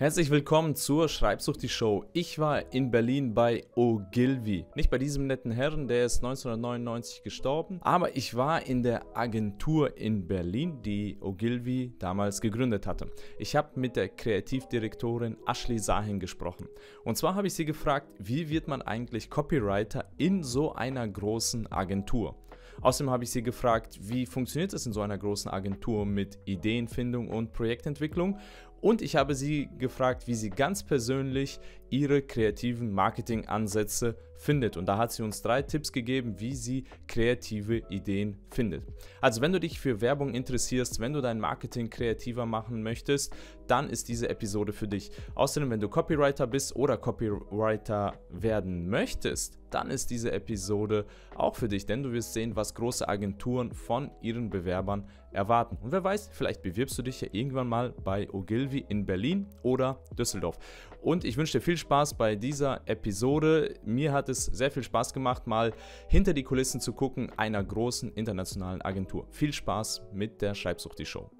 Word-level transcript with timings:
Herzlich 0.00 0.30
willkommen 0.30 0.76
zur 0.76 1.08
Schreibsucht 1.08 1.60
die 1.60 1.68
Show. 1.68 2.04
Ich 2.12 2.38
war 2.38 2.72
in 2.72 2.92
Berlin 2.92 3.34
bei 3.34 3.64
Ogilvy. 3.74 4.64
Nicht 4.76 4.90
bei 4.90 4.98
diesem 4.98 5.26
netten 5.26 5.50
Herrn, 5.50 5.88
der 5.88 6.04
ist 6.04 6.18
1999 6.18 7.24
gestorben, 7.24 7.80
aber 7.82 8.16
ich 8.16 8.36
war 8.36 8.64
in 8.64 8.84
der 8.84 9.04
Agentur 9.16 9.96
in 9.96 10.28
Berlin, 10.28 10.82
die 10.82 11.18
Ogilvy 11.20 11.94
damals 11.98 12.40
gegründet 12.40 12.86
hatte. 12.86 13.10
Ich 13.40 13.56
habe 13.56 13.70
mit 13.74 13.96
der 13.96 14.08
Kreativdirektorin 14.08 15.36
Ashley 15.48 15.80
Sahin 15.80 16.20
gesprochen. 16.20 16.68
Und 17.02 17.16
zwar 17.16 17.34
habe 17.34 17.48
ich 17.48 17.54
sie 17.54 17.64
gefragt, 17.64 18.06
wie 18.20 18.50
wird 18.50 18.68
man 18.68 18.82
eigentlich 18.82 19.28
Copywriter 19.30 20.04
in 20.16 20.44
so 20.44 20.74
einer 20.74 21.08
großen 21.08 21.72
Agentur? 21.72 22.36
Außerdem 22.80 23.10
habe 23.10 23.24
ich 23.24 23.30
sie 23.30 23.42
gefragt, 23.42 23.98
wie 24.02 24.24
funktioniert 24.24 24.72
es 24.72 24.86
in 24.86 24.92
so 24.92 25.00
einer 25.00 25.18
großen 25.18 25.50
Agentur 25.50 26.06
mit 26.06 26.38
Ideenfindung 26.44 27.28
und 27.28 27.52
Projektentwicklung 27.52 28.38
und 28.80 29.02
ich 29.02 29.16
habe 29.16 29.34
sie 29.34 29.68
gefragt, 29.78 30.26
wie 30.26 30.34
sie 30.34 30.50
ganz 30.50 30.82
persönlich 30.82 31.60
ihre 31.90 32.22
kreativen 32.22 32.92
Marketingansätze 32.92 34.16
findet. 34.38 34.76
Und 34.76 34.86
da 34.86 34.96
hat 34.96 35.12
sie 35.12 35.22
uns 35.22 35.42
drei 35.42 35.62
Tipps 35.62 35.92
gegeben, 35.92 36.36
wie 36.38 36.54
sie 36.54 36.84
kreative 37.06 37.82
Ideen 37.90 38.38
findet. 38.50 38.84
Also 39.20 39.40
wenn 39.40 39.52
du 39.52 39.60
dich 39.60 39.78
für 39.80 40.00
Werbung 40.00 40.32
interessierst, 40.32 41.00
wenn 41.00 41.12
du 41.12 41.20
dein 41.20 41.40
Marketing 41.40 41.90
kreativer 41.90 42.46
machen 42.46 42.82
möchtest, 42.82 43.34
dann 43.66 43.90
ist 43.90 44.08
diese 44.08 44.28
Episode 44.28 44.72
für 44.72 44.88
dich. 44.88 45.10
Außerdem, 45.34 45.70
wenn 45.70 45.80
du 45.80 45.88
Copywriter 45.88 46.46
bist 46.46 46.74
oder 46.76 46.96
Copywriter 46.96 48.14
werden 48.30 48.88
möchtest, 48.88 49.58
dann 49.70 49.90
ist 49.90 50.10
diese 50.10 50.32
Episode 50.32 51.04
auch 51.34 51.54
für 51.54 51.68
dich, 51.68 51.84
denn 51.84 52.02
du 52.02 52.12
wirst 52.12 52.32
sehen, 52.32 52.56
was 52.56 52.74
große 52.74 53.06
Agenturen 53.06 53.72
von 53.72 54.10
ihren 54.22 54.48
Bewerbern 54.48 55.06
erwarten. 55.32 55.76
Und 55.82 55.92
wer 55.92 56.02
weiß, 56.02 56.30
vielleicht 56.32 56.62
bewirbst 56.62 56.96
du 56.98 57.02
dich 57.02 57.20
ja 57.20 57.28
irgendwann 57.32 57.68
mal 57.68 57.92
bei 58.02 58.30
Ogilvy 58.30 58.84
in 58.88 59.04
Berlin 59.04 59.46
oder 59.62 60.00
Düsseldorf. 60.16 60.58
Und 61.00 61.24
ich 61.24 61.36
wünsche 61.36 61.58
dir 61.58 61.64
viel 61.64 61.76
Spaß 61.76 62.14
bei 62.14 62.34
dieser 62.34 62.80
Episode. 62.86 63.74
Mir 63.84 64.12
hat 64.12 64.28
es 64.28 64.46
sehr 64.46 64.70
viel 64.70 64.82
Spaß 64.82 65.14
gemacht, 65.14 65.46
mal 65.46 65.72
hinter 66.08 66.34
die 66.34 66.42
Kulissen 66.42 66.80
zu 66.80 66.92
gucken 66.92 67.30
einer 67.36 67.62
großen 67.62 68.12
internationalen 68.12 68.82
Agentur. 68.82 69.26
Viel 69.30 69.52
Spaß 69.52 70.02
mit 70.12 70.42
der 70.42 70.54
Schreibsucht 70.54 70.98
die 70.98 71.06
Show. 71.06 71.30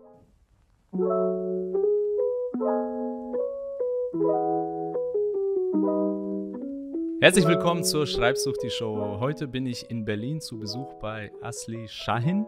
Herzlich 7.20 7.48
willkommen 7.48 7.83
zur 7.83 8.06
Schreibsucht 8.06 8.62
die 8.62 8.70
Show. 8.70 9.19
Heute 9.19 9.48
bin 9.48 9.67
ich 9.67 9.91
in 9.91 10.05
Berlin 10.05 10.41
zu 10.41 10.61
Besuch 10.61 10.95
bei 10.95 11.33
Asli 11.43 11.89
Shahin 11.89 12.47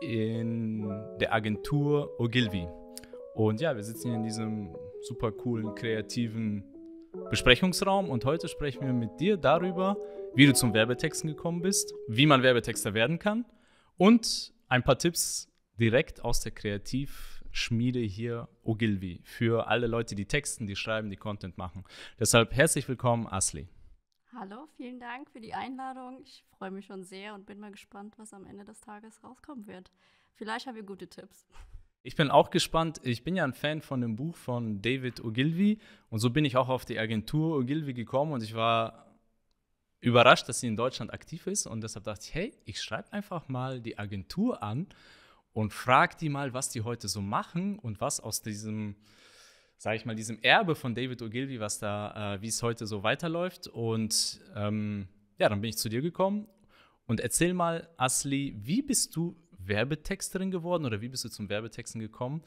in 0.00 0.92
der 1.20 1.32
Agentur 1.32 2.18
Ogilvy. 2.18 2.66
Und 3.34 3.60
ja, 3.60 3.76
wir 3.76 3.84
sitzen 3.84 4.08
hier 4.08 4.16
in 4.16 4.24
diesem 4.24 4.74
super 5.02 5.32
coolen, 5.32 5.74
kreativen 5.74 6.64
Besprechungsraum 7.30 8.10
und 8.10 8.24
heute 8.24 8.48
sprechen 8.48 8.86
wir 8.86 8.92
mit 8.92 9.20
dir 9.20 9.36
darüber, 9.36 9.96
wie 10.34 10.46
du 10.46 10.54
zum 10.54 10.74
Werbetexten 10.74 11.28
gekommen 11.28 11.62
bist, 11.62 11.94
wie 12.06 12.26
man 12.26 12.42
Werbetexter 12.42 12.94
werden 12.94 13.18
kann 13.18 13.44
und 13.96 14.52
ein 14.68 14.82
paar 14.82 14.98
Tipps 14.98 15.50
direkt 15.78 16.24
aus 16.24 16.40
der 16.40 16.52
Kreativschmiede 16.52 18.00
hier 18.00 18.48
Ogilvy 18.62 19.20
für 19.24 19.68
alle 19.68 19.86
Leute, 19.86 20.14
die 20.14 20.26
texten, 20.26 20.66
die 20.66 20.76
schreiben, 20.76 21.10
die 21.10 21.16
Content 21.16 21.56
machen. 21.56 21.84
Deshalb 22.18 22.52
herzlich 22.52 22.88
willkommen, 22.88 23.26
Asli. 23.26 23.68
Hallo, 24.34 24.68
vielen 24.76 25.00
Dank 25.00 25.30
für 25.30 25.40
die 25.40 25.54
Einladung. 25.54 26.20
Ich 26.22 26.44
freue 26.58 26.70
mich 26.70 26.86
schon 26.86 27.02
sehr 27.04 27.34
und 27.34 27.46
bin 27.46 27.58
mal 27.58 27.70
gespannt, 27.70 28.14
was 28.18 28.32
am 28.32 28.44
Ende 28.44 28.64
des 28.64 28.80
Tages 28.80 29.22
rauskommen 29.24 29.66
wird. 29.66 29.90
Vielleicht 30.34 30.66
haben 30.66 30.76
wir 30.76 30.82
gute 30.82 31.08
Tipps. 31.08 31.46
Ich 32.02 32.14
bin 32.14 32.30
auch 32.30 32.50
gespannt. 32.50 33.00
Ich 33.02 33.24
bin 33.24 33.36
ja 33.36 33.44
ein 33.44 33.52
Fan 33.52 33.82
von 33.82 34.00
dem 34.00 34.16
Buch 34.16 34.36
von 34.36 34.80
David 34.80 35.22
Ogilvy. 35.24 35.78
Und 36.10 36.20
so 36.20 36.30
bin 36.30 36.44
ich 36.44 36.56
auch 36.56 36.68
auf 36.68 36.84
die 36.84 36.98
Agentur 36.98 37.56
Ogilvy 37.56 37.92
gekommen. 37.92 38.32
Und 38.32 38.42
ich 38.42 38.54
war 38.54 39.08
überrascht, 40.00 40.48
dass 40.48 40.60
sie 40.60 40.68
in 40.68 40.76
Deutschland 40.76 41.12
aktiv 41.12 41.46
ist. 41.46 41.66
Und 41.66 41.82
deshalb 41.82 42.04
dachte 42.04 42.24
ich, 42.24 42.34
hey, 42.34 42.54
ich 42.64 42.80
schreibe 42.80 43.12
einfach 43.12 43.48
mal 43.48 43.80
die 43.80 43.98
Agentur 43.98 44.62
an 44.62 44.86
und 45.52 45.72
frage 45.72 46.16
die 46.20 46.28
mal, 46.28 46.54
was 46.54 46.70
die 46.70 46.82
heute 46.82 47.08
so 47.08 47.20
machen 47.20 47.78
und 47.80 48.00
was 48.00 48.20
aus 48.20 48.42
diesem, 48.42 48.94
sage 49.76 49.96
ich 49.96 50.04
mal, 50.04 50.14
diesem 50.14 50.38
Erbe 50.40 50.76
von 50.76 50.94
David 50.94 51.20
Ogilvy, 51.20 51.58
was 51.58 51.80
da, 51.80 52.34
äh, 52.34 52.42
wie 52.42 52.48
es 52.48 52.62
heute 52.62 52.86
so 52.86 53.02
weiterläuft. 53.02 53.66
Und 53.66 54.40
ähm, 54.54 55.08
ja, 55.38 55.48
dann 55.48 55.60
bin 55.60 55.70
ich 55.70 55.78
zu 55.78 55.88
dir 55.88 56.00
gekommen. 56.00 56.46
Und 57.06 57.20
erzähl 57.20 57.54
mal, 57.54 57.88
Asli, 57.96 58.54
wie 58.56 58.82
bist 58.82 59.16
du 59.16 59.34
Werbetexterin 59.68 60.50
geworden 60.50 60.84
oder 60.84 61.00
wie 61.00 61.08
bist 61.08 61.24
du 61.24 61.28
zum 61.28 61.48
Werbetexten 61.48 62.00
gekommen? 62.00 62.42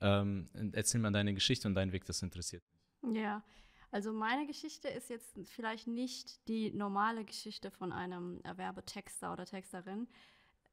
Ähm, 0.00 0.48
erzähl 0.72 1.00
mal 1.00 1.12
deine 1.12 1.34
Geschichte 1.34 1.68
und 1.68 1.74
deinen 1.74 1.92
Weg, 1.92 2.04
das 2.04 2.22
interessiert 2.22 2.62
mich. 3.02 3.16
Ja, 3.16 3.42
also 3.90 4.12
meine 4.12 4.46
Geschichte 4.46 4.88
ist 4.88 5.08
jetzt 5.08 5.38
vielleicht 5.44 5.86
nicht 5.86 6.48
die 6.48 6.72
normale 6.72 7.24
Geschichte 7.24 7.70
von 7.70 7.92
einem 7.92 8.40
Werbetexter 8.42 9.32
oder 9.32 9.46
Texterin. 9.46 10.08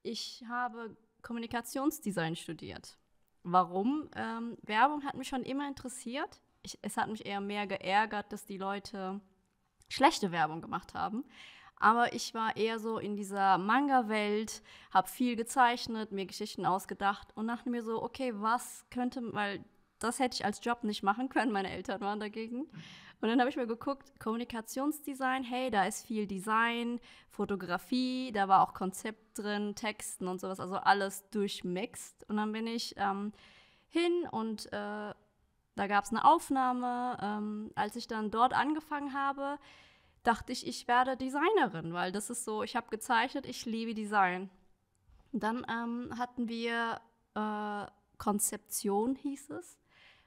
Ich 0.02 0.44
habe 0.50 0.96
Kommunikationsdesign 1.22 2.36
studiert. 2.36 2.98
Warum? 3.44 4.10
Ähm, 4.16 4.58
Werbung 4.64 5.04
hat 5.04 5.16
mich 5.16 5.28
schon 5.28 5.44
immer 5.44 5.68
interessiert. 5.68 6.42
Ich, 6.64 6.80
es 6.82 6.98
hat 6.98 7.10
mich 7.10 7.26
eher 7.26 7.42
mehr 7.42 7.68
geärgert, 7.68 8.32
dass 8.32 8.46
die 8.46 8.58
Leute 8.58 9.22
schlechte 9.90 10.32
Werbung 10.32 10.62
gemacht 10.62 10.94
haben. 10.94 11.24
Aber 11.82 12.14
ich 12.14 12.34
war 12.36 12.56
eher 12.56 12.80
so 12.80 13.00
in 13.00 13.16
dieser 13.16 13.58
Manga-Welt, 13.58 14.62
habe 14.94 15.08
viel 15.08 15.36
gezeichnet, 15.36 16.12
mir 16.12 16.28
Geschichten 16.28 16.66
ausgedacht 16.66 17.30
und 17.36 17.48
dachte 17.48 17.70
mir 17.70 17.82
so, 17.82 18.04
okay, 18.04 18.34
was 18.36 18.86
könnte, 18.92 19.22
weil 19.34 19.66
das 19.98 20.20
hätte 20.20 20.36
ich 20.36 20.46
als 20.46 20.64
Job 20.64 20.84
nicht 20.84 21.02
machen 21.02 21.28
können, 21.30 21.52
meine 21.52 21.72
Eltern 21.72 22.00
waren 22.02 22.20
dagegen. 22.20 22.68
Und 23.22 23.30
dann 23.30 23.40
habe 23.40 23.50
ich 23.50 23.56
mir 23.56 23.68
geguckt, 23.68 24.20
Kommunikationsdesign, 24.20 25.44
hey, 25.44 25.72
da 25.72 25.86
ist 25.86 26.06
viel 26.06 26.28
Design, 26.28 27.00
Fotografie, 27.30 28.32
da 28.32 28.48
war 28.48 28.62
auch 28.62 28.74
Konzept 28.74 29.38
drin, 29.38 29.76
Texten 29.76 30.28
und 30.28 30.40
sowas, 30.40 30.60
also 30.60 30.76
alles 30.76 31.28
durchmixt. 31.30 32.28
Und 32.30 32.38
dann 32.38 32.52
bin 32.52 32.68
ich 32.68 32.96
ähm, 32.98 33.32
hin 33.90 34.28
und 34.32 34.68
äh, 34.74 35.14
da 35.76 35.88
gab 35.88 36.04
es 36.04 36.12
eine 36.12 36.26
Aufnahme. 36.26 37.18
Ähm, 37.22 37.72
als 37.76 37.96
ich 37.96 38.08
dann 38.08 38.32
dort 38.32 38.54
angefangen 38.54 39.14
habe, 39.14 39.58
dachte 40.24 40.52
ich, 40.52 40.68
ich 40.68 40.88
werde 40.88 41.18
Designerin, 41.18 41.94
weil 41.94 42.12
das 42.12 42.30
ist 42.30 42.46
so, 42.46 42.64
ich 42.64 42.76
habe 42.76 42.90
gezeichnet, 42.90 43.46
ich 43.46 43.66
liebe 43.66 43.94
Design. 43.94 44.50
Und 45.32 45.44
dann 45.44 45.66
ähm, 45.70 46.18
hatten 46.18 46.48
wir 46.48 47.00
äh, 47.36 47.86
Konzeption, 48.18 49.16
hieß 49.16 49.50
es. 49.52 49.78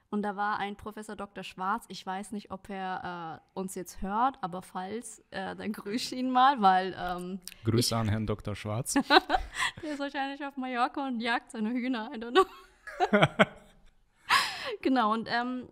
Und 0.09 0.21
da 0.21 0.35
war 0.35 0.59
ein 0.59 0.75
Professor 0.75 1.15
Dr. 1.15 1.43
Schwarz. 1.43 1.85
Ich 1.89 2.05
weiß 2.05 2.31
nicht, 2.31 2.51
ob 2.51 2.69
er 2.69 3.41
äh, 3.53 3.59
uns 3.59 3.75
jetzt 3.75 4.01
hört, 4.01 4.37
aber 4.41 4.61
falls, 4.61 5.19
äh, 5.31 5.55
dann 5.55 5.73
grüße 5.73 6.15
ihn 6.15 6.31
mal, 6.31 6.61
weil. 6.61 6.95
Ähm, 6.97 7.39
Grüße 7.63 7.95
ich, 7.95 7.99
an 7.99 8.07
Herrn 8.07 8.27
Dr. 8.27 8.55
Schwarz. 8.55 8.93
der 9.83 9.91
ist 9.91 9.99
wahrscheinlich 9.99 10.45
auf 10.45 10.55
Mallorca 10.57 11.05
und 11.05 11.19
jagt 11.19 11.51
seine 11.51 11.71
Hühner. 11.71 12.11
I 12.13 12.17
don't 12.17 12.31
know. 12.31 12.45
genau, 14.81 15.11
und 15.11 15.27
ähm, 15.29 15.69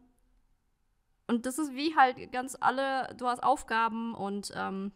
und 1.27 1.45
das 1.45 1.57
ist 1.57 1.73
wie 1.73 1.95
halt 1.95 2.31
ganz 2.31 2.57
alle, 2.59 3.13
du 3.17 3.27
hast 3.27 3.43
Aufgaben 3.43 4.13
und 4.13 4.51
ähm, 4.55 4.91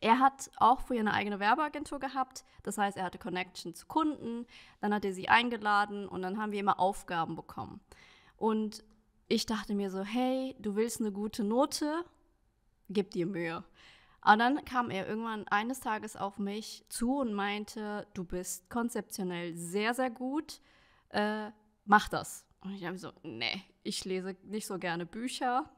er 0.00 0.18
hat 0.18 0.50
auch 0.56 0.80
früher 0.80 1.00
eine 1.00 1.12
eigene 1.12 1.40
Werbeagentur 1.40 1.98
gehabt. 1.98 2.44
Das 2.62 2.78
heißt, 2.78 2.96
er 2.96 3.04
hatte 3.04 3.18
Connection 3.18 3.74
zu 3.74 3.86
Kunden, 3.86 4.46
dann 4.80 4.94
hat 4.94 5.04
er 5.04 5.12
sie 5.12 5.28
eingeladen 5.28 6.08
und 6.08 6.22
dann 6.22 6.38
haben 6.38 6.52
wir 6.52 6.60
immer 6.60 6.80
Aufgaben 6.80 7.36
bekommen. 7.36 7.80
Und 8.36 8.82
ich 9.28 9.46
dachte 9.46 9.74
mir 9.74 9.90
so, 9.90 10.02
hey, 10.02 10.56
du 10.58 10.74
willst 10.74 11.00
eine 11.00 11.12
gute 11.12 11.44
Note, 11.44 12.04
gib 12.88 13.10
dir 13.10 13.26
Mühe. 13.26 13.62
Aber 14.22 14.36
dann 14.36 14.64
kam 14.64 14.90
er 14.90 15.06
irgendwann 15.06 15.46
eines 15.48 15.80
Tages 15.80 16.16
auf 16.16 16.38
mich 16.38 16.84
zu 16.88 17.18
und 17.18 17.32
meinte, 17.32 18.06
du 18.12 18.24
bist 18.24 18.68
konzeptionell 18.68 19.54
sehr, 19.54 19.94
sehr 19.94 20.10
gut, 20.10 20.60
äh, 21.10 21.50
mach 21.84 22.08
das. 22.08 22.46
Und 22.62 22.74
ich 22.74 22.84
habe 22.84 22.98
so, 22.98 23.12
nee, 23.22 23.62
ich 23.82 24.04
lese 24.04 24.36
nicht 24.44 24.66
so 24.66 24.78
gerne 24.78 25.06
Bücher. 25.06 25.70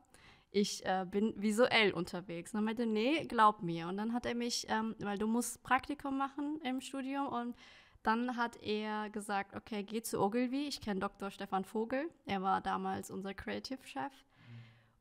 Ich 0.50 0.84
äh, 0.84 1.06
bin 1.10 1.34
visuell 1.36 1.92
unterwegs. 1.92 2.52
Und 2.52 2.58
dann 2.58 2.64
meinte, 2.64 2.86
nee, 2.86 3.24
glaub 3.24 3.62
mir. 3.62 3.88
Und 3.88 3.96
dann 3.96 4.12
hat 4.12 4.26
er 4.26 4.34
mich, 4.34 4.66
ähm, 4.68 4.94
weil 4.98 5.18
du 5.18 5.26
musst 5.26 5.62
Praktikum 5.62 6.18
machen 6.18 6.60
im 6.62 6.80
Studium 6.80 7.28
und 7.28 7.56
dann 8.02 8.36
hat 8.36 8.60
er 8.62 9.10
gesagt, 9.10 9.54
okay, 9.54 9.84
geh 9.84 10.02
zu 10.02 10.20
Ogilvy. 10.20 10.66
Ich 10.66 10.80
kenne 10.80 11.00
Dr. 11.00 11.30
Stefan 11.30 11.64
Vogel. 11.64 12.10
Er 12.26 12.42
war 12.42 12.60
damals 12.60 13.10
unser 13.10 13.32
Creative-Chef. 13.32 14.12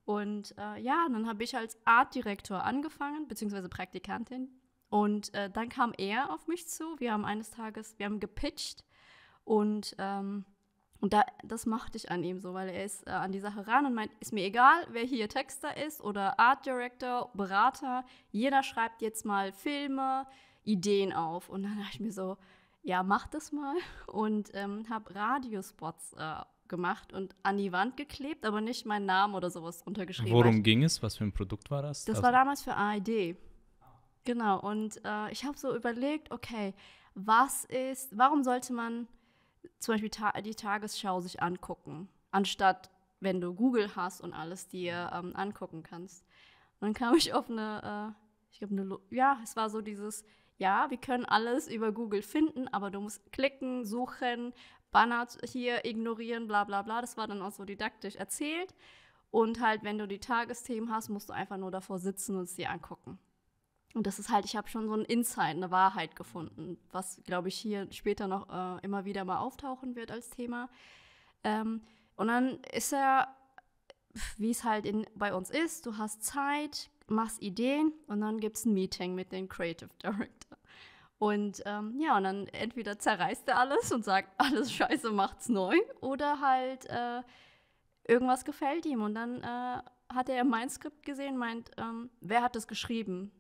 Und 0.06 0.56
äh, 0.58 0.80
ja, 0.80 1.08
dann 1.10 1.28
habe 1.28 1.44
ich 1.44 1.56
als 1.56 1.78
Artdirektor 1.86 2.64
angefangen, 2.64 3.28
beziehungsweise 3.28 3.70
Praktikantin. 3.70 4.50
Und 4.90 5.34
äh, 5.34 5.50
dann 5.50 5.70
kam 5.70 5.94
er 5.98 6.32
auf 6.32 6.48
mich 6.48 6.68
zu. 6.68 7.00
Wir 7.00 7.14
haben 7.14 7.26
eines 7.26 7.50
Tages, 7.52 7.98
wir 7.98 8.06
haben 8.06 8.20
gepitcht 8.20 8.84
und 9.46 9.96
ähm, 9.98 10.46
und 11.02 11.14
da, 11.14 11.26
das 11.44 11.66
machte 11.66 11.98
ich 11.98 12.12
an 12.12 12.24
ihm 12.24 12.40
so, 12.40 12.54
weil 12.54 12.70
er 12.70 12.86
ist 12.86 13.08
äh, 13.08 13.10
an 13.10 13.32
die 13.32 13.40
Sache 13.40 13.66
ran 13.66 13.88
und 13.88 13.96
meint, 13.96 14.12
ist 14.20 14.34
mir 14.34 14.46
egal, 14.46 14.86
wer 14.92 15.04
hier 15.04 15.28
Texter 15.28 15.76
ist 15.84 16.00
oder 16.00 16.40
Art 16.40 16.66
Director, 16.66 17.32
Berater, 17.34 18.06
jeder 18.30 18.62
schreibt 18.62 19.02
jetzt 19.02 19.26
mal 19.26 19.52
Filme, 19.52 20.28
Ideen 20.64 21.12
auf. 21.12 21.50
Und 21.50 21.64
dann 21.64 21.78
dachte 21.78 21.90
ich 21.94 22.00
mir 22.00 22.12
so, 22.12 22.38
ja, 22.84 23.02
mach 23.02 23.28
das 23.28 23.52
mal 23.52 23.76
und 24.08 24.52
ähm, 24.54 24.86
habe 24.90 25.16
Radiospots 25.16 26.14
äh, 26.14 26.36
gemacht 26.68 27.14
und 27.14 27.36
an 27.42 27.58
die 27.58 27.72
Wand 27.72 27.98
geklebt, 27.98 28.46
aber 28.46 28.62
nicht 28.62 28.86
meinen 28.86 29.08
Namen 29.08 29.34
oder 29.34 29.50
sowas 29.50 29.82
untergeschrieben. 29.82 30.32
Worum 30.32 30.62
ging 30.62 30.84
es? 30.84 31.02
Was 31.02 31.18
für 31.18 31.24
ein 31.24 31.34
Produkt 31.34 31.72
war 31.72 31.82
das? 31.82 32.06
Das 32.06 32.18
also 32.18 32.24
war 32.24 32.32
damals 32.32 32.62
für 32.62 32.76
ARD. 32.76 33.36
Genau, 34.24 34.60
und 34.60 35.04
äh, 35.04 35.32
ich 35.32 35.46
habe 35.46 35.58
so 35.58 35.76
überlegt, 35.76 36.32
okay, 36.32 36.76
was 37.16 37.66
ist, 37.66 38.16
warum 38.16 38.44
sollte 38.44 38.72
man 38.72 39.08
zum 39.80 39.94
Beispiel 39.94 40.10
ta 40.10 40.32
die 40.42 40.56
Tagesschau 40.56 41.20
sich 41.20 41.42
angucken, 41.42 42.10
anstatt 42.32 42.90
wenn 43.20 43.40
du 43.40 43.54
Google 43.54 43.96
hast 43.96 44.22
und 44.22 44.34
alles 44.34 44.68
dir 44.68 45.12
ähm, 45.14 45.36
angucken 45.36 45.84
kannst. 45.84 46.26
Und 46.80 46.88
dann 46.88 46.94
kam 46.94 47.16
ich 47.16 47.34
auf 47.34 47.50
eine, 47.50 48.16
äh, 48.16 48.52
ich 48.52 48.60
glaube, 48.60 48.74
eine, 48.74 49.00
ja, 49.12 49.40
es 49.44 49.56
war 49.56 49.70
so 49.70 49.82
dieses, 49.82 50.26
ja, 50.58 50.90
wir 50.90 50.98
können 50.98 51.26
alles 51.26 51.68
über 51.68 51.92
Google 51.92 52.22
finden, 52.24 52.68
aber 52.68 52.92
du 52.92 53.00
musst 53.00 53.32
klicken, 53.32 53.86
suchen, 53.86 54.54
Banner 54.92 55.28
hier 55.44 55.86
ignorieren, 55.86 56.48
bla 56.48 56.64
bla 56.64 56.82
bla. 56.82 57.02
Das 57.02 57.18
war 57.18 57.28
dann 57.28 57.42
auch 57.42 57.52
so 57.52 57.64
didaktisch 57.64 58.16
erzählt. 58.16 58.76
Und 59.30 59.62
halt, 59.62 59.84
wenn 59.84 59.98
du 59.98 60.08
die 60.08 60.20
Tagesthemen 60.20 60.92
hast, 60.92 61.10
musst 61.10 61.30
du 61.30 61.34
einfach 61.34 61.58
nur 61.58 61.72
davor 61.72 62.00
sitzen 62.00 62.36
und 62.36 62.44
es 62.44 62.56
dir 62.56 62.70
angucken. 62.70 63.18
Und 63.94 64.08
das 64.08 64.20
ist 64.20 64.30
halt, 64.30 64.46
ich 64.46 64.56
habe 64.56 64.70
schon 64.70 64.88
so 64.88 64.94
ein 64.94 65.06
Insight, 65.06 65.56
eine 65.56 65.72
Wahrheit 65.72 66.16
gefunden, 66.16 66.78
was, 66.92 67.22
glaube 67.26 67.50
ich, 67.50 67.58
hier 67.58 67.88
später 67.92 68.28
noch 68.28 68.50
äh, 68.50 68.86
immer 68.86 69.06
wieder 69.06 69.26
mal 69.26 69.40
auftauchen 69.40 69.96
wird 69.96 70.12
als 70.12 70.30
Thema. 70.30 70.70
Ähm, 71.44 71.82
und 72.16 72.28
dann 72.28 72.60
ist 72.72 72.94
er, 72.94 73.36
wie 74.38 74.52
es 74.52 74.64
halt 74.64 74.86
in, 74.86 75.06
bei 75.16 75.34
uns 75.34 75.50
ist, 75.50 75.86
du 75.86 75.98
hast 75.98 76.24
Zeit, 76.24 76.90
machst 77.08 77.42
Ideen 77.42 77.92
und 78.08 78.22
dann 78.22 78.40
gibt 78.40 78.58
es 78.58 78.66
ein 78.66 78.74
Meeting 78.74 79.16
mit 79.16 79.32
dem 79.32 79.50
Creative 79.50 79.90
Director. 80.02 80.58
Und 81.20 81.62
ähm, 81.66 82.00
ja, 82.00 82.18
und 82.18 82.24
dann 82.24 82.48
entweder 82.48 82.98
zerreißt 82.98 83.48
er 83.50 83.60
alles 83.60 83.92
und 83.92 84.04
sagt, 84.04 84.30
alles 84.38 84.72
scheiße, 84.72 85.12
macht's 85.12 85.50
neu, 85.50 85.76
oder 86.00 86.40
halt 86.40 86.86
äh, 86.86 87.22
irgendwas 88.08 88.46
gefällt 88.46 88.86
ihm. 88.86 89.04
Und 89.04 89.16
dann 89.16 89.44
äh, 89.44 89.82
hat 90.10 90.30
er 90.30 90.44
mein 90.44 90.70
Skript 90.70 91.04
gesehen, 91.04 91.38
meint, 91.38 91.72
ähm, 91.78 92.10
wer 92.22 92.42
hat 92.42 92.56
das 92.56 92.68
geschrieben? 92.68 93.32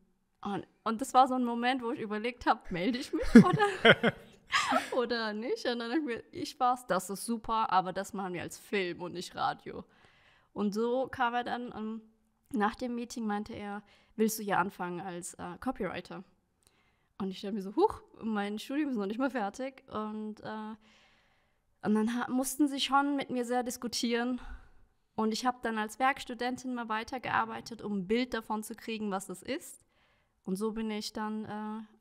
Und, 0.43 0.65
und 0.83 1.01
das 1.01 1.13
war 1.13 1.27
so 1.27 1.35
ein 1.35 1.43
Moment, 1.43 1.83
wo 1.83 1.91
ich 1.91 1.99
überlegt 1.99 2.45
habe, 2.45 2.61
melde 2.71 2.97
ich 2.97 3.13
mich 3.13 3.35
oder, 3.35 4.13
oder 4.97 5.33
nicht? 5.33 5.65
Und 5.67 5.79
dann 5.79 5.91
habe 5.91 5.99
ich 5.99 6.05
mir, 6.05 6.23
ich 6.31 6.59
war's, 6.59 6.87
das 6.87 7.09
ist 7.09 7.25
super, 7.25 7.71
aber 7.71 7.93
das 7.93 8.13
machen 8.13 8.33
wir 8.33 8.41
als 8.41 8.57
Film 8.57 9.01
und 9.01 9.13
nicht 9.13 9.35
Radio. 9.35 9.85
Und 10.53 10.73
so 10.73 11.07
kam 11.07 11.33
er 11.33 11.43
dann, 11.43 11.71
um, 11.71 11.77
ähm, 11.77 12.01
nach 12.53 12.75
dem 12.75 12.95
Meeting 12.95 13.25
meinte 13.25 13.53
er, 13.53 13.81
willst 14.15 14.39
du 14.39 14.43
hier 14.43 14.59
anfangen 14.59 14.99
als 14.99 15.35
äh, 15.35 15.57
Copywriter? 15.59 16.23
Und 17.17 17.29
ich 17.29 17.37
stelle 17.37 17.53
mir 17.53 17.61
so, 17.61 17.75
huch, 17.75 18.01
mein 18.21 18.59
Studium 18.59 18.89
ist 18.89 18.97
noch 18.97 19.05
nicht 19.05 19.19
mal 19.19 19.29
fertig. 19.29 19.83
Und, 19.89 20.41
äh, 20.41 20.75
und 21.83 21.95
dann 21.95 22.09
mussten 22.29 22.67
sie 22.67 22.79
schon 22.79 23.15
mit 23.15 23.29
mir 23.29 23.45
sehr 23.45 23.63
diskutieren. 23.63 24.41
Und 25.15 25.31
ich 25.31 25.45
habe 25.45 25.59
dann 25.61 25.77
als 25.77 25.99
Werkstudentin 25.99 26.73
mal 26.73 26.89
weitergearbeitet, 26.89 27.81
um 27.83 27.99
ein 27.99 28.07
Bild 28.07 28.33
davon 28.33 28.63
zu 28.63 28.75
kriegen, 28.75 29.11
was 29.11 29.27
das 29.27 29.43
ist. 29.43 29.85
Und 30.43 30.55
so 30.55 30.71
bin 30.71 30.89
ich 30.89 31.13
dann, 31.13 31.45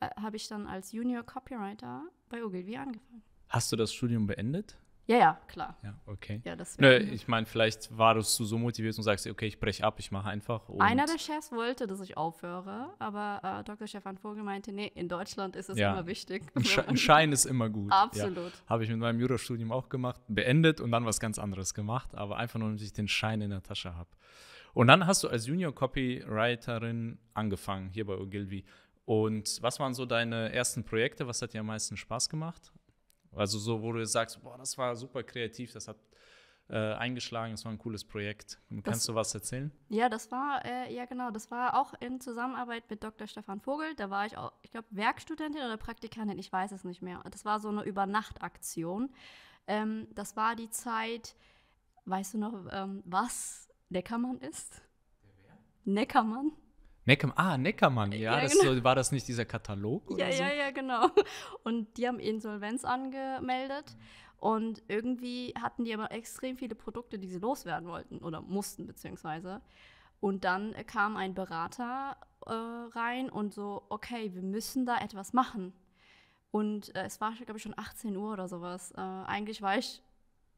äh, 0.00 0.06
äh, 0.06 0.10
habe 0.20 0.36
ich 0.36 0.48
dann 0.48 0.66
als 0.66 0.92
Junior 0.92 1.22
Copywriter 1.22 2.04
bei 2.28 2.44
Ogilvy 2.44 2.76
angefangen. 2.76 3.22
Hast 3.48 3.70
du 3.72 3.76
das 3.76 3.92
Studium 3.92 4.26
beendet? 4.26 4.76
Ja, 5.10 5.18
ja, 5.18 5.40
klar. 5.48 5.76
Ja, 5.82 5.98
okay. 6.06 6.40
Ja, 6.44 6.54
das 6.54 6.78
Nö, 6.78 6.96
ich 6.96 7.26
meine, 7.26 7.44
vielleicht 7.44 7.96
warst 7.98 8.38
du 8.38 8.44
so 8.44 8.56
motiviert 8.58 8.96
und 8.96 9.02
sagst, 9.02 9.26
okay, 9.26 9.46
ich 9.46 9.58
breche 9.58 9.82
ab, 9.82 9.98
ich 9.98 10.12
mache 10.12 10.28
einfach. 10.28 10.68
Einer 10.78 11.04
der 11.04 11.18
Chefs 11.18 11.50
wollte, 11.50 11.88
dass 11.88 12.00
ich 12.00 12.16
aufhöre, 12.16 12.94
aber 13.00 13.40
äh, 13.42 13.64
Dr. 13.64 13.88
Stefan 13.88 14.18
Vogel 14.18 14.44
meinte, 14.44 14.70
nee, 14.70 14.86
in 14.94 15.08
Deutschland 15.08 15.56
ist 15.56 15.68
es 15.68 15.78
ja. 15.78 15.92
immer 15.92 16.06
wichtig. 16.06 16.44
Ein, 16.54 16.64
Sch 16.64 16.78
ein, 16.86 16.96
Schein 16.96 17.32
ist 17.32 17.44
immer 17.44 17.68
gut. 17.68 17.90
Absolut. 17.90 18.36
Ja. 18.36 18.68
Habe 18.68 18.84
ich 18.84 18.90
mit 18.90 19.00
meinem 19.00 19.18
Jurastudium 19.18 19.72
auch 19.72 19.88
gemacht, 19.88 20.20
beendet 20.28 20.80
und 20.80 20.92
dann 20.92 21.04
was 21.04 21.18
ganz 21.18 21.40
anderes 21.40 21.74
gemacht, 21.74 22.14
aber 22.14 22.36
einfach 22.36 22.60
nur, 22.60 22.68
damit 22.68 22.82
ich 22.82 22.92
den 22.92 23.08
Schein 23.08 23.40
in 23.40 23.50
der 23.50 23.64
Tasche 23.64 23.96
habe. 23.96 24.10
Und 24.74 24.86
dann 24.86 25.06
hast 25.06 25.24
du 25.24 25.28
als 25.28 25.46
Junior 25.46 25.74
Copywriterin 25.74 27.18
angefangen 27.34 27.90
hier 27.90 28.06
bei 28.06 28.16
Ogilvy. 28.16 28.64
Und 29.04 29.58
was 29.62 29.80
waren 29.80 29.94
so 29.94 30.06
deine 30.06 30.52
ersten 30.52 30.84
Projekte? 30.84 31.26
Was 31.26 31.42
hat 31.42 31.52
dir 31.52 31.60
am 31.60 31.66
meisten 31.66 31.96
Spaß 31.96 32.28
gemacht? 32.28 32.72
Also 33.34 33.58
so, 33.58 33.82
wo 33.82 33.92
du 33.92 34.04
sagst, 34.06 34.42
boah, 34.42 34.56
das 34.58 34.76
war 34.78 34.96
super 34.96 35.22
kreativ, 35.22 35.72
das 35.72 35.88
hat 35.88 35.96
äh, 36.68 36.94
eingeschlagen, 36.94 37.52
das 37.52 37.64
war 37.64 37.72
ein 37.72 37.78
cooles 37.78 38.04
Projekt. 38.04 38.60
Das, 38.70 38.82
Kannst 38.84 39.08
du 39.08 39.14
was 39.14 39.34
erzählen? 39.34 39.72
Ja, 39.88 40.08
das 40.08 40.30
war, 40.30 40.64
äh, 40.64 40.94
ja 40.94 41.04
genau, 41.04 41.30
das 41.30 41.50
war 41.50 41.80
auch 41.80 41.94
in 42.00 42.20
Zusammenarbeit 42.20 42.88
mit 42.88 43.02
Dr. 43.02 43.26
Stefan 43.26 43.60
Vogel. 43.60 43.94
Da 43.96 44.10
war 44.10 44.26
ich 44.26 44.36
auch, 44.36 44.52
ich 44.62 44.70
glaube, 44.70 44.86
Werkstudentin 44.90 45.62
oder 45.62 45.76
Praktikantin, 45.76 46.38
ich 46.38 46.52
weiß 46.52 46.72
es 46.72 46.84
nicht 46.84 47.02
mehr. 47.02 47.22
Das 47.30 47.44
war 47.44 47.60
so 47.60 47.68
eine 47.68 47.82
Übernachtaktion. 47.82 49.10
Ähm, 49.66 50.06
das 50.14 50.36
war 50.36 50.54
die 50.54 50.70
Zeit, 50.70 51.34
weißt 52.04 52.34
du 52.34 52.38
noch, 52.38 52.66
ähm, 52.70 53.02
was 53.04 53.69
Neckermann 53.90 54.38
ist? 54.38 54.80
Neckermann. 55.84 56.52
Neckermann, 57.04 57.36
ah, 57.36 57.58
Neckermann, 57.58 58.12
ja, 58.12 58.36
ja 58.36 58.40
das 58.42 58.58
genau. 58.58 58.74
so, 58.74 58.84
war 58.84 58.94
das 58.94 59.10
nicht 59.10 59.26
dieser 59.26 59.44
Katalog? 59.44 60.10
Ja, 60.16 60.30
so? 60.30 60.42
ja, 60.42 60.52
ja, 60.52 60.70
genau. 60.70 61.10
Und 61.64 61.96
die 61.96 62.06
haben 62.06 62.20
Insolvenz 62.20 62.84
angemeldet 62.84 63.96
und 64.38 64.82
irgendwie 64.88 65.54
hatten 65.60 65.84
die 65.84 65.92
aber 65.92 66.12
extrem 66.12 66.56
viele 66.56 66.74
Produkte, 66.74 67.18
die 67.18 67.28
sie 67.28 67.38
loswerden 67.38 67.88
wollten 67.88 68.18
oder 68.18 68.40
mussten, 68.42 68.86
beziehungsweise. 68.86 69.60
Und 70.20 70.44
dann 70.44 70.74
kam 70.86 71.16
ein 71.16 71.34
Berater 71.34 72.16
äh, 72.46 72.52
rein 72.52 73.28
und 73.28 73.54
so, 73.54 73.82
okay, 73.88 74.32
wir 74.34 74.42
müssen 74.42 74.86
da 74.86 74.98
etwas 74.98 75.32
machen. 75.32 75.72
Und 76.50 76.94
äh, 76.94 77.04
es 77.04 77.20
war, 77.20 77.32
glaube 77.32 77.56
ich, 77.56 77.62
schon 77.62 77.78
18 77.78 78.16
Uhr 78.16 78.32
oder 78.32 78.46
sowas. 78.46 78.92
Äh, 78.92 79.00
eigentlich 79.00 79.62
war 79.62 79.78
ich 79.78 80.02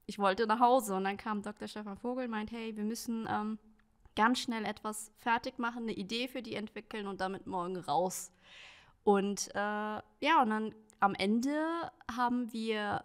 ich 0.07 0.19
wollte 0.19 0.47
nach 0.47 0.61
Hause 0.61 0.95
und 0.95 1.05
dann 1.05 1.17
kam 1.17 1.43
Dr. 1.43 1.69
Stefan 1.69 1.97
Vogel 1.97 2.25
und 2.25 2.31
meint, 2.31 2.53
hey, 2.53 2.77
wir 2.77 2.85
müssen 2.85 3.27
ähm, 3.31 3.59
ganz 4.15 4.41
schnell 4.41 4.65
etwas 4.65 5.13
fertig 5.19 5.59
machen, 5.59 5.85
eine 5.85 5.93
Idee 5.93 6.29
für 6.29 6.43
die 6.43 6.55
entwickeln 6.55 7.07
und 7.07 7.21
damit 7.21 7.47
morgen 7.47 7.77
raus. 7.77 8.33
Und 9.05 9.49
äh, 9.55 9.59
ja, 9.59 10.43
und 10.43 10.51
dann 10.51 10.75
am 11.01 11.15
Ende 11.15 11.91
haben 12.15 12.53
wir 12.53 13.05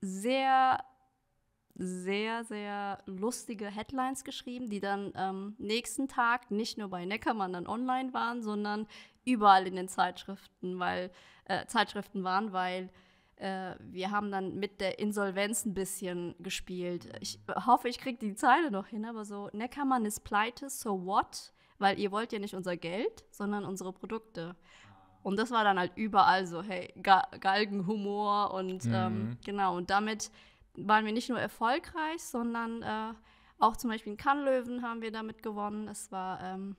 sehr, 0.00 0.82
sehr, 1.74 2.44
sehr 2.44 3.02
lustige 3.06 3.66
Headlines 3.66 4.24
geschrieben, 4.24 4.70
die 4.70 4.80
dann 4.80 5.12
ähm, 5.14 5.54
nächsten 5.58 6.08
Tag 6.08 6.50
nicht 6.50 6.78
nur 6.78 6.88
bei 6.88 7.04
Neckermann 7.04 7.52
dann 7.52 7.66
online 7.66 8.12
waren, 8.14 8.42
sondern 8.42 8.86
überall 9.24 9.66
in 9.66 9.76
den 9.76 9.88
Zeitschriften, 9.88 10.78
weil 10.78 11.10
äh, 11.44 11.66
Zeitschriften 11.66 12.24
waren, 12.24 12.52
weil 12.52 12.90
äh, 13.36 13.74
wir 13.80 14.10
haben 14.10 14.30
dann 14.30 14.56
mit 14.56 14.80
der 14.80 14.98
Insolvenz 14.98 15.64
ein 15.64 15.74
bisschen 15.74 16.34
gespielt. 16.38 17.08
Ich 17.20 17.38
hoffe, 17.66 17.88
ich 17.88 17.98
kriege 17.98 18.18
die 18.18 18.34
Zeile 18.34 18.70
noch 18.70 18.86
hin, 18.86 19.04
aber 19.04 19.24
so, 19.24 19.50
Neckermann 19.52 20.04
ist 20.04 20.20
pleite, 20.24 20.70
so 20.70 21.04
what? 21.04 21.52
Weil 21.78 21.98
ihr 21.98 22.10
wollt 22.10 22.32
ja 22.32 22.38
nicht 22.38 22.54
unser 22.54 22.76
Geld, 22.76 23.24
sondern 23.30 23.64
unsere 23.64 23.92
Produkte. 23.92 24.56
Und 25.22 25.38
das 25.38 25.50
war 25.50 25.64
dann 25.64 25.78
halt 25.78 25.92
überall 25.96 26.46
so, 26.46 26.62
hey, 26.62 26.94
Ga 27.02 27.22
Galgenhumor 27.40 28.54
und 28.54 28.84
mhm. 28.84 28.94
ähm, 28.94 29.38
genau. 29.44 29.76
Und 29.76 29.90
damit 29.90 30.30
waren 30.74 31.04
wir 31.04 31.12
nicht 31.12 31.28
nur 31.28 31.40
erfolgreich, 31.40 32.22
sondern 32.22 32.82
äh, 32.82 33.12
auch 33.58 33.76
zum 33.76 33.90
Beispiel 33.90 34.12
in 34.12 34.18
Kannlöwen 34.18 34.82
haben 34.82 35.02
wir 35.02 35.10
damit 35.10 35.42
gewonnen. 35.42 35.88
Es 35.88 36.12
war 36.12 36.40
ähm, 36.42 36.76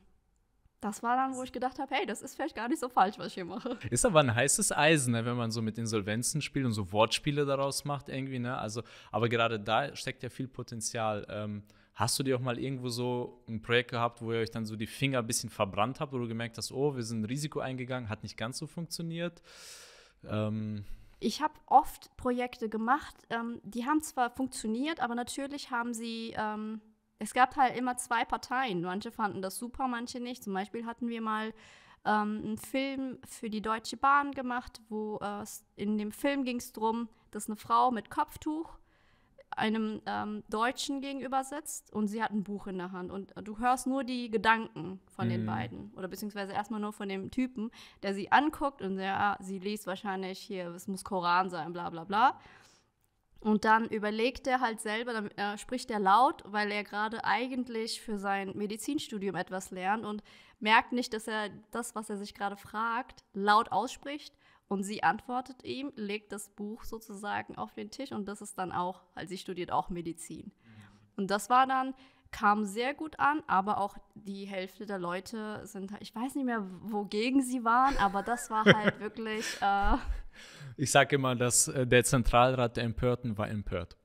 das 0.79 1.01
war 1.01 1.15
dann, 1.15 1.35
wo 1.35 1.43
ich 1.43 1.51
gedacht 1.51 1.79
habe, 1.79 1.93
hey, 1.95 2.05
das 2.05 2.21
ist 2.21 2.35
vielleicht 2.35 2.55
gar 2.55 2.67
nicht 2.67 2.79
so 2.79 2.89
falsch, 2.89 3.17
was 3.17 3.27
ich 3.27 3.33
hier 3.33 3.45
mache. 3.45 3.77
Ist 3.89 4.05
aber 4.05 4.19
ein 4.19 4.33
heißes 4.33 4.71
Eisen, 4.71 5.13
ne, 5.13 5.25
wenn 5.25 5.35
man 5.35 5.51
so 5.51 5.61
mit 5.61 5.77
Insolvenzen 5.77 6.41
spielt 6.41 6.65
und 6.65 6.73
so 6.73 6.91
Wortspiele 6.91 7.45
daraus 7.45 7.83
macht 7.85 8.09
irgendwie. 8.09 8.39
Ne? 8.39 8.57
Also, 8.57 8.83
aber 9.11 9.27
gerade 9.27 9.59
da 9.59 9.95
steckt 9.95 10.21
ja 10.23 10.29
viel 10.29 10.47
Potenzial. 10.47 11.25
Ähm, 11.29 11.63
hast 11.95 12.19
du 12.19 12.23
dir 12.23 12.35
auch 12.37 12.41
mal 12.41 12.59
irgendwo 12.59 12.89
so 12.89 13.43
ein 13.47 13.61
Projekt 13.61 13.89
gehabt, 13.91 14.21
wo 14.21 14.31
ihr 14.31 14.39
euch 14.39 14.51
dann 14.51 14.65
so 14.65 14.75
die 14.75 14.85
Finger 14.85 15.19
ein 15.19 15.27
bisschen 15.27 15.49
verbrannt 15.49 15.99
habt, 15.99 16.13
wo 16.13 16.19
du 16.19 16.27
gemerkt 16.27 16.57
hast, 16.57 16.71
oh, 16.71 16.95
wir 16.95 17.03
sind 17.03 17.21
ein 17.21 17.25
Risiko 17.25 17.59
eingegangen, 17.59 18.07
hat 18.07 18.21
nicht 18.21 18.37
ganz 18.37 18.59
so 18.59 18.67
funktioniert? 18.67 19.41
Ähm, 20.23 20.85
ich 21.19 21.41
habe 21.41 21.55
oft 21.65 22.15
Projekte 22.17 22.69
gemacht, 22.69 23.15
ähm, 23.31 23.59
die 23.63 23.85
haben 23.85 24.01
zwar 24.01 24.29
funktioniert, 24.29 24.99
aber 24.99 25.15
natürlich 25.15 25.71
haben 25.71 25.95
sie 25.95 26.35
ähm, 26.37 26.81
es 27.19 27.33
gab 27.33 27.55
halt 27.55 27.75
immer 27.77 27.97
zwei 27.97 28.25
Parteien. 28.25 28.81
Manche 28.81 29.11
fanden 29.11 29.41
das 29.41 29.57
super, 29.57 29.87
manche 29.87 30.19
nicht. 30.19 30.43
Zum 30.43 30.53
Beispiel 30.53 30.85
hatten 30.85 31.07
wir 31.07 31.21
mal 31.21 31.53
ähm, 32.05 32.41
einen 32.43 32.57
Film 32.57 33.19
für 33.25 33.49
die 33.49 33.61
Deutsche 33.61 33.97
Bahn 33.97 34.31
gemacht, 34.31 34.81
wo 34.89 35.19
äh, 35.21 35.43
in 35.75 35.97
dem 35.97 36.11
Film 36.11 36.43
ging 36.43 36.57
es 36.57 36.73
darum, 36.73 37.09
dass 37.31 37.47
eine 37.47 37.55
Frau 37.55 37.91
mit 37.91 38.09
Kopftuch 38.09 38.77
einem 39.57 40.01
ähm, 40.05 40.43
Deutschen 40.49 41.01
gegenüber 41.01 41.43
sitzt 41.43 41.91
und 41.91 42.07
sie 42.07 42.21
hat 42.21 42.31
ein 42.31 42.43
Buch 42.43 42.67
in 42.67 42.77
der 42.77 42.91
Hand 42.91 43.11
und 43.11 43.33
du 43.43 43.57
hörst 43.57 43.87
nur 43.87 44.03
die 44.03 44.29
Gedanken 44.29 44.99
von 45.07 45.25
mhm. 45.25 45.31
den 45.31 45.45
beiden 45.45 45.91
oder 45.95 46.07
beziehungsweise 46.07 46.53
erstmal 46.53 46.79
nur 46.79 46.93
von 46.93 47.09
dem 47.09 47.31
Typen, 47.31 47.71
der 48.03 48.13
sie 48.13 48.31
anguckt 48.31 48.81
und 48.81 48.97
der, 48.97 49.19
ah, 49.19 49.37
sie 49.39 49.57
liest 49.57 49.87
wahrscheinlich 49.87 50.39
hier, 50.39 50.67
es 50.75 50.87
muss 50.87 51.03
Koran 51.03 51.49
sein, 51.49 51.73
bla 51.73 51.89
bla 51.89 52.03
bla. 52.03 52.39
Und 53.39 53.65
dann 53.65 53.87
überlegt 53.89 54.47
er 54.47 54.61
halt 54.61 54.79
selber, 54.81 55.13
dann 55.13 55.31
äh, 55.31 55.57
spricht 55.57 55.91
er 55.91 55.99
laut, 55.99 56.43
weil 56.45 56.71
er 56.71 56.83
gerade 56.83 57.23
eigentlich 57.23 58.01
für 58.01 58.17
sein 58.17 58.57
Medizinstudium 58.57 59.35
etwas 59.35 59.71
lernt 59.71 60.05
und 60.05 60.23
merkt 60.59 60.91
nicht, 60.91 61.13
dass 61.13 61.27
er 61.27 61.49
das, 61.71 61.95
was 61.95 62.09
er 62.09 62.17
sich 62.17 62.33
gerade 62.33 62.57
fragt, 62.57 63.23
laut 63.33 63.71
ausspricht 63.71 64.33
Und 64.67 64.83
sie 64.83 65.03
antwortet 65.03 65.63
ihm, 65.63 65.93
legt 65.95 66.31
das 66.31 66.49
Buch 66.49 66.83
sozusagen 66.83 67.57
auf 67.57 67.73
den 67.73 67.91
Tisch 67.91 68.11
und 68.11 68.27
das 68.27 68.41
ist 68.41 68.57
dann 68.57 68.71
auch, 68.71 69.03
also 69.13 69.29
sie 69.29 69.37
studiert 69.37 69.71
auch 69.71 69.89
Medizin. 69.89 70.51
Und 71.15 71.31
das 71.31 71.49
war 71.49 71.67
dann, 71.67 71.93
kam 72.31 72.65
sehr 72.65 72.93
gut 72.93 73.19
an, 73.19 73.41
aber 73.47 73.79
auch 73.79 73.97
die 74.15 74.45
Hälfte 74.45 74.85
der 74.85 74.99
Leute 74.99 75.61
sind, 75.65 75.91
ich 75.99 76.13
weiß 76.15 76.35
nicht 76.35 76.45
mehr, 76.45 76.65
wogegen 76.81 77.41
sie 77.41 77.63
waren, 77.63 77.97
aber 77.97 78.23
das 78.23 78.49
war 78.49 78.65
halt 78.65 78.99
wirklich. 78.99 79.45
Äh 79.61 79.97
ich 80.77 80.91
sage 80.91 81.15
immer, 81.15 81.35
dass 81.35 81.67
äh, 81.67 81.87
der 81.87 82.03
Zentralrat 82.03 82.77
der 82.77 82.83
Empörten 82.83 83.37
war 83.37 83.49
empört. 83.49 83.97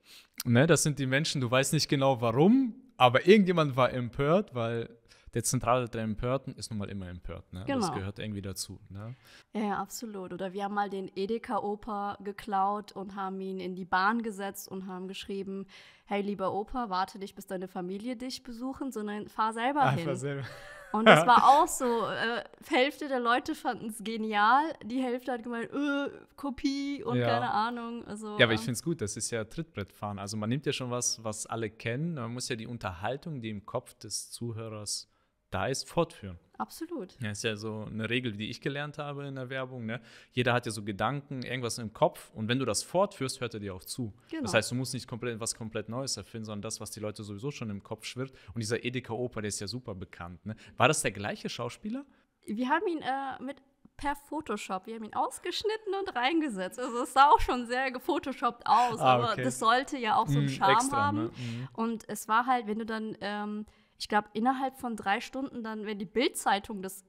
Ne, 0.45 0.67
das 0.67 0.83
sind 0.83 0.99
die 0.99 1.07
Menschen, 1.07 1.41
du 1.41 1.51
weißt 1.51 1.73
nicht 1.73 1.89
genau 1.89 2.21
warum, 2.21 2.75
aber 2.97 3.27
irgendjemand 3.27 3.77
war 3.77 3.93
empört, 3.93 4.55
weil 4.55 4.89
der 5.35 5.45
Zentrale 5.45 5.89
der 5.89 6.03
Empörten 6.03 6.55
ist 6.57 6.71
nun 6.71 6.79
mal 6.79 6.91
immer 6.91 7.09
empört. 7.09 7.53
Ne? 7.53 7.65
Genau. 7.67 7.81
Das 7.81 7.95
gehört 7.95 8.19
irgendwie 8.19 8.43
dazu. 8.43 8.81
Ne? 8.91 9.17
Ja, 9.55 9.79
absolut. 9.79 10.33
Oder 10.33 10.53
wir 10.53 10.65
haben 10.65 10.75
mal 10.75 10.91
den 10.91 11.11
Edeka-Opa 11.15 12.19
geklaut 12.23 12.93
und 12.93 13.17
haben 13.17 13.41
ihn 13.41 13.59
in 13.59 13.75
die 13.75 13.87
Bahn 13.87 14.23
gesetzt 14.23 14.69
und 14.69 14.87
haben 14.87 15.09
geschrieben, 15.09 15.67
hey, 16.05 16.23
lieber 16.23 16.53
Opa, 16.53 16.91
warte 16.91 17.19
nicht, 17.19 17.35
bis 17.35 17.47
deine 17.47 17.69
Familie 17.69 18.17
dich 18.17 18.43
besuchen, 18.43 18.93
sondern 18.93 19.29
fahr 19.29 19.53
selber 19.53 19.83
Ach, 19.83 19.95
hin. 19.95 20.05
Fahr 20.05 20.17
selber. 20.17 20.45
Und 20.93 21.07
das 21.07 21.27
war 21.27 21.45
auch 21.63 21.69
so, 21.69 22.07
äh, 22.07 22.45
Hälfte 22.69 23.09
der 23.09 23.21
Leute 23.21 23.55
fanden 23.55 23.87
es 23.87 24.03
genial, 24.05 24.65
die 24.85 25.03
Hälfte 25.03 25.33
hat 25.33 25.43
gemeint, 25.43 25.71
äh, 25.73 26.11
Kopie 26.37 27.03
und 27.03 27.17
ja. 27.17 27.27
keine 27.27 27.51
Ahnung. 27.51 28.05
Also, 28.07 28.39
ja, 28.39 28.45
aber 28.45 28.53
ich 28.53 28.61
finde 28.61 28.73
es 28.73 28.83
gut, 28.83 29.01
das 29.01 29.17
ist 29.17 29.31
ja 29.31 29.45
Trittbrettfahren. 29.45 30.19
Also 30.19 30.37
man 30.37 30.49
nimmt 30.51 30.67
ja 30.67 30.73
schon 30.73 30.91
was, 30.91 31.23
was 31.25 31.47
alle 31.47 31.71
kennen, 31.71 32.15
man 32.15 32.33
muss 32.33 32.49
ja 32.49 32.57
die 32.57 32.67
Unterhaltung, 32.67 33.41
die 33.41 33.51
im 33.51 33.65
Kopf 33.65 33.95
des 33.95 34.31
Zuhörers 34.31 35.09
da 35.51 35.67
ist, 35.67 35.89
fortführen. 35.89 36.39
Absolut. 36.63 37.21
Ja, 37.21 37.33
ist 37.33 37.43
ja 37.43 37.57
so 37.57 37.87
eine 37.91 38.09
Regel, 38.09 38.37
die 38.37 38.49
ich 38.49 38.61
gelernt 38.61 38.97
habe 38.99 39.27
in 39.27 39.35
der 39.35 39.51
Werbung. 39.51 39.85
Ne? 39.85 40.01
Jeder 40.31 40.53
hat 40.53 40.65
ja 40.65 40.71
so 40.71 40.85
Gedanken, 40.85 41.43
irgendwas 41.43 41.79
im 41.79 41.93
Kopf 41.93 42.31
und 42.35 42.47
wenn 42.47 42.61
du 42.61 42.65
das 42.65 42.85
fortführst, 42.85 43.41
hört 43.41 43.55
er 43.55 43.61
dir 43.61 43.75
auch 43.75 43.83
zu. 43.83 44.15
Genau. 44.31 44.43
Das 44.43 44.55
heißt, 44.55 44.71
du 44.71 44.77
musst 44.77 44.95
nicht 44.95 45.09
komplett 45.09 45.41
was 45.41 45.57
komplett 45.57 45.89
Neues 45.89 46.17
erfinden, 46.17 46.45
sondern 46.45 46.63
das, 46.63 46.81
was 46.81 46.93
die 46.93 47.01
Leute 47.01 47.25
sowieso 47.25 47.51
schon 47.51 47.69
im 47.69 47.83
Kopf 47.83 48.05
schwirrt. 48.05 48.31
Und 48.55 48.61
dieser 48.61 48.85
Edeka 48.85 49.13
Oper, 49.13 49.43
der 49.43 49.49
ist 49.49 49.59
ja 49.59 49.67
super 49.67 49.97
bekannt. 49.97 50.47
Ne? 50.47 50.55
War 50.77 50.87
das 50.87 51.03
der 51.03 51.11
gleiche 51.11 51.49
Schauspieler? 51.49 52.05
Wir 52.47 52.69
haben 52.69 52.87
ihn 52.87 53.03
äh, 53.03 53.43
mit 53.43 53.57
per 53.97 54.15
Photoshop. 54.15 54.87
Wir 54.87 54.95
haben 54.95 55.05
ihn 55.05 55.15
ausgeschnitten 55.15 55.95
und 56.01 56.15
reingesetzt. 56.15 56.79
Also 56.79 57.03
es 57.03 57.13
sah 57.13 57.29
auch 57.31 57.41
schon 57.41 57.67
sehr 57.67 57.91
gefotoshoppt 57.91 58.67
aus, 58.67 59.01
ah, 59.01 59.19
okay. 59.19 59.33
aber 59.33 59.43
das 59.43 59.59
sollte 59.59 59.99
ja 59.99 60.17
auch 60.17 60.29
so 60.29 60.39
einen 60.39 60.49
hm, 60.49 60.55
Charme 60.55 60.73
extra, 60.75 60.97
ne? 60.97 61.03
haben. 61.03 61.17
Ne? 61.19 61.31
Mhm. 61.37 61.69
Und 61.73 62.09
es 62.09 62.29
war 62.29 62.47
halt, 62.47 62.67
wenn 62.67 62.79
du 62.79 62.87
dann 62.87 63.17
ähm, 63.21 63.67
ich 64.03 64.09
glaube, 64.09 64.29
innerhalb 64.33 64.81
von 64.81 64.97
drei 64.97 65.21
Stunden 65.21 65.63
dann, 65.63 65.87
wenn 65.87 66.01
die 66.01 66.07
Bildzeitung 66.07 66.83
das 66.83 67.05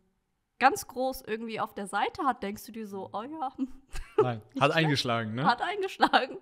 ganz 0.59 0.87
groß 0.87 1.23
irgendwie 1.25 1.59
auf 1.59 1.73
der 1.73 1.87
Seite 1.87 2.23
hat, 2.23 2.43
denkst 2.43 2.67
du 2.67 2.71
dir 2.71 2.85
so, 2.85 3.09
oh 3.13 3.23
ja. 3.23 3.51
Nein, 4.21 4.43
hat 4.59 4.71
eingeschlagen, 4.73 5.33
ne? 5.33 5.43
Hat 5.43 5.63
eingeschlagen. 5.63 6.37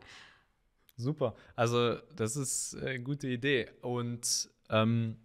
Super. 0.97 1.35
Also, 1.55 1.95
das 2.17 2.35
ist 2.35 2.75
eine 2.75 3.01
gute 3.01 3.29
Idee. 3.29 3.69
Und 3.81 4.49
ähm, 4.69 5.15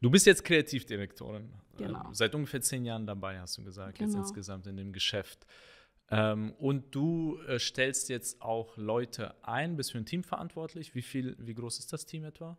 du 0.00 0.08
bist 0.08 0.24
jetzt 0.24 0.44
Kreativdirektorin. 0.44 1.52
Genau. 1.76 1.98
Äh, 1.98 2.14
seit 2.14 2.32
ungefähr 2.36 2.60
zehn 2.60 2.84
Jahren 2.84 3.08
dabei, 3.08 3.40
hast 3.40 3.58
du 3.58 3.64
gesagt, 3.64 3.98
genau. 3.98 4.12
jetzt 4.12 4.18
insgesamt 4.18 4.68
in 4.68 4.76
dem 4.76 4.92
Geschäft. 4.92 5.48
Ähm, 6.12 6.52
und 6.58 6.94
du 6.94 7.40
äh, 7.48 7.58
stellst 7.58 8.08
jetzt 8.08 8.40
auch 8.40 8.76
Leute 8.76 9.34
ein, 9.44 9.74
bist 9.74 9.90
für 9.90 9.98
ein 9.98 10.06
Team 10.06 10.22
verantwortlich. 10.22 10.94
Wie 10.94 11.02
viel, 11.02 11.34
wie 11.40 11.54
groß 11.54 11.80
ist 11.80 11.92
das 11.92 12.06
Team 12.06 12.22
etwa? 12.22 12.56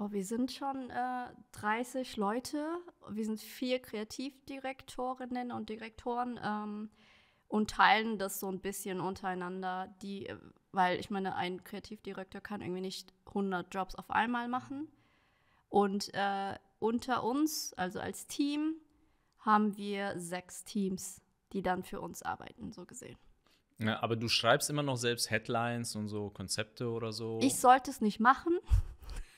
Oh, 0.00 0.12
wir 0.12 0.24
sind 0.24 0.52
schon 0.52 0.90
äh, 0.90 1.26
30 1.52 2.16
Leute. 2.16 2.64
Wir 3.10 3.24
sind 3.24 3.40
vier 3.40 3.80
Kreativdirektorinnen 3.80 5.50
und 5.50 5.68
Direktoren 5.68 6.38
ähm, 6.40 6.90
und 7.48 7.70
teilen 7.70 8.16
das 8.16 8.38
so 8.38 8.48
ein 8.48 8.60
bisschen 8.60 9.00
untereinander. 9.00 9.92
Die, 10.00 10.26
äh, 10.26 10.36
weil 10.70 11.00
ich 11.00 11.10
meine, 11.10 11.34
ein 11.34 11.64
Kreativdirektor 11.64 12.40
kann 12.40 12.60
irgendwie 12.60 12.80
nicht 12.80 13.12
100 13.26 13.74
Jobs 13.74 13.96
auf 13.96 14.08
einmal 14.10 14.46
machen. 14.46 14.86
Und 15.68 16.14
äh, 16.14 16.54
unter 16.78 17.24
uns, 17.24 17.74
also 17.74 17.98
als 17.98 18.28
Team, 18.28 18.76
haben 19.40 19.76
wir 19.76 20.16
sechs 20.16 20.62
Teams, 20.62 21.20
die 21.52 21.62
dann 21.62 21.82
für 21.82 22.00
uns 22.00 22.22
arbeiten, 22.22 22.70
so 22.72 22.84
gesehen. 22.86 23.18
Ja, 23.78 24.00
aber 24.00 24.14
du 24.14 24.28
schreibst 24.28 24.70
immer 24.70 24.82
noch 24.84 24.96
selbst 24.96 25.30
Headlines 25.30 25.96
und 25.96 26.06
so 26.06 26.30
Konzepte 26.30 26.88
oder 26.88 27.12
so? 27.12 27.40
Ich 27.42 27.56
sollte 27.56 27.90
es 27.90 28.00
nicht 28.00 28.20
machen. 28.20 28.58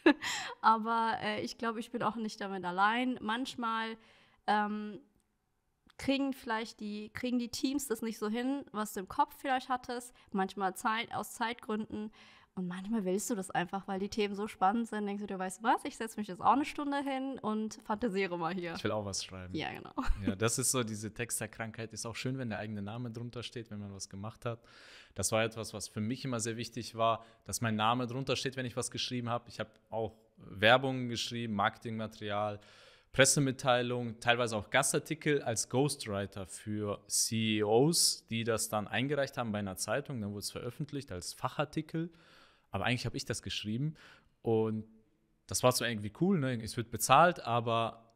Aber 0.60 1.16
äh, 1.22 1.40
ich 1.42 1.58
glaube, 1.58 1.80
ich 1.80 1.90
bin 1.90 2.02
auch 2.02 2.16
nicht 2.16 2.40
damit 2.40 2.64
allein. 2.64 3.18
Manchmal 3.20 3.96
ähm, 4.46 5.00
kriegen 5.98 6.32
vielleicht 6.32 6.80
die, 6.80 7.10
kriegen 7.10 7.38
die 7.38 7.50
Teams 7.50 7.86
das 7.86 8.02
nicht 8.02 8.18
so 8.18 8.28
hin, 8.28 8.64
was 8.72 8.94
du 8.94 9.00
im 9.00 9.08
Kopf 9.08 9.34
vielleicht 9.38 9.68
hattest. 9.68 10.12
Manchmal 10.32 10.74
Zeit, 10.74 11.14
aus 11.14 11.32
Zeitgründen. 11.34 12.10
Und 12.54 12.66
manchmal 12.66 13.04
willst 13.04 13.30
du 13.30 13.34
das 13.34 13.50
einfach, 13.50 13.86
weil 13.86 14.00
die 14.00 14.08
Themen 14.08 14.34
so 14.34 14.48
spannend 14.48 14.88
sind. 14.88 15.06
Denkst 15.06 15.20
du 15.20 15.26
dir, 15.26 15.38
weißt 15.38 15.60
du 15.60 15.62
was, 15.62 15.84
ich 15.84 15.96
setze 15.96 16.18
mich 16.18 16.28
jetzt 16.28 16.40
auch 16.40 16.52
eine 16.52 16.64
Stunde 16.64 16.98
hin 16.98 17.38
und 17.40 17.78
fantasiere 17.84 18.36
mal 18.36 18.52
hier. 18.52 18.74
Ich 18.74 18.84
will 18.84 18.90
auch 18.90 19.04
was 19.04 19.24
schreiben. 19.24 19.54
Ja, 19.54 19.72
genau. 19.72 19.94
Ja, 20.26 20.34
das 20.34 20.58
ist 20.58 20.72
so, 20.72 20.82
diese 20.82 21.14
Texterkrankheit 21.14 21.92
ist 21.92 22.06
auch 22.06 22.16
schön, 22.16 22.38
wenn 22.38 22.50
der 22.50 22.58
eigene 22.58 22.82
Name 22.82 23.10
drunter 23.10 23.42
steht, 23.42 23.70
wenn 23.70 23.78
man 23.78 23.92
was 23.94 24.08
gemacht 24.08 24.44
hat. 24.44 24.60
Das 25.14 25.32
war 25.32 25.44
etwas, 25.44 25.74
was 25.74 25.88
für 25.88 26.00
mich 26.00 26.24
immer 26.24 26.40
sehr 26.40 26.56
wichtig 26.56 26.94
war, 26.94 27.24
dass 27.44 27.60
mein 27.60 27.76
Name 27.76 28.06
drunter 28.06 28.36
steht, 28.36 28.56
wenn 28.56 28.66
ich 28.66 28.76
was 28.76 28.90
geschrieben 28.90 29.28
habe. 29.28 29.48
Ich 29.48 29.60
habe 29.60 29.70
auch 29.90 30.14
Werbungen 30.36 31.08
geschrieben, 31.08 31.54
Marketingmaterial, 31.54 32.60
Pressemitteilungen, 33.12 34.20
teilweise 34.20 34.56
auch 34.56 34.70
Gastartikel 34.70 35.42
als 35.42 35.68
Ghostwriter 35.68 36.46
für 36.46 37.00
CEOs, 37.08 38.26
die 38.28 38.44
das 38.44 38.68
dann 38.68 38.86
eingereicht 38.86 39.36
haben 39.36 39.50
bei 39.50 39.58
einer 39.58 39.76
Zeitung. 39.76 40.20
Dann 40.20 40.30
wurde 40.30 40.40
es 40.40 40.52
veröffentlicht 40.52 41.10
als 41.10 41.32
Fachartikel. 41.32 42.10
Aber 42.70 42.84
eigentlich 42.84 43.06
habe 43.06 43.16
ich 43.16 43.24
das 43.24 43.42
geschrieben 43.42 43.96
und 44.42 44.84
das 45.48 45.64
war 45.64 45.72
so 45.72 45.84
irgendwie 45.84 46.12
cool. 46.20 46.38
Ne? 46.38 46.62
Es 46.62 46.76
wird 46.76 46.92
bezahlt, 46.92 47.40
aber 47.40 48.09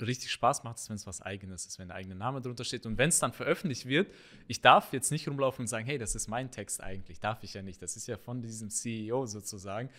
richtig 0.00 0.30
Spaß 0.30 0.64
macht 0.64 0.78
es, 0.78 0.88
wenn 0.88 0.96
es 0.96 1.06
was 1.06 1.20
Eigenes 1.22 1.66
ist, 1.66 1.78
wenn 1.78 1.88
der 1.88 1.96
eigene 1.96 2.14
Name 2.14 2.40
drunter 2.40 2.64
steht. 2.64 2.86
Und 2.86 2.98
wenn 2.98 3.08
es 3.08 3.18
dann 3.18 3.32
veröffentlicht 3.32 3.86
wird, 3.86 4.12
ich 4.46 4.60
darf 4.60 4.92
jetzt 4.92 5.10
nicht 5.10 5.28
rumlaufen 5.28 5.64
und 5.64 5.66
sagen, 5.66 5.86
hey, 5.86 5.98
das 5.98 6.14
ist 6.14 6.28
mein 6.28 6.50
Text 6.50 6.80
eigentlich. 6.80 7.20
Darf 7.20 7.42
ich 7.42 7.54
ja 7.54 7.62
nicht. 7.62 7.82
Das 7.82 7.96
ist 7.96 8.06
ja 8.06 8.16
von 8.16 8.42
diesem 8.42 8.70
CEO 8.70 9.26
sozusagen. 9.26 9.90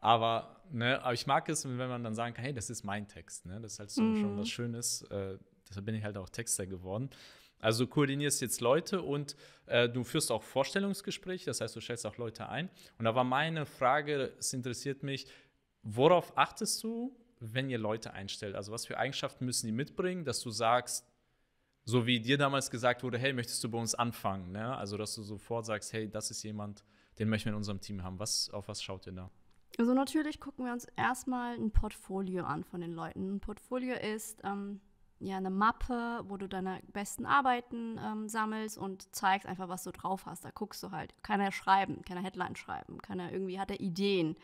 Aber, 0.00 0.62
ne, 0.70 1.02
aber 1.02 1.14
ich 1.14 1.26
mag 1.26 1.48
es, 1.48 1.64
wenn 1.64 1.76
man 1.76 2.04
dann 2.04 2.14
sagen 2.14 2.34
kann, 2.34 2.44
hey, 2.44 2.54
das 2.54 2.70
ist 2.70 2.84
mein 2.84 3.08
Text. 3.08 3.46
Ne? 3.46 3.60
Das 3.60 3.72
ist 3.72 3.78
halt 3.80 3.90
so 3.90 4.02
mm. 4.02 4.20
schon 4.20 4.38
was 4.38 4.48
Schönes. 4.48 5.02
Äh, 5.10 5.38
deshalb 5.68 5.86
bin 5.86 5.94
ich 5.96 6.04
halt 6.04 6.16
auch 6.16 6.28
Texter 6.28 6.66
geworden. 6.66 7.10
Also 7.60 7.84
du 7.84 7.90
koordinierst 7.90 8.40
jetzt 8.40 8.60
Leute 8.60 9.02
und 9.02 9.34
äh, 9.66 9.88
du 9.88 10.04
führst 10.04 10.30
auch 10.30 10.44
Vorstellungsgespräche, 10.44 11.46
das 11.46 11.60
heißt, 11.60 11.74
du 11.74 11.80
stellst 11.80 12.06
auch 12.06 12.16
Leute 12.16 12.48
ein. 12.48 12.70
Und 12.98 13.04
da 13.04 13.14
war 13.16 13.24
meine 13.24 13.66
Frage, 13.66 14.32
es 14.38 14.52
interessiert 14.52 15.02
mich, 15.02 15.26
worauf 15.82 16.36
achtest 16.38 16.84
du, 16.84 17.16
wenn 17.40 17.70
ihr 17.70 17.78
Leute 17.78 18.12
einstellt? 18.12 18.54
Also 18.54 18.72
was 18.72 18.86
für 18.86 18.98
Eigenschaften 18.98 19.44
müssen 19.44 19.66
die 19.66 19.72
mitbringen, 19.72 20.24
dass 20.24 20.40
du 20.40 20.50
sagst, 20.50 21.06
so 21.84 22.06
wie 22.06 22.20
dir 22.20 22.36
damals 22.36 22.70
gesagt 22.70 23.02
wurde, 23.02 23.18
hey, 23.18 23.32
möchtest 23.32 23.64
du 23.64 23.70
bei 23.70 23.78
uns 23.78 23.94
anfangen? 23.94 24.52
Ne? 24.52 24.76
Also 24.76 24.96
dass 24.96 25.14
du 25.14 25.22
sofort 25.22 25.66
sagst, 25.66 25.92
hey, 25.92 26.08
das 26.08 26.30
ist 26.30 26.42
jemand, 26.42 26.84
den 27.18 27.28
möchten 27.28 27.46
wir 27.46 27.52
in 27.52 27.56
unserem 27.56 27.80
Team 27.80 28.02
haben. 28.02 28.18
Was, 28.18 28.50
auf 28.50 28.68
was 28.68 28.82
schaut 28.82 29.06
ihr 29.06 29.12
da? 29.12 29.30
Also 29.78 29.94
natürlich 29.94 30.40
gucken 30.40 30.64
wir 30.64 30.72
uns 30.72 30.86
erstmal 30.96 31.54
ein 31.54 31.70
Portfolio 31.70 32.44
an 32.44 32.64
von 32.64 32.80
den 32.80 32.92
Leuten. 32.92 33.36
Ein 33.36 33.40
Portfolio 33.40 33.94
ist 33.94 34.40
ähm, 34.44 34.80
ja 35.20 35.36
eine 35.36 35.50
Mappe, 35.50 36.24
wo 36.24 36.36
du 36.36 36.48
deine 36.48 36.80
besten 36.92 37.26
Arbeiten 37.26 37.98
ähm, 37.98 38.28
sammelst 38.28 38.78
und 38.78 39.14
zeigst 39.14 39.46
einfach, 39.46 39.68
was 39.68 39.84
du 39.84 39.92
drauf 39.92 40.26
hast. 40.26 40.44
Da 40.44 40.50
guckst 40.50 40.82
du 40.82 40.90
halt. 40.90 41.14
Kann 41.22 41.40
er 41.40 41.52
schreiben, 41.52 42.02
kann 42.02 42.16
er 42.16 42.22
Headline 42.22 42.56
schreiben, 42.56 43.00
kann 43.00 43.20
er 43.20 43.32
irgendwie, 43.32 43.60
hat 43.60 43.70
er 43.70 43.80
Ideen. 43.80 44.36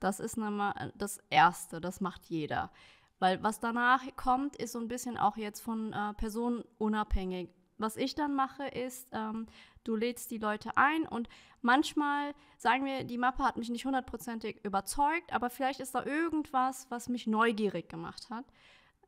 Das 0.00 0.18
ist 0.18 0.36
nochmal 0.36 0.92
das 0.96 1.18
Erste, 1.30 1.80
das 1.80 2.00
macht 2.00 2.26
jeder. 2.26 2.70
Weil 3.18 3.42
was 3.42 3.60
danach 3.60 4.02
kommt, 4.16 4.56
ist 4.56 4.72
so 4.72 4.80
ein 4.80 4.88
bisschen 4.88 5.18
auch 5.18 5.36
jetzt 5.36 5.60
von 5.60 5.92
äh, 5.92 6.14
Personen 6.14 6.64
unabhängig. 6.78 7.50
Was 7.76 7.96
ich 7.96 8.14
dann 8.14 8.34
mache, 8.34 8.66
ist, 8.66 9.08
ähm, 9.12 9.46
du 9.84 9.96
lädst 9.96 10.30
die 10.30 10.38
Leute 10.38 10.76
ein 10.76 11.06
und 11.06 11.28
manchmal 11.62 12.34
sagen 12.58 12.84
wir, 12.84 13.04
die 13.04 13.18
Mappe 13.18 13.42
hat 13.42 13.56
mich 13.56 13.70
nicht 13.70 13.84
hundertprozentig 13.84 14.64
überzeugt, 14.64 15.32
aber 15.32 15.48
vielleicht 15.48 15.80
ist 15.80 15.94
da 15.94 16.04
irgendwas, 16.04 16.90
was 16.90 17.08
mich 17.08 17.26
neugierig 17.26 17.88
gemacht 17.88 18.28
hat. 18.30 18.44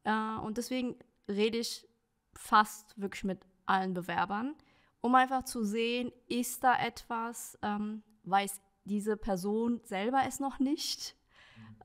Äh, 0.05 0.41
und 0.41 0.59
deswegen 0.59 0.97
rede 1.29 1.59
ich 1.59 1.87
fast 2.35 2.99
wirklich 3.01 3.25
mit 3.25 3.41
allen 3.67 3.95
Bewerbern, 3.95 4.55
um 5.01 5.15
einfach 5.15 5.45
zu 5.45 5.65
sehen, 5.65 6.13
ist 6.29 6.65
da 6.65 6.79
etwas, 6.79 7.59
ähm, 7.63 8.03
weiß 8.25 8.61
diese 8.85 9.17
Person 9.17 9.81
selber 9.85 10.23
es 10.27 10.41
noch 10.41 10.59
nicht. 10.59 11.17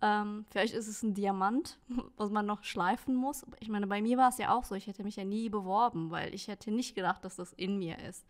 Ähm, 0.01 0.45
vielleicht 0.49 0.73
ist 0.73 0.87
es 0.87 1.03
ein 1.03 1.13
Diamant, 1.13 1.79
was 2.17 2.29
man 2.29 2.45
noch 2.45 2.63
schleifen 2.63 3.15
muss. 3.15 3.45
Ich 3.59 3.69
meine, 3.69 3.87
bei 3.87 4.01
mir 4.01 4.17
war 4.17 4.29
es 4.29 4.37
ja 4.37 4.55
auch 4.55 4.63
so. 4.63 4.75
Ich 4.75 4.87
hätte 4.87 5.03
mich 5.03 5.15
ja 5.15 5.25
nie 5.25 5.49
beworben, 5.49 6.11
weil 6.11 6.33
ich 6.33 6.47
hätte 6.47 6.71
nicht 6.71 6.95
gedacht, 6.95 7.23
dass 7.25 7.35
das 7.35 7.53
in 7.53 7.77
mir 7.77 7.97
ist. 7.99 8.25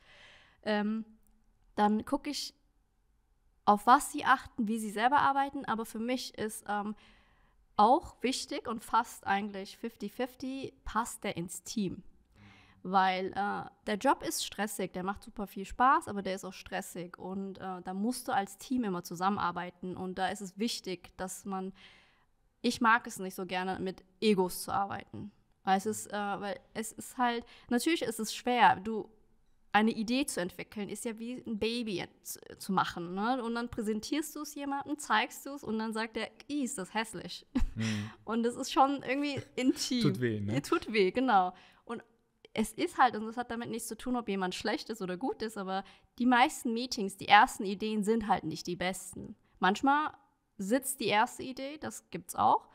Ähm, 0.64 1.06
dann 1.76 2.06
gucke 2.06 2.30
ich, 2.30 2.54
auf 3.66 3.86
was 3.86 4.12
sie 4.12 4.24
achten, 4.24 4.68
wie 4.68 4.80
sie 4.80 4.92
selber 4.92 5.20
arbeiten. 5.20 5.66
Aber 5.66 5.86
für 5.86 6.00
mich 6.00 6.38
ist 6.38 6.64
ähm, 6.68 6.96
auch 7.76 8.16
wichtig 8.22 8.68
und 8.68 8.84
fast 8.84 9.28
eigentlich 9.28 9.78
50-50, 9.82 10.74
passt 10.86 11.24
der 11.24 11.38
ins 11.38 11.64
Team. 11.64 12.04
Weil 12.92 13.34
äh, 13.34 13.70
der 13.86 13.96
Job 14.00 14.24
ist 14.24 14.46
stressig, 14.46 14.94
der 14.94 15.04
macht 15.04 15.24
super 15.24 15.46
viel 15.46 15.66
Spaß, 15.66 16.08
aber 16.08 16.22
der 16.22 16.36
ist 16.36 16.46
auch 16.46 16.54
stressig 16.54 17.18
und 17.18 17.58
äh, 17.58 17.82
da 17.84 17.94
musst 17.94 18.28
du 18.28 18.32
als 18.32 18.58
Team 18.58 18.86
immer 18.86 19.04
zusammenarbeiten 19.04 19.98
und 19.98 20.18
da 20.18 20.30
ist 20.30 20.42
es 20.42 20.58
wichtig, 20.58 21.12
dass 21.18 21.44
man, 21.44 21.74
ich 22.62 22.80
mag 22.80 23.06
es 23.06 23.20
nicht 23.20 23.36
so 23.36 23.46
gerne 23.46 23.80
mit 23.80 24.04
Egos 24.22 24.64
zu 24.64 24.72
arbeiten, 24.72 25.32
weil 25.64 25.78
es 25.78 25.86
ist, 25.86 26.08
äh, 26.08 26.16
weil 26.16 26.60
es 26.74 26.94
ist 26.94 27.18
halt, 27.18 27.46
natürlich 27.70 28.04
ist 28.04 28.20
es 28.20 28.34
schwer, 28.34 28.78
du 28.78 29.10
eine 29.74 29.92
Idee 29.92 30.26
zu 30.26 30.40
entwickeln, 30.40 30.90
ist 30.90 31.06
ja 31.06 31.20
wie 31.20 31.44
ein 31.46 31.60
Baby 31.60 32.04
zu, 32.24 32.40
zu 32.58 32.72
machen. 32.72 33.14
Ne? 33.14 33.44
Und 33.44 33.54
dann 33.54 33.70
präsentierst 33.70 34.36
du 34.36 34.42
es 34.42 34.56
jemandem, 34.56 34.98
zeigst 34.98 35.46
du 35.46 35.54
es 35.54 35.64
und 35.64 35.78
dann 35.78 35.94
sagt 35.94 36.18
er, 36.18 36.32
ist 36.48 36.78
das 36.78 36.94
hässlich. 36.94 37.46
Mhm. 37.76 38.10
Und 38.26 38.44
das 38.44 38.56
ist 38.56 38.72
schon 38.72 39.04
irgendwie 39.04 39.40
intim. 39.56 40.02
Tut 40.02 40.20
weh, 40.20 40.40
ne? 40.40 40.62
Tut 40.62 40.92
weh, 40.92 41.12
genau. 41.12 41.54
Es 42.60 42.74
ist 42.74 42.98
halt, 42.98 43.16
und 43.16 43.28
das 43.28 43.38
hat 43.38 43.52
damit 43.52 43.70
nichts 43.70 43.88
zu 43.88 43.96
tun, 43.96 44.16
ob 44.16 44.28
jemand 44.28 44.56
schlecht 44.56 44.90
ist 44.90 45.04
oder 45.04 45.16
gut 45.16 45.44
ist, 45.44 45.60
aber 45.60 45.84
die 46.18 46.26
meisten 46.26 46.74
Meetings, 46.74 47.16
die 47.16 47.28
ersten 47.28 47.64
Ideen 47.64 48.04
sind 48.04 48.28
halt 48.28 48.46
nicht 48.46 48.66
die 48.66 48.76
besten. 48.76 49.36
Manchmal 49.60 50.10
sitzt 50.58 51.00
die 51.00 51.06
erste 51.06 51.44
Idee, 51.44 51.78
das 51.78 52.10
gibt's 52.10 52.36
auch. 52.36 52.68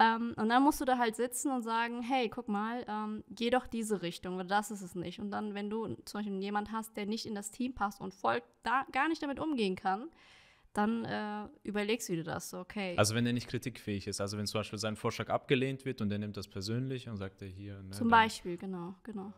Ähm, 0.00 0.34
und 0.38 0.48
dann 0.48 0.62
musst 0.62 0.80
du 0.80 0.86
da 0.86 0.96
halt 0.96 1.16
sitzen 1.16 1.52
und 1.52 1.62
sagen, 1.62 2.00
hey, 2.00 2.30
guck 2.30 2.48
mal, 2.48 2.82
ähm, 2.88 3.22
geh 3.28 3.50
doch 3.50 3.66
diese 3.66 4.00
Richtung, 4.00 4.38
weil 4.38 4.46
das 4.46 4.70
ist 4.70 4.80
es 4.80 4.94
nicht. 4.94 5.20
Und 5.20 5.30
dann, 5.30 5.52
wenn 5.52 5.68
du 5.68 5.96
zum 6.06 6.20
Beispiel 6.20 6.40
jemanden 6.40 6.72
hast, 6.72 6.96
der 6.96 7.04
nicht 7.04 7.26
in 7.26 7.34
das 7.34 7.50
Team 7.50 7.74
passt 7.74 8.00
und 8.00 8.14
voll 8.14 8.42
da 8.62 8.86
gar 8.90 9.08
nicht 9.08 9.22
damit 9.22 9.38
umgehen 9.38 9.76
kann, 9.76 10.08
dann 10.72 11.04
äh, 11.04 11.48
überlegst 11.64 12.08
du 12.08 12.14
dir 12.14 12.24
das, 12.24 12.54
okay. 12.54 12.94
Also 12.96 13.14
wenn 13.14 13.26
er 13.26 13.32
nicht 13.32 13.48
kritikfähig 13.48 14.06
ist, 14.06 14.20
also 14.20 14.38
wenn 14.38 14.46
zum 14.46 14.60
Beispiel 14.60 14.78
sein 14.78 14.96
Vorschlag 14.96 15.28
abgelehnt 15.28 15.84
wird 15.84 16.00
und 16.00 16.12
er 16.12 16.18
nimmt 16.18 16.36
das 16.36 16.48
persönlich 16.48 17.08
und 17.08 17.16
sagt 17.16 17.42
er 17.42 17.48
hier. 17.48 17.82
Ne, 17.82 17.90
zum 17.90 18.08
Beispiel, 18.08 18.56
genau, 18.56 18.94
genau. 19.02 19.32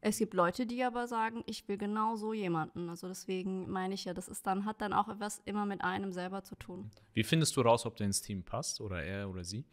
Es 0.00 0.18
gibt 0.18 0.34
Leute, 0.34 0.64
die 0.64 0.84
aber 0.84 1.08
sagen, 1.08 1.42
ich 1.46 1.66
will 1.66 1.76
genau 1.76 2.14
so 2.14 2.32
jemanden. 2.32 2.88
Also 2.88 3.08
deswegen 3.08 3.68
meine 3.68 3.94
ich 3.94 4.04
ja, 4.04 4.14
das 4.14 4.28
ist 4.28 4.46
dann, 4.46 4.64
hat 4.64 4.80
dann 4.80 4.92
auch 4.92 5.08
etwas 5.08 5.42
immer 5.44 5.66
mit 5.66 5.82
einem 5.82 6.12
selber 6.12 6.44
zu 6.44 6.54
tun. 6.54 6.90
Wie 7.14 7.24
findest 7.24 7.56
du 7.56 7.62
raus, 7.62 7.84
ob 7.84 7.96
der 7.96 8.06
ins 8.06 8.22
Team 8.22 8.44
passt 8.44 8.80
oder 8.80 9.02
er 9.02 9.28
oder 9.28 9.42
sie? 9.42 9.64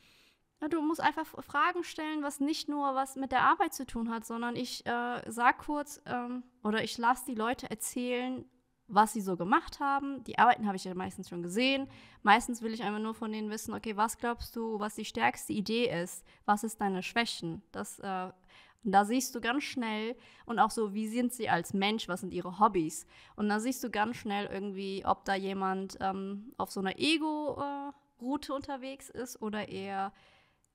Ja, 0.62 0.68
du 0.68 0.82
musst 0.82 1.02
einfach 1.02 1.26
Fragen 1.44 1.84
stellen, 1.84 2.24
was 2.24 2.40
nicht 2.40 2.70
nur 2.70 2.96
was 2.96 3.16
mit 3.18 3.32
der 3.32 3.44
Arbeit 3.44 3.74
zu 3.74 3.86
tun 3.86 4.10
hat, 4.10 4.26
sondern 4.26 4.56
ich 4.56 4.86
äh, 4.88 5.22
sag 5.28 5.60
kurz 5.60 6.02
ähm, 6.06 6.44
oder 6.64 6.84
ich 6.84 6.98
lasse 6.98 7.26
die 7.28 7.36
Leute 7.36 7.70
erzählen, 7.70 8.46
was 8.88 9.14
sie 9.14 9.22
so 9.22 9.36
gemacht 9.36 9.80
haben. 9.80 10.24
Die 10.26 10.38
Arbeiten 10.38 10.68
habe 10.68 10.78
ich 10.78 10.84
ja 10.84 10.94
meistens 10.94 11.30
schon 11.30 11.44
gesehen. 11.44 11.88
Meistens 12.24 12.62
will 12.62 12.74
ich 12.74 12.84
einfach 12.84 13.00
nur 13.02 13.16
von 13.16 13.32
denen 13.32 13.50
wissen, 13.50 13.74
okay, 13.74 13.98
was 13.98 14.18
glaubst 14.18 14.56
du, 14.56 14.80
was 14.80 14.96
die 14.96 15.06
stärkste 15.06 15.54
Idee 15.54 15.90
ist? 15.90 16.24
Was 16.46 16.64
ist 16.64 16.80
deine 16.82 17.02
Schwächen? 17.02 17.62
Das 17.72 18.00
äh, 18.00 18.30
und 18.86 18.92
da 18.92 19.04
siehst 19.04 19.34
du 19.34 19.42
ganz 19.42 19.64
schnell 19.64 20.16
und 20.46 20.60
auch 20.60 20.70
so, 20.70 20.94
wie 20.94 21.08
sind 21.08 21.34
sie 21.34 21.50
als 21.50 21.74
Mensch, 21.74 22.08
was 22.08 22.22
sind 22.22 22.32
ihre 22.32 22.60
Hobbys. 22.60 23.08
Und 23.36 23.50
da 23.50 23.60
siehst 23.60 23.84
du 23.84 23.90
ganz 23.90 24.16
schnell 24.18 24.46
irgendwie, 24.46 25.04
ob 25.04 25.26
da 25.26 25.34
jemand 25.34 25.98
ähm, 26.02 26.54
auf 26.58 26.72
so 26.72 26.82
einer 26.82 27.00
Ego-Route 27.00 28.52
äh, 28.52 28.56
unterwegs 28.56 29.10
ist 29.10 29.42
oder 29.42 29.70
eher 29.70 30.14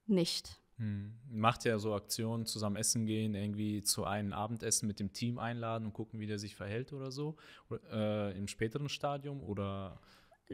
nicht. 0.07 0.61
Hm. 0.81 1.13
Macht 1.31 1.67
ja 1.67 1.79
so 1.79 1.95
Aktionen, 1.95 2.47
zusammen 2.47 2.77
essen 2.77 3.05
gehen, 3.05 3.35
irgendwie 3.35 3.83
zu 3.83 4.05
einem 4.05 4.33
Abendessen 4.33 4.87
mit 4.87 4.99
dem 4.99 5.13
Team 5.13 5.39
einladen 5.39 5.85
und 5.85 5.93
gucken, 5.93 6.21
wie 6.21 6.27
der 6.27 6.39
sich 6.39 6.57
verhält 6.57 6.95
oder 6.95 7.11
so, 7.11 7.37
äh, 7.93 8.37
im 8.37 8.49
späteren 8.49 8.89
Stadium 8.89 9.43
oder 9.43 10.01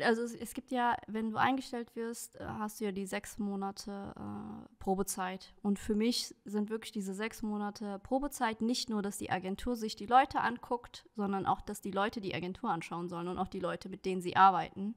also 0.03 0.23
es, 0.23 0.35
es, 0.35 0.53
gibt 0.53 0.71
ja, 0.73 0.97
wenn 1.07 1.31
du 1.31 1.39
eingestellt 1.39 1.97
wirst, 1.97 2.37
äh, 2.37 2.45
hast 2.45 2.81
du 2.81 2.85
ja 2.85 2.93
die 2.93 3.07
sechs 3.07 3.39
Monate 3.39 4.13
äh, 4.15 4.75
Probezeit. 4.79 5.55
Und 5.63 5.79
für 5.79 5.95
mich 5.95 6.35
sind 6.45 6.69
wirklich 6.69 6.93
diese 6.93 7.15
sechs 7.15 7.43
Monate 7.43 7.99
Probezeit 8.01 8.61
nicht 8.61 8.91
nur, 8.91 9.01
dass 9.01 9.17
die 9.17 9.31
Agentur 9.31 9.75
sich 9.75 9.97
die 9.97 10.05
Leute 10.05 10.41
anguckt, 10.41 11.09
sondern 11.15 11.47
auch, 11.47 11.63
dass 11.63 11.81
die 11.81 11.93
Leute 11.93 12.21
die 12.21 12.35
Agentur 12.35 12.69
anschauen 12.69 13.09
sollen 13.09 13.29
und 13.29 13.39
auch 13.39 13.49
die 13.49 13.61
Leute, 13.61 13.89
mit 13.89 14.05
denen 14.05 14.21
sie 14.21 14.37
arbeiten. 14.37 14.97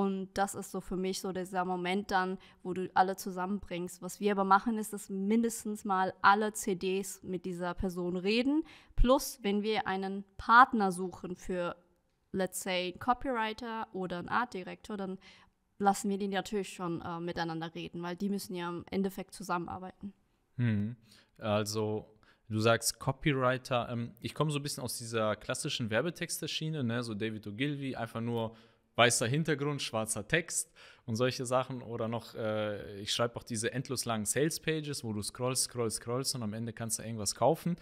Und 0.00 0.30
das 0.34 0.54
ist 0.54 0.70
so 0.70 0.80
für 0.80 0.96
mich 0.96 1.20
so 1.20 1.30
dieser 1.30 1.66
Moment 1.66 2.10
dann, 2.10 2.38
wo 2.62 2.72
du 2.72 2.90
alle 2.94 3.16
zusammenbringst. 3.16 4.00
Was 4.00 4.18
wir 4.18 4.32
aber 4.32 4.44
machen, 4.44 4.78
ist, 4.78 4.94
dass 4.94 5.10
mindestens 5.10 5.84
mal 5.84 6.14
alle 6.22 6.54
CDs 6.54 7.22
mit 7.22 7.44
dieser 7.44 7.74
Person 7.74 8.16
reden. 8.16 8.62
Plus, 8.96 9.40
wenn 9.42 9.62
wir 9.62 9.86
einen 9.86 10.24
Partner 10.38 10.90
suchen 10.90 11.36
für 11.36 11.76
let's 12.32 12.62
say, 12.62 12.92
ein 12.94 12.98
Copywriter 12.98 13.88
oder 13.92 14.18
ein 14.18 14.28
Art 14.28 14.54
Director, 14.54 14.96
dann 14.96 15.18
lassen 15.78 16.08
wir 16.08 16.16
die 16.16 16.28
natürlich 16.28 16.72
schon 16.72 17.02
äh, 17.02 17.20
miteinander 17.20 17.74
reden, 17.74 18.02
weil 18.02 18.16
die 18.16 18.30
müssen 18.30 18.54
ja 18.54 18.70
im 18.70 18.84
Endeffekt 18.90 19.34
zusammenarbeiten. 19.34 20.14
Hm. 20.56 20.96
Also 21.38 22.06
du 22.48 22.58
sagst 22.60 22.98
Copywriter, 22.98 23.88
ähm, 23.90 24.12
ich 24.20 24.34
komme 24.34 24.50
so 24.50 24.58
ein 24.58 24.62
bisschen 24.62 24.82
aus 24.82 24.96
dieser 24.96 25.36
klassischen 25.36 25.90
Werbetexterschiene, 25.90 26.84
ne? 26.84 27.02
so 27.02 27.14
David 27.14 27.46
Ogilvy, 27.46 27.96
einfach 27.96 28.20
nur 28.20 28.56
weißer 28.96 29.26
Hintergrund, 29.26 29.82
schwarzer 29.82 30.26
Text 30.26 30.72
und 31.06 31.16
solche 31.16 31.46
Sachen. 31.46 31.82
Oder 31.82 32.08
noch, 32.08 32.34
äh, 32.34 33.00
ich 33.00 33.12
schreibe 33.12 33.36
auch 33.36 33.42
diese 33.42 33.72
endlos 33.72 34.04
langen 34.04 34.26
Sales 34.26 34.60
Pages, 34.60 35.04
wo 35.04 35.12
du 35.12 35.22
scrollst, 35.22 35.64
scrollst, 35.64 35.96
scrollst 35.96 36.34
und 36.34 36.42
am 36.42 36.52
Ende 36.52 36.72
kannst 36.72 36.98
du 36.98 37.02
irgendwas 37.02 37.34
kaufen. 37.34 37.76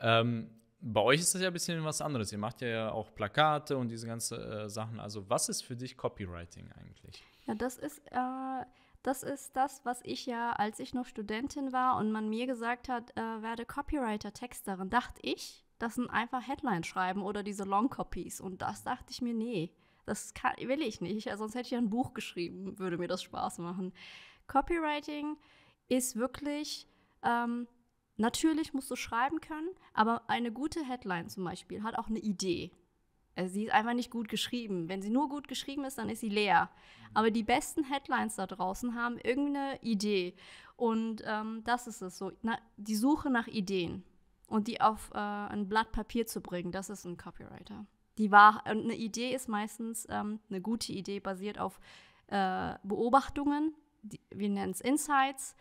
Ähm, 0.00 0.50
bei 0.80 1.00
euch 1.00 1.20
ist 1.20 1.34
das 1.34 1.40
ja 1.40 1.48
ein 1.48 1.52
bisschen 1.52 1.82
was 1.84 2.02
anderes. 2.02 2.30
Ihr 2.30 2.38
macht 2.38 2.60
ja 2.60 2.92
auch 2.92 3.14
Plakate 3.14 3.76
und 3.78 3.88
diese 3.88 4.06
ganzen 4.06 4.38
äh, 4.38 4.68
Sachen. 4.68 5.00
Also, 5.00 5.28
was 5.30 5.48
ist 5.48 5.62
für 5.62 5.76
dich 5.76 5.96
Copywriting 5.96 6.70
eigentlich? 6.72 7.24
Ja, 7.46 7.54
das 7.54 7.78
ist, 7.78 8.00
äh, 8.10 8.64
das 9.02 9.22
ist 9.22 9.56
das, 9.56 9.84
was 9.84 10.00
ich 10.02 10.26
ja, 10.26 10.52
als 10.52 10.78
ich 10.80 10.92
noch 10.92 11.06
Studentin 11.06 11.72
war 11.72 11.96
und 11.96 12.12
man 12.12 12.28
mir 12.28 12.46
gesagt 12.46 12.88
hat, 12.88 13.16
äh, 13.16 13.42
werde 13.42 13.64
Copywriter, 13.64 14.32
Texterin, 14.34 14.90
dachte 14.90 15.20
ich, 15.22 15.64
das 15.78 15.94
sind 15.94 16.10
einfach 16.10 16.46
Headlines 16.46 16.86
schreiben 16.86 17.22
oder 17.22 17.42
diese 17.42 17.64
Long 17.64 17.88
Copies. 17.88 18.40
Und 18.40 18.60
das 18.60 18.82
dachte 18.84 19.06
ich 19.10 19.22
mir, 19.22 19.34
nee, 19.34 19.72
das 20.06 20.34
kann, 20.34 20.54
will 20.58 20.82
ich 20.82 21.00
nicht. 21.00 21.28
Also, 21.28 21.44
sonst 21.44 21.54
hätte 21.54 21.66
ich 21.66 21.70
ja 21.72 21.78
ein 21.78 21.90
Buch 21.90 22.14
geschrieben, 22.14 22.78
würde 22.78 22.98
mir 22.98 23.08
das 23.08 23.22
Spaß 23.22 23.58
machen. 23.58 23.92
Copywriting 24.46 25.36
ist 25.88 26.16
wirklich. 26.16 26.86
Ähm, 27.22 27.66
Natürlich 28.16 28.72
musst 28.72 28.90
du 28.90 28.96
schreiben 28.96 29.40
können, 29.40 29.68
aber 29.92 30.22
eine 30.28 30.52
gute 30.52 30.84
Headline 30.84 31.28
zum 31.28 31.44
Beispiel 31.44 31.82
hat 31.82 31.98
auch 31.98 32.06
eine 32.06 32.20
Idee. 32.20 32.70
Also 33.36 33.54
sie 33.54 33.64
ist 33.64 33.72
einfach 33.72 33.94
nicht 33.94 34.12
gut 34.12 34.28
geschrieben. 34.28 34.88
Wenn 34.88 35.02
sie 35.02 35.10
nur 35.10 35.28
gut 35.28 35.48
geschrieben 35.48 35.84
ist, 35.84 35.98
dann 35.98 36.08
ist 36.08 36.20
sie 36.20 36.28
leer. 36.28 36.70
Aber 37.12 37.32
die 37.32 37.42
besten 37.42 37.82
Headlines 37.82 38.36
da 38.36 38.46
draußen 38.46 38.94
haben 38.94 39.18
irgendeine 39.18 39.80
Idee. 39.82 40.34
Und 40.76 41.22
ähm, 41.26 41.62
das 41.64 41.88
ist 41.88 42.02
es 42.02 42.16
so. 42.16 42.30
Na, 42.42 42.58
die 42.76 42.94
Suche 42.94 43.30
nach 43.30 43.48
Ideen 43.48 44.04
und 44.46 44.68
die 44.68 44.80
auf 44.80 45.10
äh, 45.12 45.18
ein 45.18 45.68
Blatt 45.68 45.90
Papier 45.90 46.26
zu 46.26 46.40
bringen, 46.40 46.70
das 46.70 46.90
ist 46.90 47.04
ein 47.04 47.16
Copywriter. 47.16 47.86
Die 48.18 48.30
war, 48.30 48.64
eine 48.66 48.94
Idee 48.94 49.34
ist 49.34 49.48
meistens 49.48 50.06
ähm, 50.10 50.40
eine 50.48 50.60
gute 50.60 50.92
Idee, 50.92 51.20
basiert 51.20 51.58
auf 51.58 51.80
äh, 52.28 52.74
Beobachtungen, 52.82 53.74
die, 54.02 54.20
wir 54.30 54.48
nennen 54.48 54.72
es 54.72 54.80
Insights 54.80 55.56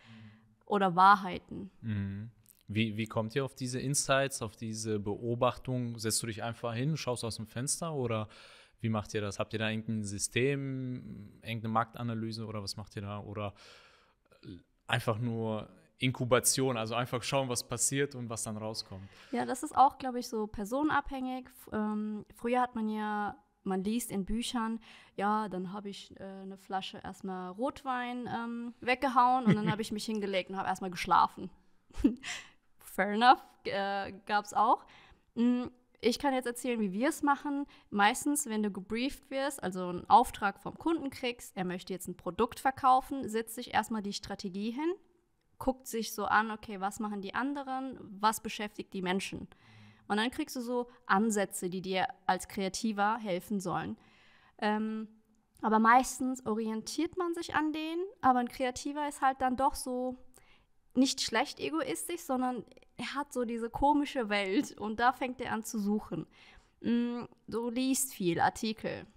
oder 0.66 0.96
Wahrheiten. 0.96 1.72
Mhm. 1.82 2.30
Wie, 2.68 2.98
wie 2.98 3.08
kommt 3.08 3.36
ihr 3.36 3.44
auf 3.44 3.56
diese 3.56 3.80
Insights, 3.80 4.42
auf 4.42 4.56
diese 4.56 5.00
Beobachtung? 5.00 5.98
Setzt 6.00 6.24
du 6.24 6.28
dich 6.28 6.44
einfach 6.44 6.74
hin, 6.74 6.96
schaust 6.96 7.24
aus 7.24 7.36
dem 7.36 7.48
Fenster 7.48 7.94
oder 7.94 8.28
wie 8.80 8.90
macht 8.90 9.14
ihr 9.14 9.22
das? 9.22 9.40
Habt 9.40 9.54
ihr 9.54 9.60
da 9.60 9.70
irgendein 9.70 10.04
System, 10.04 11.40
irgendeine 11.42 11.74
Marktanalyse 11.74 12.46
oder 12.46 12.62
was 12.64 12.78
macht 12.78 12.96
ihr 12.96 13.02
da? 13.02 13.20
Oder 13.20 13.54
äh, 14.44 14.58
einfach 14.88 15.20
nur 15.20 15.70
Inkubation, 16.00 16.78
also 16.78 16.96
einfach 16.96 17.24
schauen, 17.24 17.50
was 17.50 17.64
passiert 17.64 18.16
und 18.16 18.30
was 18.30 18.44
dann 18.44 18.58
rauskommt? 18.58 19.08
Ja, 19.32 19.46
das 19.46 19.64
ist 19.64 19.76
auch, 19.76 19.98
glaube 19.98 20.20
ich, 20.20 20.28
so 20.28 20.48
personenabhängig. 20.48 21.48
Ähm, 21.72 22.26
früher 22.36 22.62
hat 22.62 22.76
man 22.76 22.90
ja 22.90 23.38
man 23.66 23.84
liest 23.84 24.12
in 24.12 24.26
Büchern, 24.26 24.80
ja, 25.16 25.48
dann 25.50 25.74
habe 25.74 25.90
ich 25.90 26.14
äh, 26.20 26.24
eine 26.24 26.58
Flasche 26.58 27.00
erstmal 27.04 27.52
Rotwein 27.52 28.28
ähm, 28.28 28.74
weggehauen 28.82 29.46
und 29.46 29.56
dann 29.56 29.72
habe 29.72 29.82
ich 29.82 29.92
mich 29.92 30.06
hingelegt 30.06 30.50
und 30.50 30.58
habe 30.58 30.68
erstmal 30.68 30.92
geschlafen. 30.92 31.50
fair 32.80 33.14
enough, 33.14 33.44
äh, 33.66 34.14
gab 34.26 34.46
es 34.46 34.54
auch. 34.54 34.86
Mm, 35.36 35.66
ich 36.02 36.20
kann 36.20 36.34
jetzt 36.34 36.46
erzählen, 36.46 36.80
wie 36.82 36.92
wir 36.92 37.10
es 37.10 37.24
machen. 37.24 37.66
Meistens, 37.90 38.48
wenn 38.48 38.62
du 38.62 38.72
gebrieft 38.72 39.30
wirst, 39.32 39.64
also 39.64 39.88
einen 39.88 40.10
Auftrag 40.10 40.60
vom 40.60 40.78
Kunden 40.78 41.10
kriegst, 41.10 41.56
er 41.56 41.64
möchte 41.64 41.94
jetzt 41.94 42.08
ein 42.08 42.18
Produkt 42.18 42.60
verkaufen, 42.60 43.28
setzt 43.30 43.56
sich 43.56 43.74
erstmal 43.74 44.02
die 44.02 44.14
Strategie 44.14 44.72
hin, 44.72 44.94
guckt 45.60 45.88
sich 45.88 46.14
so 46.14 46.26
an, 46.26 46.52
okay, 46.52 46.82
was 46.82 47.00
machen 47.00 47.22
die 47.22 47.36
anderen, 47.36 47.98
was 48.20 48.42
beschäftigt 48.42 48.94
die 48.94 49.02
Menschen. 49.02 49.48
Und 50.08 50.18
dann 50.18 50.32
kriegst 50.32 50.56
du 50.56 50.62
so 50.62 50.90
Ansätze, 51.06 51.70
die 51.70 51.82
dir 51.82 52.08
als 52.26 52.48
Kreativer 52.48 53.18
helfen 53.18 53.60
sollen. 53.60 53.98
Ähm, 54.60 55.08
aber 55.62 55.80
meistens 55.80 56.46
orientiert 56.46 57.18
man 57.18 57.34
sich 57.34 57.56
an 57.56 57.72
denen, 57.72 58.04
aber 58.22 58.40
ein 58.40 58.50
Kreativer 58.50 59.08
ist 59.08 59.22
halt 59.22 59.42
dann 59.42 59.56
doch 59.56 59.76
so 59.76 60.18
nicht 60.94 61.22
schlecht 61.22 61.60
egoistisch, 61.60 62.22
sondern 62.22 62.66
er 62.98 63.16
hat 63.16 63.34
so 63.34 63.46
diese 63.46 63.70
komische 63.70 64.30
Welt 64.30 64.78
und 64.78 65.00
da 65.00 65.14
fängt 65.14 65.42
er 65.42 65.54
an 65.54 65.64
zu 65.64 65.80
suchen. 65.80 66.28
Mm, 66.82 67.24
du 67.48 67.70
liest 67.70 68.14
viel 68.14 68.40
Artikel. 68.40 69.08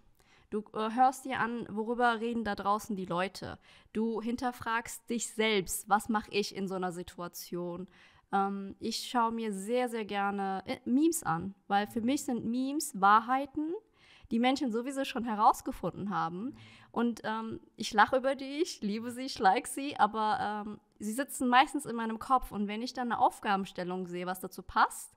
Du 0.50 0.64
äh, 0.74 0.90
hörst 0.94 1.24
dir 1.24 1.40
an, 1.40 1.66
worüber 1.70 2.20
reden 2.20 2.44
da 2.44 2.54
draußen 2.54 2.96
die 2.96 3.06
Leute. 3.06 3.58
Du 3.92 4.20
hinterfragst 4.22 5.08
dich 5.10 5.28
selbst, 5.28 5.88
was 5.88 6.08
mache 6.08 6.30
ich 6.30 6.54
in 6.54 6.68
so 6.68 6.74
einer 6.74 6.92
Situation? 6.92 7.88
Ähm, 8.32 8.76
ich 8.78 9.08
schaue 9.08 9.32
mir 9.32 9.52
sehr, 9.52 9.88
sehr 9.88 10.04
gerne 10.04 10.62
äh, 10.66 10.78
Memes 10.84 11.22
an, 11.22 11.54
weil 11.66 11.86
für 11.86 12.00
mich 12.00 12.24
sind 12.24 12.44
Memes 12.44 13.00
Wahrheiten, 13.00 13.74
die 14.30 14.38
Menschen 14.38 14.72
sowieso 14.72 15.04
schon 15.04 15.24
herausgefunden 15.24 16.10
haben. 16.10 16.56
Und 16.90 17.20
ähm, 17.24 17.60
ich 17.76 17.92
lache 17.92 18.16
über 18.16 18.34
die, 18.34 18.62
ich 18.62 18.80
liebe 18.80 19.10
sie, 19.10 19.22
ich 19.22 19.38
like 19.38 19.66
sie, 19.66 19.96
aber 19.96 20.64
ähm, 20.66 20.80
sie 20.98 21.12
sitzen 21.12 21.48
meistens 21.48 21.86
in 21.86 21.96
meinem 21.96 22.18
Kopf. 22.18 22.52
Und 22.52 22.68
wenn 22.68 22.82
ich 22.82 22.92
dann 22.92 23.12
eine 23.12 23.20
Aufgabenstellung 23.20 24.06
sehe, 24.06 24.26
was 24.26 24.40
dazu 24.40 24.62
passt, 24.62 25.16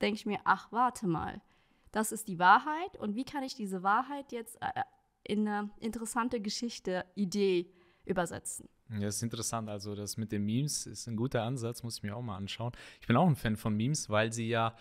denke 0.00 0.16
ich 0.16 0.26
mir, 0.26 0.40
ach, 0.44 0.70
warte 0.70 1.06
mal, 1.06 1.40
das 1.92 2.12
ist 2.12 2.28
die 2.28 2.38
Wahrheit. 2.38 2.96
Und 2.98 3.14
wie 3.14 3.24
kann 3.24 3.42
ich 3.42 3.54
diese 3.54 3.82
Wahrheit 3.82 4.32
jetzt 4.32 4.56
äh, 4.60 4.82
in 5.24 5.46
eine 5.46 5.70
interessante 5.80 6.40
Geschichte, 6.40 7.04
Idee 7.14 7.70
übersetzen? 8.04 8.68
Ja, 8.90 9.08
ist 9.08 9.22
interessant. 9.22 9.68
Also, 9.68 9.94
das 9.94 10.16
mit 10.16 10.32
den 10.32 10.44
Memes 10.44 10.86
ist 10.86 11.06
ein 11.06 11.16
guter 11.16 11.42
Ansatz, 11.42 11.82
muss 11.82 11.98
ich 11.98 12.02
mir 12.02 12.16
auch 12.16 12.22
mal 12.22 12.36
anschauen. 12.36 12.72
Ich 13.00 13.06
bin 13.06 13.16
auch 13.16 13.26
ein 13.26 13.36
Fan 13.36 13.56
von 13.56 13.76
Memes, 13.76 14.08
weil 14.08 14.32
sie 14.32 14.48
ja, 14.48 14.74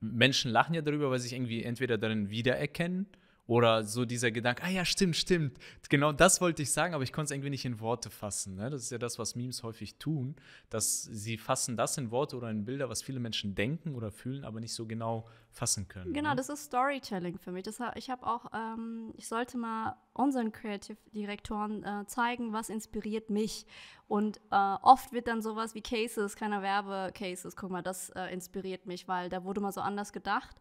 Menschen 0.00 0.50
lachen 0.50 0.74
ja 0.74 0.82
darüber, 0.82 1.10
weil 1.10 1.18
sie 1.18 1.24
sich 1.24 1.32
irgendwie 1.32 1.64
entweder 1.64 1.98
darin 1.98 2.30
wiedererkennen 2.30 3.06
oder 3.50 3.82
so 3.82 4.04
dieser 4.04 4.30
Gedanke, 4.30 4.62
ah 4.62 4.70
ja, 4.70 4.84
stimmt, 4.84 5.16
stimmt. 5.16 5.58
Genau 5.88 6.12
das 6.12 6.40
wollte 6.40 6.62
ich 6.62 6.70
sagen, 6.70 6.94
aber 6.94 7.02
ich 7.02 7.12
konnte 7.12 7.24
es 7.24 7.30
irgendwie 7.32 7.50
nicht 7.50 7.64
in 7.64 7.80
Worte 7.80 8.08
fassen. 8.08 8.54
Ne? 8.54 8.70
Das 8.70 8.82
ist 8.82 8.92
ja 8.92 8.98
das, 8.98 9.18
was 9.18 9.34
Memes 9.34 9.64
häufig 9.64 9.96
tun, 9.96 10.36
dass 10.68 11.02
sie 11.02 11.36
fassen 11.36 11.76
das 11.76 11.98
in 11.98 12.12
Worte 12.12 12.36
oder 12.36 12.48
in 12.48 12.64
Bilder, 12.64 12.88
was 12.88 13.02
viele 13.02 13.18
Menschen 13.18 13.56
denken 13.56 13.96
oder 13.96 14.12
fühlen, 14.12 14.44
aber 14.44 14.60
nicht 14.60 14.72
so 14.72 14.86
genau 14.86 15.28
fassen 15.52 15.88
können. 15.88 16.12
Genau, 16.12 16.30
ne? 16.30 16.36
das 16.36 16.48
ist 16.48 16.64
Storytelling 16.64 17.38
für 17.38 17.52
mich. 17.52 17.64
Das, 17.64 17.78
ich 17.96 18.10
habe 18.10 18.26
auch, 18.26 18.46
ähm, 18.54 19.12
ich 19.16 19.28
sollte 19.28 19.58
mal 19.58 19.96
unseren 20.12 20.52
Creative-Direktoren 20.52 21.82
äh, 21.82 22.06
zeigen, 22.06 22.52
was 22.52 22.68
inspiriert 22.68 23.30
mich. 23.30 23.66
Und 24.06 24.38
äh, 24.50 24.76
oft 24.82 25.12
wird 25.12 25.28
dann 25.28 25.42
sowas 25.42 25.74
wie 25.74 25.82
Cases, 25.82 26.34
keiner 26.36 26.62
Werbecases, 26.62 27.56
guck 27.56 27.70
mal, 27.70 27.82
das 27.82 28.10
äh, 28.10 28.32
inspiriert 28.32 28.86
mich, 28.86 29.08
weil 29.08 29.28
da 29.28 29.44
wurde 29.44 29.60
mal 29.60 29.72
so 29.72 29.80
anders 29.80 30.12
gedacht. 30.12 30.56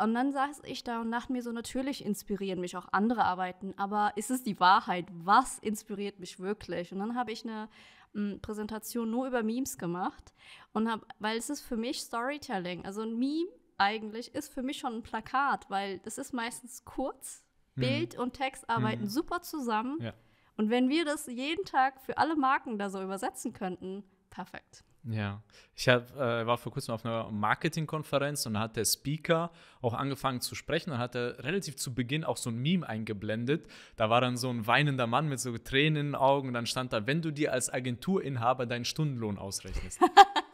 Und 0.00 0.14
dann 0.14 0.32
saß 0.32 0.62
ich 0.64 0.84
da 0.84 1.00
und 1.00 1.10
dachte 1.10 1.32
mir 1.32 1.42
so, 1.42 1.52
natürlich 1.52 2.04
inspirieren 2.04 2.60
mich 2.60 2.76
auch 2.76 2.88
andere 2.92 3.24
Arbeiten, 3.24 3.74
aber 3.76 4.12
ist 4.16 4.30
es 4.30 4.42
die 4.42 4.58
Wahrheit? 4.60 5.06
Was 5.12 5.58
inspiriert 5.58 6.18
mich 6.18 6.38
wirklich? 6.38 6.92
Und 6.92 6.98
dann 6.98 7.14
habe 7.14 7.32
ich 7.32 7.44
eine 7.44 7.68
m, 8.14 8.40
Präsentation 8.40 9.10
nur 9.10 9.26
über 9.26 9.42
Memes 9.42 9.78
gemacht 9.78 10.32
und 10.72 10.90
hab, 10.90 11.06
weil 11.18 11.36
es 11.36 11.50
ist 11.50 11.60
für 11.60 11.76
mich 11.76 12.00
Storytelling. 12.00 12.84
Also 12.84 13.02
ein 13.02 13.18
Meme 13.18 13.48
eigentlich 13.78 14.34
ist 14.34 14.52
für 14.52 14.62
mich 14.62 14.78
schon 14.78 14.94
ein 14.94 15.02
Plakat, 15.02 15.68
weil 15.70 15.98
das 16.00 16.18
ist 16.18 16.32
meistens 16.32 16.84
kurz. 16.84 17.44
Mhm. 17.74 17.80
Bild 17.80 18.18
und 18.18 18.34
Text 18.34 18.68
arbeiten 18.70 19.02
mhm. 19.02 19.08
super 19.08 19.42
zusammen. 19.42 19.98
Ja. 20.00 20.12
Und 20.56 20.70
wenn 20.70 20.88
wir 20.88 21.04
das 21.04 21.26
jeden 21.26 21.64
Tag 21.64 22.00
für 22.00 22.18
alle 22.18 22.36
Marken 22.36 22.78
da 22.78 22.88
so 22.88 23.02
übersetzen 23.02 23.52
könnten, 23.52 24.04
perfekt. 24.30 24.84
Ja, 25.06 25.42
ich 25.74 25.86
hab, 25.88 26.16
äh, 26.16 26.46
war 26.46 26.56
vor 26.56 26.72
kurzem 26.72 26.94
auf 26.94 27.04
einer 27.04 27.30
Marketingkonferenz 27.30 28.46
und 28.46 28.54
da 28.54 28.60
hat 28.60 28.76
der 28.76 28.86
Speaker 28.86 29.50
auch 29.82 29.92
angefangen 29.92 30.40
zu 30.40 30.54
sprechen 30.54 30.92
und 30.92 30.98
hat 30.98 31.14
er 31.14 31.44
relativ 31.44 31.76
zu 31.76 31.94
Beginn 31.94 32.24
auch 32.24 32.38
so 32.38 32.48
ein 32.48 32.56
Meme 32.56 32.88
eingeblendet. 32.88 33.66
Da 33.96 34.08
war 34.08 34.22
dann 34.22 34.38
so 34.38 34.48
ein 34.48 34.66
weinender 34.66 35.06
Mann 35.06 35.28
mit 35.28 35.40
so 35.40 35.58
Tränen 35.58 35.96
in 35.96 36.06
den 36.06 36.14
Augen 36.14 36.48
und 36.48 36.54
dann 36.54 36.66
stand 36.66 36.94
da, 36.94 37.06
wenn 37.06 37.20
du 37.20 37.32
dir 37.32 37.52
als 37.52 37.70
Agenturinhaber 37.70 38.64
deinen 38.64 38.86
Stundenlohn 38.86 39.36
ausrechnest. 39.36 40.00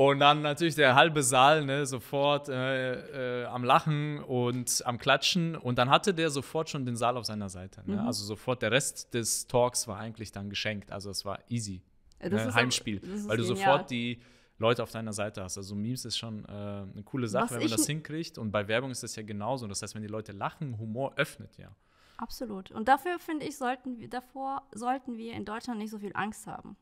Und 0.00 0.20
dann 0.20 0.40
natürlich 0.40 0.76
der 0.76 0.94
halbe 0.94 1.22
Saal 1.22 1.62
ne, 1.62 1.84
sofort 1.84 2.48
äh, 2.48 3.42
äh, 3.42 3.44
am 3.44 3.64
Lachen 3.64 4.24
und 4.24 4.82
am 4.86 4.96
Klatschen. 4.96 5.54
Und 5.54 5.76
dann 5.76 5.90
hatte 5.90 6.14
der 6.14 6.30
sofort 6.30 6.70
schon 6.70 6.86
den 6.86 6.96
Saal 6.96 7.18
auf 7.18 7.26
seiner 7.26 7.50
Seite. 7.50 7.82
Ne? 7.84 8.00
Mhm. 8.00 8.06
Also 8.06 8.24
sofort 8.24 8.62
der 8.62 8.70
Rest 8.70 9.12
des 9.12 9.46
Talks 9.46 9.86
war 9.88 9.98
eigentlich 9.98 10.32
dann 10.32 10.48
geschenkt. 10.48 10.90
Also 10.90 11.10
es 11.10 11.26
war 11.26 11.40
easy. 11.50 11.82
Das 12.18 12.46
ne? 12.46 12.54
Heimspiel. 12.54 12.96
Auch, 12.96 13.28
weil 13.28 13.36
du 13.36 13.42
genial. 13.42 13.56
sofort 13.58 13.90
die 13.90 14.22
Leute 14.56 14.82
auf 14.82 14.90
deiner 14.90 15.12
Seite 15.12 15.42
hast. 15.42 15.58
Also 15.58 15.74
Memes 15.74 16.06
ist 16.06 16.16
schon 16.16 16.46
äh, 16.46 16.48
eine 16.48 17.02
coole 17.04 17.28
Sache, 17.28 17.44
Was 17.44 17.50
wenn 17.56 17.60
man 17.60 17.70
das 17.70 17.86
hinkriegt. 17.86 18.38
Und 18.38 18.52
bei 18.52 18.68
Werbung 18.68 18.90
ist 18.90 19.02
das 19.02 19.14
ja 19.16 19.22
genauso. 19.22 19.66
Das 19.66 19.82
heißt, 19.82 19.94
wenn 19.94 20.02
die 20.02 20.08
Leute 20.08 20.32
lachen, 20.32 20.78
Humor 20.78 21.12
öffnet 21.16 21.58
ja. 21.58 21.76
Absolut. 22.16 22.70
Und 22.70 22.88
dafür 22.88 23.18
finde 23.18 23.44
ich, 23.44 23.58
sollten 23.58 23.98
wir, 23.98 24.08
davor 24.08 24.62
sollten 24.72 25.18
wir 25.18 25.34
in 25.34 25.44
Deutschland 25.44 25.78
nicht 25.78 25.90
so 25.90 25.98
viel 25.98 26.12
Angst 26.14 26.46
haben. 26.46 26.78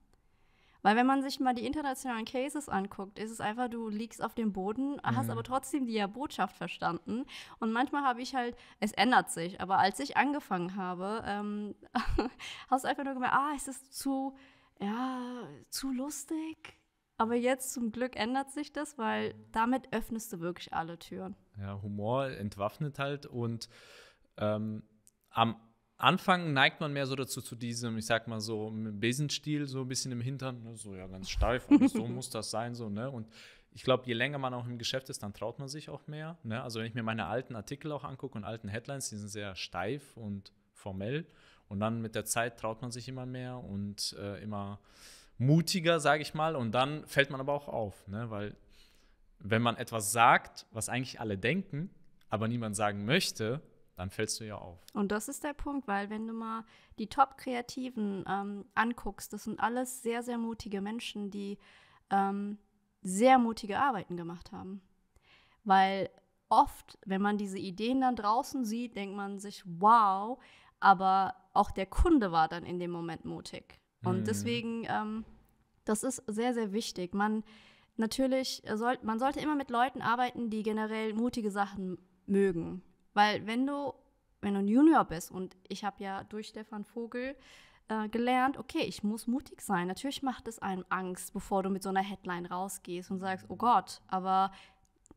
Weil 0.82 0.96
wenn 0.96 1.06
man 1.06 1.22
sich 1.22 1.40
mal 1.40 1.54
die 1.54 1.66
internationalen 1.66 2.24
Cases 2.24 2.68
anguckt, 2.68 3.18
ist 3.18 3.30
es 3.30 3.40
einfach, 3.40 3.68
du 3.68 3.88
liegst 3.88 4.22
auf 4.22 4.34
dem 4.34 4.52
Boden, 4.52 4.92
mhm. 4.92 5.16
hast 5.16 5.30
aber 5.30 5.42
trotzdem 5.42 5.86
die 5.86 6.04
Botschaft 6.06 6.56
verstanden. 6.56 7.24
Und 7.58 7.72
manchmal 7.72 8.04
habe 8.04 8.22
ich 8.22 8.34
halt, 8.34 8.56
es 8.80 8.92
ändert 8.92 9.30
sich, 9.30 9.60
aber 9.60 9.78
als 9.78 9.98
ich 10.00 10.16
angefangen 10.16 10.76
habe, 10.76 11.22
ähm, 11.26 11.74
hast 12.70 12.84
du 12.84 12.88
einfach 12.88 13.04
nur 13.04 13.14
gemerkt, 13.14 13.34
ah, 13.34 13.52
ist 13.56 13.68
es 13.68 13.90
zu, 13.90 14.36
ja, 14.80 15.48
zu 15.70 15.90
lustig. 15.90 16.78
Aber 17.16 17.34
jetzt 17.34 17.72
zum 17.72 17.90
Glück 17.90 18.14
ändert 18.14 18.52
sich 18.52 18.72
das, 18.72 18.96
weil 18.96 19.34
damit 19.50 19.92
öffnest 19.92 20.32
du 20.32 20.38
wirklich 20.38 20.72
alle 20.72 21.00
Türen. 21.00 21.34
Ja, 21.58 21.82
Humor 21.82 22.28
entwaffnet 22.28 23.00
halt 23.00 23.26
und 23.26 23.68
ähm, 24.36 24.84
am 25.30 25.56
Anfang 25.98 26.52
neigt 26.52 26.80
man 26.80 26.92
mehr 26.92 27.06
so 27.06 27.16
dazu, 27.16 27.42
zu 27.42 27.56
diesem, 27.56 27.98
ich 27.98 28.06
sag 28.06 28.28
mal 28.28 28.40
so, 28.40 28.72
Besenstiel 28.72 29.66
so 29.66 29.80
ein 29.80 29.88
bisschen 29.88 30.12
im 30.12 30.20
Hintern, 30.20 30.62
ne? 30.62 30.76
so 30.76 30.94
ja 30.94 31.08
ganz 31.08 31.28
steif, 31.28 31.68
aber 31.68 31.88
so 31.88 32.06
muss 32.06 32.30
das 32.30 32.50
sein, 32.50 32.74
so, 32.74 32.88
ne? 32.88 33.10
Und 33.10 33.26
ich 33.72 33.82
glaube, 33.82 34.04
je 34.06 34.14
länger 34.14 34.38
man 34.38 34.54
auch 34.54 34.66
im 34.66 34.78
Geschäft 34.78 35.10
ist, 35.10 35.22
dann 35.22 35.34
traut 35.34 35.58
man 35.58 35.68
sich 35.68 35.90
auch 35.90 36.06
mehr. 36.06 36.38
Ne? 36.42 36.62
Also 36.62 36.80
wenn 36.80 36.86
ich 36.86 36.94
mir 36.94 37.02
meine 37.02 37.26
alten 37.26 37.54
Artikel 37.54 37.92
auch 37.92 38.04
angucke 38.04 38.36
und 38.36 38.44
alten 38.44 38.68
Headlines, 38.68 39.10
die 39.10 39.16
sind 39.16 39.28
sehr 39.28 39.54
steif 39.54 40.16
und 40.16 40.52
formell. 40.72 41.26
Und 41.68 41.80
dann 41.80 42.00
mit 42.00 42.14
der 42.14 42.24
Zeit 42.24 42.58
traut 42.58 42.80
man 42.82 42.90
sich 42.90 43.08
immer 43.08 43.26
mehr 43.26 43.58
und 43.58 44.16
äh, 44.18 44.42
immer 44.42 44.80
mutiger, 45.36 46.00
sage 46.00 46.22
ich 46.22 46.34
mal. 46.34 46.56
Und 46.56 46.72
dann 46.72 47.06
fällt 47.06 47.30
man 47.30 47.40
aber 47.40 47.52
auch 47.52 47.68
auf, 47.68 48.08
ne? 48.08 48.30
weil 48.30 48.56
wenn 49.38 49.62
man 49.62 49.76
etwas 49.76 50.10
sagt, 50.10 50.66
was 50.72 50.88
eigentlich 50.88 51.20
alle 51.20 51.38
denken, 51.38 51.90
aber 52.30 52.48
niemand 52.48 52.74
sagen 52.74 53.04
möchte, 53.04 53.62
dann 53.98 54.10
fällst 54.10 54.38
du 54.38 54.44
ja 54.44 54.56
auf. 54.56 54.78
Und 54.94 55.10
das 55.10 55.28
ist 55.28 55.42
der 55.42 55.54
Punkt, 55.54 55.88
weil 55.88 56.08
wenn 56.08 56.26
du 56.28 56.32
mal 56.32 56.64
die 56.98 57.08
Top-Kreativen 57.08 58.24
ähm, 58.28 58.64
anguckst, 58.76 59.32
das 59.32 59.44
sind 59.44 59.58
alles 59.58 60.02
sehr, 60.02 60.22
sehr 60.22 60.38
mutige 60.38 60.80
Menschen, 60.80 61.30
die 61.30 61.58
ähm, 62.10 62.58
sehr 63.02 63.38
mutige 63.38 63.80
Arbeiten 63.80 64.16
gemacht 64.16 64.52
haben. 64.52 64.80
Weil 65.64 66.10
oft, 66.48 66.96
wenn 67.06 67.20
man 67.20 67.38
diese 67.38 67.58
Ideen 67.58 68.00
dann 68.00 68.14
draußen 68.14 68.64
sieht, 68.64 68.96
denkt 68.96 69.16
man 69.16 69.40
sich, 69.40 69.64
wow, 69.66 70.40
aber 70.78 71.34
auch 71.52 71.72
der 71.72 71.86
Kunde 71.86 72.30
war 72.30 72.46
dann 72.46 72.64
in 72.64 72.78
dem 72.78 72.92
Moment 72.92 73.24
mutig. 73.24 73.80
Und 74.04 74.20
mhm. 74.20 74.24
deswegen, 74.24 74.86
ähm, 74.88 75.24
das 75.84 76.04
ist 76.04 76.22
sehr, 76.28 76.54
sehr 76.54 76.72
wichtig. 76.72 77.14
Man 77.14 77.42
natürlich 77.96 78.62
soll, 78.74 78.96
man 79.02 79.18
sollte 79.18 79.40
immer 79.40 79.56
mit 79.56 79.70
Leuten 79.70 80.02
arbeiten, 80.02 80.50
die 80.50 80.62
generell 80.62 81.14
mutige 81.14 81.50
Sachen 81.50 81.98
mögen. 82.26 82.82
Weil 83.18 83.48
wenn 83.48 83.66
du, 83.66 83.94
wenn 84.42 84.54
du 84.54 84.60
ein 84.60 84.68
Junior 84.68 85.04
bist 85.04 85.32
und 85.32 85.56
ich 85.66 85.82
habe 85.82 86.04
ja 86.04 86.22
durch 86.22 86.46
Stefan 86.46 86.84
Vogel 86.84 87.34
äh, 87.88 88.08
gelernt, 88.08 88.58
okay, 88.58 88.82
ich 88.82 89.02
muss 89.02 89.26
mutig 89.26 89.60
sein. 89.60 89.88
Natürlich 89.88 90.22
macht 90.22 90.46
es 90.46 90.60
einem 90.60 90.84
Angst, 90.88 91.32
bevor 91.32 91.64
du 91.64 91.68
mit 91.68 91.82
so 91.82 91.88
einer 91.88 92.00
Headline 92.00 92.46
rausgehst 92.46 93.10
und 93.10 93.18
sagst, 93.18 93.46
oh 93.48 93.56
Gott, 93.56 94.02
aber 94.06 94.52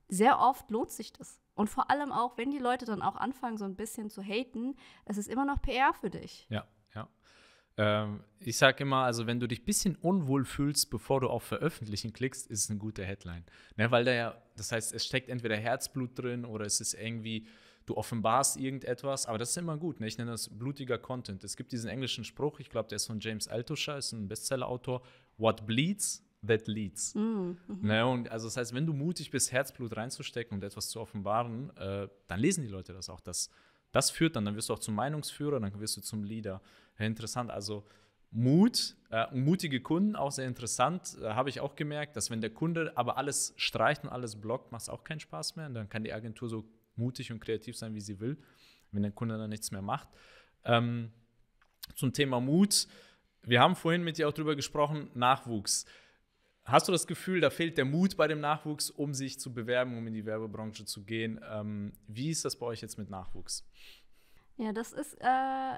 sehr 0.09 0.39
oft 0.39 0.71
lohnt 0.71 0.89
sich 0.89 1.13
das. 1.13 1.39
Und 1.53 1.69
vor 1.69 1.91
allem 1.91 2.11
auch, 2.11 2.39
wenn 2.39 2.49
die 2.49 2.57
Leute 2.57 2.85
dann 2.85 3.03
auch 3.03 3.17
anfangen, 3.17 3.59
so 3.59 3.65
ein 3.65 3.75
bisschen 3.75 4.09
zu 4.09 4.23
haten, 4.23 4.77
es 5.05 5.19
ist 5.19 5.27
immer 5.27 5.45
noch 5.45 5.61
PR 5.61 5.93
für 5.93 6.09
dich. 6.09 6.47
Ja, 6.49 6.65
ja. 6.95 7.07
Ähm, 7.77 8.23
ich 8.39 8.57
sage 8.57 8.81
immer, 8.81 9.03
also 9.03 9.27
wenn 9.27 9.39
du 9.39 9.47
dich 9.47 9.61
ein 9.61 9.65
bisschen 9.65 9.95
unwohl 9.95 10.43
fühlst, 10.43 10.89
bevor 10.89 11.21
du 11.21 11.29
auf 11.29 11.43
Veröffentlichen 11.43 12.13
klickst, 12.13 12.47
ist 12.47 12.63
es 12.63 12.69
eine 12.71 12.79
gute 12.79 13.05
Headline. 13.05 13.45
Ne, 13.75 13.91
weil 13.91 14.05
da 14.05 14.11
ja, 14.11 14.41
das 14.57 14.71
heißt, 14.71 14.91
es 14.91 15.05
steckt 15.05 15.29
entweder 15.29 15.55
Herzblut 15.55 16.17
drin 16.17 16.45
oder 16.45 16.65
es 16.65 16.81
ist 16.81 16.95
irgendwie 16.95 17.45
du 17.85 17.97
offenbarst 17.97 18.57
irgendetwas, 18.57 19.25
aber 19.25 19.37
das 19.37 19.51
ist 19.51 19.57
immer 19.57 19.77
gut. 19.77 19.99
Ne? 19.99 20.07
Ich 20.07 20.17
nenne 20.17 20.31
das 20.31 20.49
blutiger 20.49 20.97
Content. 20.97 21.43
Es 21.43 21.57
gibt 21.57 21.71
diesen 21.71 21.89
englischen 21.89 22.23
Spruch, 22.23 22.59
ich 22.59 22.69
glaube, 22.69 22.89
der 22.89 22.97
ist 22.97 23.07
von 23.07 23.19
James 23.19 23.47
Altucher, 23.47 23.97
ist 23.97 24.11
ein 24.11 24.27
Bestseller-Autor. 24.27 25.01
What 25.37 25.65
bleeds, 25.65 26.23
that 26.45 26.67
leads. 26.67 27.15
Mm, 27.15 27.19
mhm. 27.19 27.57
ne? 27.81 28.05
Und 28.05 28.29
also 28.29 28.47
das 28.47 28.57
heißt, 28.57 28.73
wenn 28.73 28.85
du 28.85 28.93
mutig 28.93 29.31
bist, 29.31 29.51
Herzblut 29.51 29.95
reinzustecken 29.95 30.57
und 30.57 30.63
etwas 30.63 30.89
zu 30.89 30.99
offenbaren, 30.99 31.75
äh, 31.77 32.07
dann 32.27 32.39
lesen 32.39 32.63
die 32.63 32.69
Leute 32.69 32.93
das 32.93 33.09
auch. 33.09 33.19
Das, 33.19 33.49
das 33.91 34.11
führt 34.11 34.35
dann, 34.35 34.45
dann 34.45 34.55
wirst 34.55 34.69
du 34.69 34.73
auch 34.73 34.79
zum 34.79 34.95
Meinungsführer, 34.95 35.59
dann 35.59 35.79
wirst 35.79 35.97
du 35.97 36.01
zum 36.01 36.23
Leader. 36.23 36.61
Ja, 36.99 37.05
interessant. 37.05 37.51
Also 37.51 37.83
Mut, 38.31 38.95
äh, 39.09 39.25
mutige 39.35 39.81
Kunden, 39.81 40.15
auch 40.15 40.31
sehr 40.31 40.47
interessant, 40.47 41.17
äh, 41.21 41.31
habe 41.31 41.49
ich 41.49 41.59
auch 41.59 41.75
gemerkt, 41.75 42.15
dass 42.15 42.29
wenn 42.29 42.39
der 42.39 42.51
Kunde 42.51 42.93
aber 42.95 43.17
alles 43.17 43.53
streicht 43.57 44.03
und 44.03 44.09
alles 44.09 44.39
blockt, 44.39 44.71
macht 44.71 44.83
es 44.83 44.89
auch 44.89 45.03
keinen 45.03 45.19
Spaß 45.19 45.57
mehr. 45.57 45.67
Und 45.67 45.73
dann 45.73 45.89
kann 45.89 46.03
die 46.03 46.13
Agentur 46.13 46.47
so 46.47 46.63
mutig 47.01 47.31
und 47.31 47.39
kreativ 47.39 47.75
sein, 47.75 47.93
wie 47.93 48.01
sie 48.01 48.19
will, 48.19 48.37
wenn 48.91 49.01
der 49.03 49.11
Kunde 49.11 49.37
dann 49.37 49.49
nichts 49.49 49.71
mehr 49.71 49.81
macht. 49.81 50.07
Ähm, 50.63 51.11
zum 51.95 52.13
Thema 52.13 52.39
Mut. 52.39 52.87
Wir 53.43 53.59
haben 53.59 53.75
vorhin 53.75 54.03
mit 54.03 54.17
dir 54.17 54.29
auch 54.29 54.33
drüber 54.33 54.55
gesprochen, 54.55 55.09
Nachwuchs. 55.13 55.85
Hast 56.63 56.87
du 56.87 56.91
das 56.91 57.07
Gefühl, 57.07 57.41
da 57.41 57.49
fehlt 57.49 57.77
der 57.77 57.85
Mut 57.85 58.15
bei 58.15 58.27
dem 58.27 58.39
Nachwuchs, 58.39 58.91
um 58.91 59.13
sich 59.13 59.39
zu 59.39 59.51
bewerben, 59.51 59.97
um 59.97 60.05
in 60.05 60.13
die 60.13 60.25
Werbebranche 60.25 60.85
zu 60.85 61.03
gehen? 61.03 61.39
Ähm, 61.49 61.93
wie 62.07 62.29
ist 62.29 62.45
das 62.45 62.55
bei 62.55 62.67
euch 62.67 62.81
jetzt 62.81 62.99
mit 62.99 63.09
Nachwuchs? 63.09 63.67
Ja, 64.57 64.71
das 64.71 64.93
ist, 64.93 65.17
äh, 65.19 65.77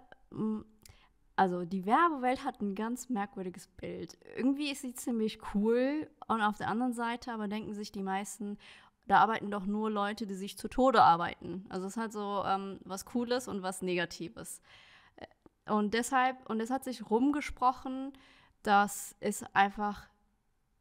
also 1.38 1.64
die 1.64 1.86
Werbewelt 1.86 2.44
hat 2.44 2.62
ein 2.62 2.76
ganz 2.76 3.10
merkwürdiges 3.10 3.68
Bild. 3.68 4.18
Irgendwie 4.36 4.72
ist 4.72 4.82
sie 4.82 4.94
ziemlich 4.94 5.40
cool 5.54 6.10
und 6.28 6.42
auf 6.42 6.58
der 6.58 6.68
anderen 6.68 6.94
Seite 6.94 7.32
aber 7.32 7.48
denken 7.48 7.74
sich 7.74 7.94
die 7.94 8.04
meisten, 8.04 8.58
da 9.08 9.20
arbeiten 9.20 9.52
doch 9.52 9.66
nur 9.66 9.90
Leute, 9.90 10.26
die 10.26 10.36
sich 10.36 10.58
zu 10.58 10.68
Tode 10.68 11.02
arbeiten. 11.02 11.66
Also 11.70 11.88
es 11.88 11.94
ist 11.94 11.98
halt 12.02 12.14
so 12.14 12.44
ähm, 12.46 12.80
was 12.86 13.06
Cooles 13.06 13.48
und 13.48 13.62
was 13.62 13.82
Negatives. 13.82 14.62
Äh, 15.18 15.72
und 15.72 15.94
deshalb, 15.94 16.50
und 16.50 16.62
es 16.62 16.70
hat 16.70 16.84
sich 16.84 17.10
rumgesprochen, 17.10 18.14
dass 18.64 19.16
es 19.20 19.44
einfach 19.54 20.08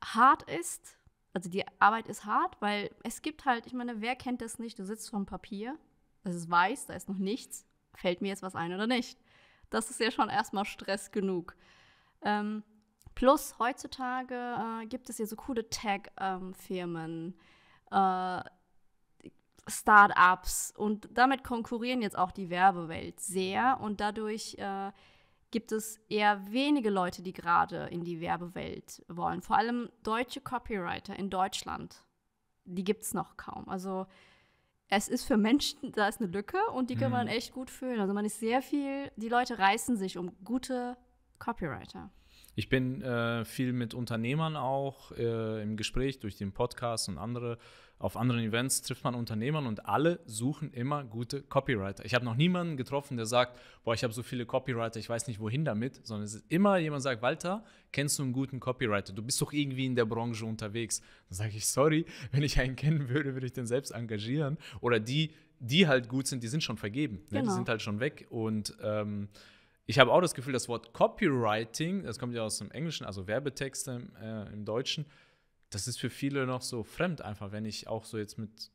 hart 0.05 0.49
ist. 0.51 0.97
Also 1.33 1.51
die 1.51 1.65
Arbeit 1.81 2.09
ist 2.09 2.25
hart, 2.25 2.57
weil 2.61 2.91
es 3.03 3.23
gibt 3.23 3.45
halt, 3.45 3.67
ich 3.67 3.73
meine, 3.73 4.01
wer 4.01 4.17
kennt 4.17 4.43
das 4.43 4.59
nicht? 4.59 4.79
Du 4.79 4.85
sitzt 4.85 5.11
vor 5.11 5.19
dem 5.19 5.27
Papier, 5.27 5.77
es 6.25 6.35
ist 6.35 6.51
weiß, 6.51 6.87
da 6.87 6.95
ist 6.95 7.09
noch 7.09 7.19
nichts. 7.19 7.67
Fällt 7.95 8.23
mir 8.23 8.29
jetzt 8.29 8.43
was 8.43 8.55
ein 8.55 8.73
oder 8.73 8.87
nicht? 8.87 9.19
Das 9.71 9.91
ist 9.91 10.01
ja 10.01 10.11
schon 10.11 10.29
erstmal 10.29 10.65
Stress 10.65 11.11
genug. 11.11 11.57
Ähm, 12.23 12.63
plus 13.15 13.59
heutzutage 13.59 14.35
äh, 14.35 14.87
gibt 14.87 15.11
es 15.11 15.19
ja 15.19 15.27
so 15.27 15.37
coole 15.37 15.69
Tag-Firmen, 15.69 16.55
ähm, 17.11 17.35
äh, 17.92 18.42
Start-ups 19.68 20.72
und 20.76 21.09
damit 21.12 21.44
konkurrieren 21.44 22.02
jetzt 22.02 22.18
auch 22.18 22.33
die 22.33 22.50
Werbewelt 22.50 23.20
sehr 23.20 23.78
und 23.81 24.00
dadurch 24.00 24.57
äh, 24.59 24.90
gibt 25.52 25.70
es 25.70 26.00
eher 26.09 26.50
wenige 26.50 26.90
Leute, 26.90 27.22
die 27.22 27.33
gerade 27.33 27.87
in 27.90 28.02
die 28.02 28.20
Werbewelt 28.20 29.05
wollen. 29.07 29.42
Vor 29.42 29.57
allem 29.57 29.90
deutsche 30.02 30.40
Copywriter 30.40 31.16
in 31.16 31.31
Deutschland. 31.31 32.05
Die 32.64 32.85
gibt 32.85 33.02
es 33.02 33.14
noch 33.14 33.37
kaum. 33.37 33.68
Also 33.68 34.07
es 34.88 35.09
ist 35.09 35.24
für 35.24 35.37
Menschen, 35.37 35.92
da 35.92 36.09
ist 36.09 36.20
eine 36.20 36.31
Lücke 36.31 36.59
und 36.74 36.90
die 36.90 36.96
kann 36.96 37.11
mhm. 37.11 37.18
man 37.18 37.28
echt 37.28 37.52
gut 37.52 37.70
füllen. 37.70 38.00
Also 38.00 38.14
man 38.14 38.24
ist 38.24 38.40
sehr 38.40 38.62
viel, 38.62 39.12
die 39.16 39.28
Leute 39.28 39.59
reißen 39.59 39.96
sich 39.96 40.18
um 40.18 40.33
gute 40.42 40.96
Copywriter. 41.38 42.11
Ich 42.55 42.69
bin 42.69 43.01
äh, 43.03 43.45
viel 43.45 43.73
mit 43.73 43.95
Unternehmern 43.95 44.57
auch 44.57 45.12
äh, 45.12 45.62
im 45.62 45.77
Gespräch 45.77 46.21
durch 46.21 46.37
den 46.37 46.53
Podcast 46.53 47.09
und 47.09 47.19
andere. 47.19 47.59
Auf 47.99 48.17
anderen 48.17 48.43
Events 48.43 48.83
trifft 48.83 49.05
man 49.05 49.15
Unternehmer 49.15 49.61
und 49.61 49.87
alle 49.87 50.19
suchen 50.27 50.73
immer 50.73 51.05
gute 51.05 51.41
Copywriter. 51.41 52.05
Ich 52.05 52.15
habe 52.15 52.25
noch 52.25 52.35
niemanden 52.35 52.77
getroffen, 52.77 53.17
der 53.17 53.27
sagt, 53.27 53.61
boah, 53.85 53.95
ich 53.95 54.03
habe 54.03 54.12
so 54.12 54.25
viele 54.25 54.45
Copywriter, 54.45 54.99
ich 54.99 55.09
weiß 55.09 55.29
nicht 55.29 55.38
wohin 55.38 55.65
damit, 55.65 56.05
sondern 56.05 56.25
es 56.25 56.35
ist 56.35 56.45
immer 56.49 56.79
jemand 56.79 57.03
sagt, 57.05 57.23
Walter, 57.23 57.65
kennst 57.93 58.19
du 58.19 58.25
einen 58.25 58.33
guten 58.33 58.59
Copywriter? 58.59 59.12
Du 59.12 59.23
bist 59.23 59.41
doch 59.41 59.53
irgendwie 59.53 59.87
in 59.87 59.95
der 59.95 60.05
Branche 60.05 60.45
unterwegs. 60.45 61.01
Dann 61.29 61.37
sage 61.37 61.57
ich, 61.57 61.67
sorry, 61.67 62.05
wenn 62.33 62.43
ich 62.43 62.59
einen 62.59 62.75
kennen 62.75 63.09
würde, 63.09 63.35
würde 63.35 63.47
ich 63.47 63.53
den 63.53 63.67
selbst 63.67 63.93
engagieren. 63.93 64.59
Oder 64.81 64.99
die, 64.99 65.31
die 65.61 65.87
halt 65.87 66.09
gut 66.09 66.27
sind, 66.27 66.43
die 66.43 66.49
sind 66.49 66.65
schon 66.65 66.77
vergeben. 66.77 67.23
Ne? 67.31 67.38
Genau. 67.38 67.45
Die 67.45 67.55
sind 67.55 67.69
halt 67.69 67.83
schon 67.83 68.01
weg 68.01 68.27
und 68.31 68.77
ähm, 68.83 69.29
ich 69.87 69.99
habe 69.99 70.12
auch 70.12 70.21
das 70.21 70.35
Gefühl, 70.35 70.53
das 70.53 70.68
Wort 70.68 70.92
Copywriting, 70.92 72.05
das 72.05 72.18
kommt 72.18 72.35
ja 72.35 72.42
aus 72.42 72.59
dem 72.59 72.71
Englischen, 72.71 73.05
also 73.05 73.27
Werbetexte 73.27 74.09
äh, 74.21 74.53
im 74.53 74.64
Deutschen, 74.64 75.07
das 75.71 75.88
ist 75.88 75.99
für 75.99 76.11
viele 76.11 76.47
noch 76.47 76.62
so 76.62 76.83
fremd 76.83 77.23
einfach, 77.23 77.53
wenn 77.53 77.64
ich 77.64 77.88
auch 77.88 78.05
so 78.05 78.18
jetzt 78.18 78.38
mit 78.38 78.71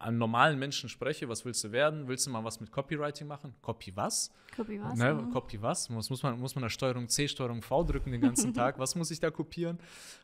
einem 0.00 0.18
normalen 0.18 0.58
Menschen 0.58 0.88
spreche, 0.88 1.28
was 1.28 1.44
willst 1.44 1.64
du 1.64 1.72
werden? 1.72 2.08
Willst 2.08 2.26
du 2.26 2.30
mal 2.30 2.44
was 2.44 2.60
mit 2.60 2.70
Copywriting 2.70 3.26
machen? 3.26 3.54
Copy 3.62 3.96
was? 3.96 4.30
Copy 4.54 4.80
was? 4.80 4.98
Ne? 4.98 5.06
Ja. 5.06 5.28
Copy 5.32 5.60
was? 5.60 5.88
Muss, 5.88 6.10
muss, 6.10 6.22
man, 6.22 6.38
muss 6.38 6.54
man 6.54 6.62
da 6.62 6.68
Steuerung 6.68 7.08
C, 7.08 7.28
Steuerung 7.28 7.62
V 7.62 7.84
drücken 7.84 8.12
den 8.12 8.20
ganzen 8.20 8.52
Tag? 8.54 8.78
Was 8.78 8.94
muss 8.94 9.10
ich 9.10 9.20
da 9.20 9.30
kopieren? 9.30 9.78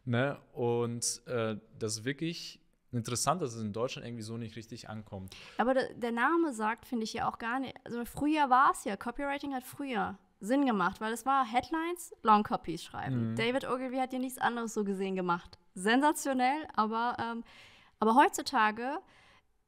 Ne? 0.04 0.38
Und 0.52 1.22
äh, 1.26 1.56
das 1.78 1.98
ist 1.98 2.04
wirklich 2.04 2.61
interessant, 2.92 3.42
dass 3.42 3.55
es 3.55 3.62
in 3.62 3.72
Deutschland 3.72 4.07
irgendwie 4.07 4.22
so 4.22 4.37
nicht 4.37 4.57
richtig 4.57 4.88
ankommt. 4.88 5.35
Aber 5.59 5.74
der, 5.74 6.12
Name 6.12 6.52
sagt, 6.52 6.87
finde 6.87 7.05
ich 7.05 7.12
ja 7.12 7.28
auch 7.28 7.38
gar 7.38 7.59
nicht. 7.59 7.74
Also 7.85 8.05
früher 8.05 8.50
war 8.50 8.72
es 8.72 8.85
ja, 8.85 8.96
Copywriting 8.96 9.55
hat 9.55 9.64
früher 9.64 10.18
Sinn 10.40 10.66
gemacht, 10.66 11.00
weil 11.00 11.12
es 11.12 11.24
war 11.24 11.44
Headlines, 11.44 12.14
Long 12.22 12.42
Copies 12.42 12.83
schreiben. 12.83 13.31
Mhm. 13.31 13.37
David 13.37 13.68
Ogilvy 13.68 13.96
hat 13.96 14.12
ja 14.12 14.18
nichts 14.18 14.38
anderes 14.38 14.74
so 14.74 14.85
gesehen 14.85 15.14
gemacht. 15.14 15.59
Sensationell, 15.74 16.66
aber, 16.74 17.16
ähm, 17.18 17.44
aber 17.98 18.14
heutzutage, 18.14 18.98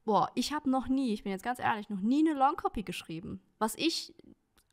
boah, 0.03 0.29
ich 0.35 0.53
habe 0.53 0.69
noch 0.69 0.87
nie, 0.87 1.13
ich 1.13 1.23
bin 1.23 1.31
jetzt 1.31 1.43
ganz 1.43 1.59
ehrlich, 1.59 1.89
noch 1.89 2.01
nie 2.01 2.27
eine 2.27 2.37
Long 2.37 2.55
Copy 2.55 2.83
geschrieben. 2.83 3.41
Was 3.57 3.75
ich 3.75 4.13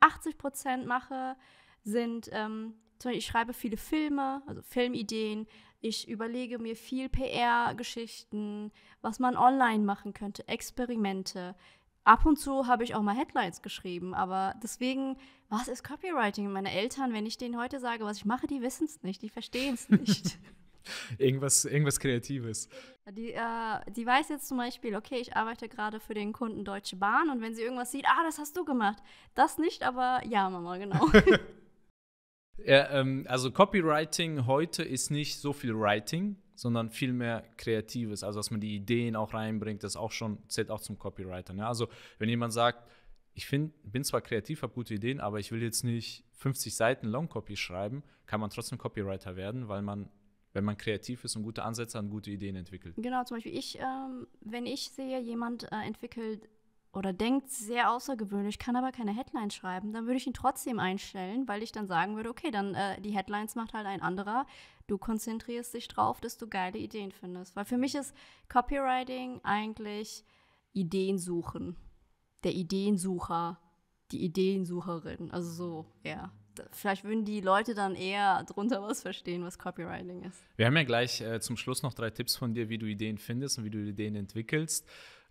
80 0.01 0.37
Prozent 0.37 0.87
mache, 0.87 1.37
sind, 1.85 2.29
ähm, 2.33 2.75
zum 2.99 3.09
Beispiel, 3.09 3.19
ich 3.19 3.27
schreibe 3.27 3.53
viele 3.53 3.77
Filme, 3.77 4.43
also 4.47 4.63
Filmideen, 4.63 5.47
ich 5.83 6.09
überlege 6.09 6.59
mir 6.59 6.77
viel 6.77 7.09
PR-Geschichten, 7.09 8.73
was 9.03 9.19
man 9.19 9.37
online 9.37 9.85
machen 9.85 10.15
könnte, 10.15 10.47
Experimente. 10.49 11.55
Ab 12.05 12.25
und 12.25 12.39
zu 12.39 12.67
habe 12.67 12.85
ich 12.85 12.95
auch 12.95 13.03
mal 13.03 13.17
Headlines 13.17 13.63
geschrieben, 13.63 14.15
aber 14.15 14.55
deswegen, 14.63 15.17
was 15.49 15.69
ist 15.69 15.85
Copywriting? 15.85 16.51
Meine 16.51 16.73
Eltern, 16.73 17.13
wenn 17.13 17.27
ich 17.27 17.37
denen 17.37 17.59
heute 17.59 17.81
sage, 17.81 18.05
was 18.05 18.17
ich 18.17 18.25
mache, 18.25 18.47
die 18.47 18.63
wissen 18.63 18.85
es 18.87 19.03
nicht, 19.03 19.23
die 19.23 19.29
verstehen 19.29 19.75
es 19.75 19.89
nicht. 19.89 20.39
irgendwas, 21.19 21.65
irgendwas 21.65 21.99
Kreatives. 22.01 22.69
Die, 23.11 23.33
äh, 23.33 23.91
die 23.95 24.07
weiß 24.07 24.29
jetzt 24.31 24.49
zum 24.49 24.59
Beispiel, 24.59 24.97
okay, 24.97 25.19
ich 25.21 25.37
arbeite 25.37 25.69
gerade 25.69 26.01
für 26.01 26.15
den 26.15 26.33
Kunden 26.33 26.65
Deutsche 26.65 26.97
Bahn 26.97 27.29
und 27.31 27.41
wenn 27.41 27.55
sie 27.55 27.63
irgendwas 27.63 27.93
sieht, 27.93 28.07
ah, 28.07 28.23
das 28.25 28.39
hast 28.39 28.57
du 28.57 28.65
gemacht. 28.65 28.99
Das 29.35 29.59
nicht, 29.59 29.83
aber 29.83 30.21
ja, 30.27 30.49
Mama, 30.49 30.79
genau. 30.79 31.09
Ja, 32.59 32.91
ähm, 32.91 33.25
also 33.29 33.51
Copywriting 33.51 34.47
heute 34.47 34.83
ist 34.83 35.11
nicht 35.11 35.39
so 35.39 35.53
viel 35.53 35.79
Writing, 35.79 36.37
sondern 36.55 36.91
viel 36.91 37.13
mehr 37.13 37.45
Kreatives. 37.57 38.23
Also 38.23 38.39
dass 38.39 38.51
man 38.51 38.61
die 38.61 38.77
Ideen 38.77 39.17
auch 39.17 39.35
reinbringt, 39.35 39.83
das 39.83 39.97
auch 39.97 40.13
schon 40.13 40.39
zählt 40.49 40.71
auch 40.71 40.81
zum 40.81 40.99
Copywriter. 40.99 41.55
Ne? 41.55 41.67
Also 41.67 41.89
wenn 42.19 42.29
jemand 42.29 42.53
sagt, 42.53 42.89
ich 43.35 43.47
find, 43.47 43.73
bin 43.91 44.05
zwar 44.05 44.21
kreativ, 44.21 44.63
habe 44.63 44.75
gute 44.75 44.95
Ideen, 44.95 45.21
aber 45.21 45.41
ich 45.41 45.53
will 45.53 45.63
jetzt 45.63 45.85
nicht 45.85 46.25
50 46.35 46.75
Seiten 46.75 47.07
Longcopy 47.07 47.57
schreiben, 47.57 48.03
kann 48.27 48.41
man 48.41 48.51
trotzdem 48.51 48.79
Copywriter 48.79 49.37
werden, 49.37 49.69
weil 49.69 49.83
man, 49.83 50.11
wenn 50.53 50.65
man 50.65 50.77
kreativ 50.77 51.25
ist 51.25 51.37
und 51.37 51.43
gute 51.43 51.63
Ansätze 51.63 51.99
hat, 51.99 52.11
gute 52.11 52.31
Ideen 52.31 52.57
entwickelt. 52.57 52.95
Genau, 52.99 53.25
zum 53.25 53.39
Beispiel 53.39 53.57
ich, 53.57 53.79
ähm, 53.79 54.27
wenn 54.41 54.67
ich 54.67 54.91
sehe, 54.91 55.21
jemand 55.21 55.65
äh, 55.73 55.87
entwickelt 55.87 56.49
oder 56.93 57.13
denkt 57.13 57.51
sehr 57.51 57.91
außergewöhnlich, 57.91 58.59
kann 58.59 58.77
aber 58.77 58.93
keine 58.93 59.17
Headlines 59.17 59.55
schreiben, 59.55 59.93
dann 59.93 60.05
würde 60.05 60.19
ich 60.19 60.27
ihn 60.27 60.35
trotzdem 60.35 60.79
einstellen, 60.79 61.49
weil 61.49 61.63
ich 61.63 61.73
dann 61.73 61.87
sagen 61.87 62.17
würde, 62.17 62.29
okay, 62.29 62.51
dann 62.51 62.75
äh, 62.75 63.01
die 63.01 63.17
Headlines 63.17 63.55
macht 63.55 63.73
halt 63.73 63.87
ein 63.87 64.03
anderer. 64.03 64.47
Du 64.87 64.99
konzentrierst 64.99 65.73
dich 65.73 65.89
drauf, 65.89 66.21
dass 66.21 66.37
du 66.37 66.47
geile 66.47 66.79
Ideen 66.79 67.13
findest. 67.13 67.57
Weil 67.57 67.65
für 67.65 67.79
mich 67.79 67.95
ist 67.95 68.15
Copywriting 68.49 69.41
eigentlich 69.43 70.25
Ideen 70.75 71.19
suchen. 71.19 71.77
Der 72.45 72.53
Ideensucher, 72.53 73.59
die 74.11 74.23
Ideensucherin. 74.25 75.31
Also 75.31 75.51
so, 75.51 75.87
ja. 76.05 76.31
Vielleicht 76.73 77.05
würden 77.05 77.25
die 77.25 77.41
Leute 77.41 77.75
dann 77.75 77.95
eher 77.95 78.45
drunter 78.45 78.83
was 78.83 79.01
verstehen, 79.01 79.43
was 79.43 79.59
Copywriting 79.59 80.25
ist. 80.25 80.45
Wir 80.57 80.67
haben 80.67 80.77
ja 80.77 80.83
gleich 80.83 81.23
äh, 81.23 81.41
zum 81.41 81.57
Schluss 81.57 81.83
noch 81.83 81.95
drei 81.95 82.11
Tipps 82.11 82.37
von 82.37 82.53
dir, 82.53 82.69
wie 82.69 82.77
du 82.77 82.85
Ideen 82.85 83.17
findest 83.17 83.57
und 83.57 83.65
wie 83.65 83.71
du 83.71 83.79
Ideen 83.79 84.15
entwickelst. 84.15 84.87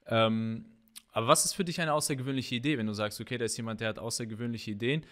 Ähm, 0.07 0.65
aber 1.11 1.27
was 1.27 1.45
ist 1.45 1.53
für 1.53 1.65
dich 1.65 1.79
eine 1.81 1.93
außergewöhnliche 1.93 2.55
Idee, 2.55 2.77
wenn 2.77 2.87
du 2.87 2.93
sagst, 2.93 3.19
okay, 3.19 3.37
da 3.37 3.45
ist 3.45 3.57
jemand, 3.57 3.81
der 3.81 3.89
hat 3.89 3.99
außergewöhnliche 3.99 4.71
Ideen? 4.71 5.05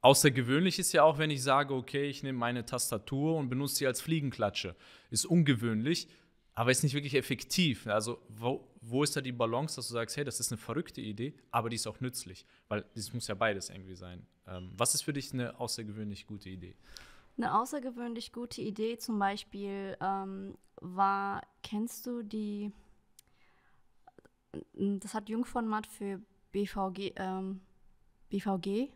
Außergewöhnlich 0.00 0.78
ist 0.78 0.92
ja 0.92 1.04
auch, 1.04 1.18
wenn 1.18 1.30
ich 1.30 1.42
sage, 1.42 1.74
okay, 1.74 2.04
ich 2.04 2.22
nehme 2.22 2.38
meine 2.38 2.64
Tastatur 2.64 3.36
und 3.36 3.48
benutze 3.48 3.76
sie 3.76 3.86
als 3.86 4.00
Fliegenklatsche. 4.00 4.74
Ist 5.10 5.26
ungewöhnlich, 5.26 6.08
aber 6.54 6.70
ist 6.70 6.82
nicht 6.82 6.94
wirklich 6.94 7.14
effektiv. 7.14 7.86
Also, 7.86 8.20
wo, 8.28 8.68
wo 8.80 9.04
ist 9.04 9.16
da 9.16 9.20
die 9.20 9.32
Balance, 9.32 9.76
dass 9.76 9.88
du 9.88 9.94
sagst, 9.94 10.16
hey, 10.16 10.24
das 10.24 10.40
ist 10.40 10.50
eine 10.50 10.58
verrückte 10.58 11.00
Idee, 11.00 11.34
aber 11.50 11.70
die 11.70 11.76
ist 11.76 11.86
auch 11.86 12.00
nützlich? 12.00 12.46
Weil 12.68 12.84
es 12.94 13.12
muss 13.12 13.28
ja 13.28 13.34
beides 13.34 13.70
irgendwie 13.70 13.94
sein. 13.94 14.26
Ähm, 14.46 14.72
was 14.76 14.94
ist 14.94 15.02
für 15.02 15.12
dich 15.12 15.32
eine 15.32 15.58
außergewöhnlich 15.58 16.26
gute 16.26 16.48
Idee? 16.48 16.74
Eine 17.36 17.58
außergewöhnlich 17.58 18.32
gute 18.32 18.60
Idee 18.60 18.98
zum 18.98 19.18
Beispiel 19.18 19.96
ähm, 20.00 20.58
war, 20.80 21.42
kennst 21.62 22.06
du 22.06 22.22
die 22.22 22.72
das 24.72 25.14
hat 25.14 25.28
Jungformat 25.28 25.86
für 25.86 26.20
BVG, 26.52 27.12
ähm, 27.16 27.60
BVG 28.28 28.92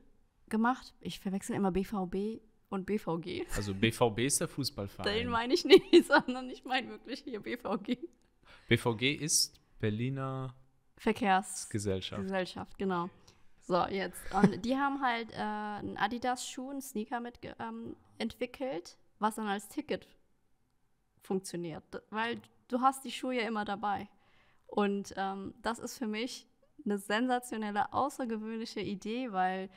gemacht. 0.48 0.94
Ich 1.00 1.20
verwechsel 1.20 1.56
immer 1.56 1.72
BVB 1.72 2.40
und 2.68 2.86
BVG. 2.86 3.46
Also 3.54 3.74
BVB 3.74 4.20
ist 4.20 4.40
der 4.40 4.48
Fußballverein. 4.48 5.14
Den 5.14 5.28
meine 5.28 5.54
ich 5.54 5.64
nicht, 5.64 5.84
sondern 6.06 6.50
ich 6.50 6.64
meine 6.64 6.90
wirklich 6.90 7.20
hier 7.20 7.40
BVG. 7.40 7.98
BVG 8.68 9.14
ist 9.20 9.60
Berliner 9.78 10.54
Verkehrsgesellschaft. 10.96 12.22
Gesellschaft, 12.22 12.78
genau. 12.78 13.10
So, 13.62 13.84
jetzt. 13.86 14.20
Und 14.32 14.64
die 14.64 14.76
haben 14.76 15.02
halt 15.02 15.32
äh, 15.32 15.36
einen 15.36 15.96
Adidas-Schuh, 15.96 16.70
einen 16.70 16.80
Sneaker 16.80 17.20
mit 17.20 17.38
ähm, 17.58 17.96
entwickelt, 18.18 18.96
was 19.18 19.34
dann 19.34 19.48
als 19.48 19.68
Ticket 19.68 20.08
funktioniert. 21.20 21.82
Weil 22.10 22.40
du 22.68 22.80
hast 22.80 23.04
die 23.04 23.10
Schuhe 23.10 23.34
ja 23.34 23.42
immer 23.42 23.64
dabei. 23.64 24.08
Und 24.66 25.14
ähm, 25.16 25.54
das 25.62 25.78
ist 25.78 25.98
für 25.98 26.06
mich 26.06 26.46
eine 26.84 26.98
sensationelle, 26.98 27.92
außergewöhnliche 27.92 28.80
Idee, 28.80 29.32
weil 29.32 29.70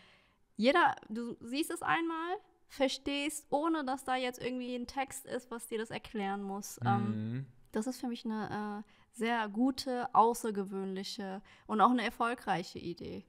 jeder, 0.55 0.95
du 1.09 1.37
siehst 1.41 1.71
es 1.71 1.81
einmal, 1.81 2.35
verstehst, 2.67 3.47
ohne 3.49 3.83
dass 3.83 4.03
da 4.03 4.15
jetzt 4.15 4.41
irgendwie 4.41 4.75
ein 4.75 4.87
Text 4.87 5.25
ist, 5.25 5.49
was 5.49 5.67
dir 5.67 5.79
das 5.79 5.89
erklären 5.89 6.43
muss. 6.43 6.79
Ähm, 6.85 7.01
mhm. 7.01 7.35
Ähm, 7.35 7.45
das 7.71 7.87
ist 7.87 7.99
für 7.99 8.07
mich 8.07 8.25
eine 8.25 8.83
äh, 8.85 9.17
sehr 9.17 9.47
gute, 9.49 10.13
außergewöhnliche 10.13 11.41
und 11.67 11.81
auch 11.81 11.91
eine 11.91 12.03
erfolgreiche 12.03 12.79
Idee. 12.79 13.25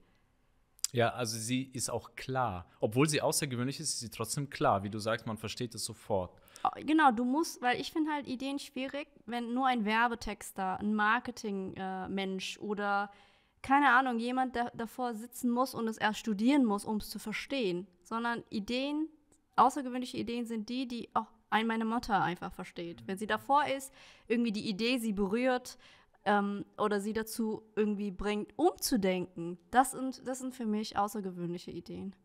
Ja, 0.91 1.09
also 1.09 1.37
sie 1.37 1.63
ist 1.63 1.89
auch 1.89 2.15
klar. 2.15 2.69
Obwohl 2.79 3.07
sie 3.07 3.21
außergewöhnlich 3.21 3.79
ist, 3.79 3.93
ist 3.93 3.99
sie 3.99 4.09
trotzdem 4.09 4.49
klar. 4.49 4.83
Wie 4.83 4.89
du 4.89 4.99
sagst, 4.99 5.25
man 5.25 5.37
versteht 5.37 5.73
es 5.73 5.85
sofort. 5.85 6.40
Oh, 6.63 6.69
genau, 6.75 7.11
du 7.11 7.25
musst, 7.25 7.61
weil 7.61 7.79
ich 7.79 7.91
finde 7.91 8.11
halt 8.11 8.27
Ideen 8.27 8.59
schwierig, 8.59 9.07
wenn 9.25 9.53
nur 9.53 9.67
ein 9.67 9.85
Werbetexter, 9.85 10.79
ein 10.79 10.93
Marketingmensch 10.93 12.57
äh, 12.57 12.59
oder 12.59 13.11
keine 13.61 13.91
Ahnung, 13.91 14.19
jemand 14.19 14.55
der 14.55 14.71
davor 14.71 15.13
sitzen 15.13 15.49
muss 15.49 15.73
und 15.73 15.87
es 15.87 15.97
erst 15.97 16.19
studieren 16.19 16.65
muss, 16.65 16.85
um 16.85 16.97
es 16.97 17.09
zu 17.09 17.19
verstehen. 17.19 17.87
Sondern 18.03 18.43
Ideen, 18.49 19.07
außergewöhnliche 19.55 20.17
Ideen 20.17 20.45
sind 20.45 20.69
die, 20.69 20.87
die 20.87 21.09
auch 21.13 21.27
ein 21.49 21.67
meine 21.67 21.85
Mutter 21.85 22.21
einfach 22.21 22.53
versteht. 22.53 23.07
Wenn 23.07 23.17
sie 23.17 23.27
davor 23.27 23.65
ist, 23.65 23.93
irgendwie 24.27 24.51
die 24.51 24.67
Idee 24.67 24.97
sie 24.97 25.13
berührt 25.13 25.77
ähm, 26.25 26.65
oder 26.77 26.99
sie 27.01 27.13
dazu 27.13 27.63
irgendwie 27.75 28.11
bringt, 28.11 28.57
umzudenken, 28.57 29.59
das 29.69 29.91
sind, 29.91 30.27
das 30.27 30.39
sind 30.39 30.55
für 30.55 30.65
mich 30.65 30.97
außergewöhnliche 30.97 31.71
Ideen. 31.71 32.15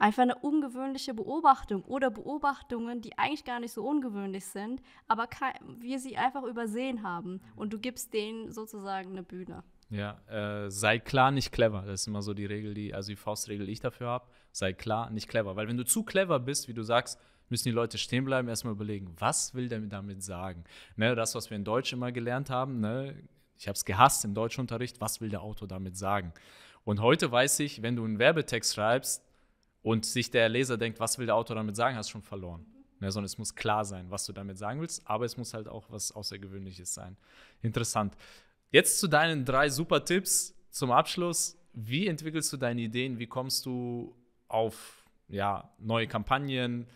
Einfach 0.00 0.22
eine 0.22 0.34
ungewöhnliche 0.36 1.12
Beobachtung 1.12 1.84
oder 1.84 2.10
Beobachtungen, 2.10 3.02
die 3.02 3.18
eigentlich 3.18 3.44
gar 3.44 3.60
nicht 3.60 3.72
so 3.72 3.86
ungewöhnlich 3.86 4.46
sind, 4.46 4.80
aber 5.08 5.28
wir 5.78 5.98
sie 5.98 6.16
einfach 6.16 6.42
übersehen 6.44 7.02
haben 7.02 7.42
und 7.54 7.70
du 7.74 7.78
gibst 7.78 8.14
denen 8.14 8.50
sozusagen 8.50 9.10
eine 9.10 9.22
Bühne. 9.22 9.62
Ja, 9.90 10.18
äh, 10.28 10.70
sei 10.70 11.00
klar, 11.00 11.30
nicht 11.32 11.52
clever. 11.52 11.82
Das 11.82 12.00
ist 12.00 12.06
immer 12.06 12.22
so 12.22 12.32
die 12.32 12.46
Regel, 12.46 12.72
die, 12.72 12.94
also 12.94 13.08
die 13.08 13.16
Faustregel, 13.16 13.66
die 13.66 13.72
ich 13.72 13.80
dafür 13.80 14.08
habe. 14.08 14.26
Sei 14.52 14.72
klar, 14.72 15.10
nicht 15.10 15.28
clever. 15.28 15.54
Weil 15.54 15.68
wenn 15.68 15.76
du 15.76 15.84
zu 15.84 16.02
clever 16.02 16.40
bist, 16.40 16.66
wie 16.66 16.72
du 16.72 16.82
sagst, 16.82 17.20
müssen 17.50 17.68
die 17.68 17.74
Leute 17.74 17.98
stehen 17.98 18.24
bleiben, 18.24 18.48
erstmal 18.48 18.72
überlegen, 18.72 19.14
was 19.18 19.52
will 19.54 19.68
der 19.68 19.80
damit 19.80 20.22
sagen? 20.22 20.64
Ne, 20.96 21.14
das, 21.14 21.34
was 21.34 21.50
wir 21.50 21.58
in 21.58 21.64
Deutsch 21.64 21.92
immer 21.92 22.10
gelernt 22.10 22.48
haben, 22.48 22.80
ne, 22.80 23.22
ich 23.58 23.68
habe 23.68 23.76
es 23.76 23.84
gehasst 23.84 24.24
im 24.24 24.32
Deutschunterricht, 24.32 24.98
was 25.02 25.20
will 25.20 25.28
der 25.28 25.42
Autor 25.42 25.68
damit 25.68 25.98
sagen? 25.98 26.32
Und 26.84 27.02
heute 27.02 27.30
weiß 27.30 27.60
ich, 27.60 27.82
wenn 27.82 27.96
du 27.96 28.04
einen 28.04 28.18
Werbetext 28.18 28.74
schreibst 28.74 29.29
und 29.82 30.04
sich 30.04 30.30
der 30.30 30.48
Leser 30.48 30.76
denkt, 30.76 31.00
was 31.00 31.18
will 31.18 31.26
der 31.26 31.36
Autor 31.36 31.56
damit 31.56 31.76
sagen, 31.76 31.96
hast 31.96 32.08
du 32.08 32.12
schon 32.12 32.22
verloren. 32.22 32.66
Ne, 33.00 33.10
sondern 33.10 33.26
es 33.26 33.38
muss 33.38 33.54
klar 33.54 33.86
sein, 33.86 34.10
was 34.10 34.26
du 34.26 34.34
damit 34.34 34.58
sagen 34.58 34.80
willst, 34.82 35.06
aber 35.06 35.24
es 35.24 35.38
muss 35.38 35.54
halt 35.54 35.68
auch 35.68 35.90
was 35.90 36.12
Außergewöhnliches 36.12 36.92
sein. 36.92 37.16
Interessant. 37.62 38.14
Jetzt 38.70 39.00
zu 39.00 39.08
deinen 39.08 39.46
drei 39.46 39.70
super 39.70 40.04
Tipps 40.04 40.54
zum 40.70 40.90
Abschluss. 40.90 41.56
Wie 41.72 42.06
entwickelst 42.06 42.52
du 42.52 42.58
deine 42.58 42.82
Ideen? 42.82 43.18
Wie 43.18 43.26
kommst 43.26 43.64
du 43.64 44.14
auf 44.48 45.08
ja, 45.28 45.72
neue 45.78 46.08
Kampagnen? 46.08 46.86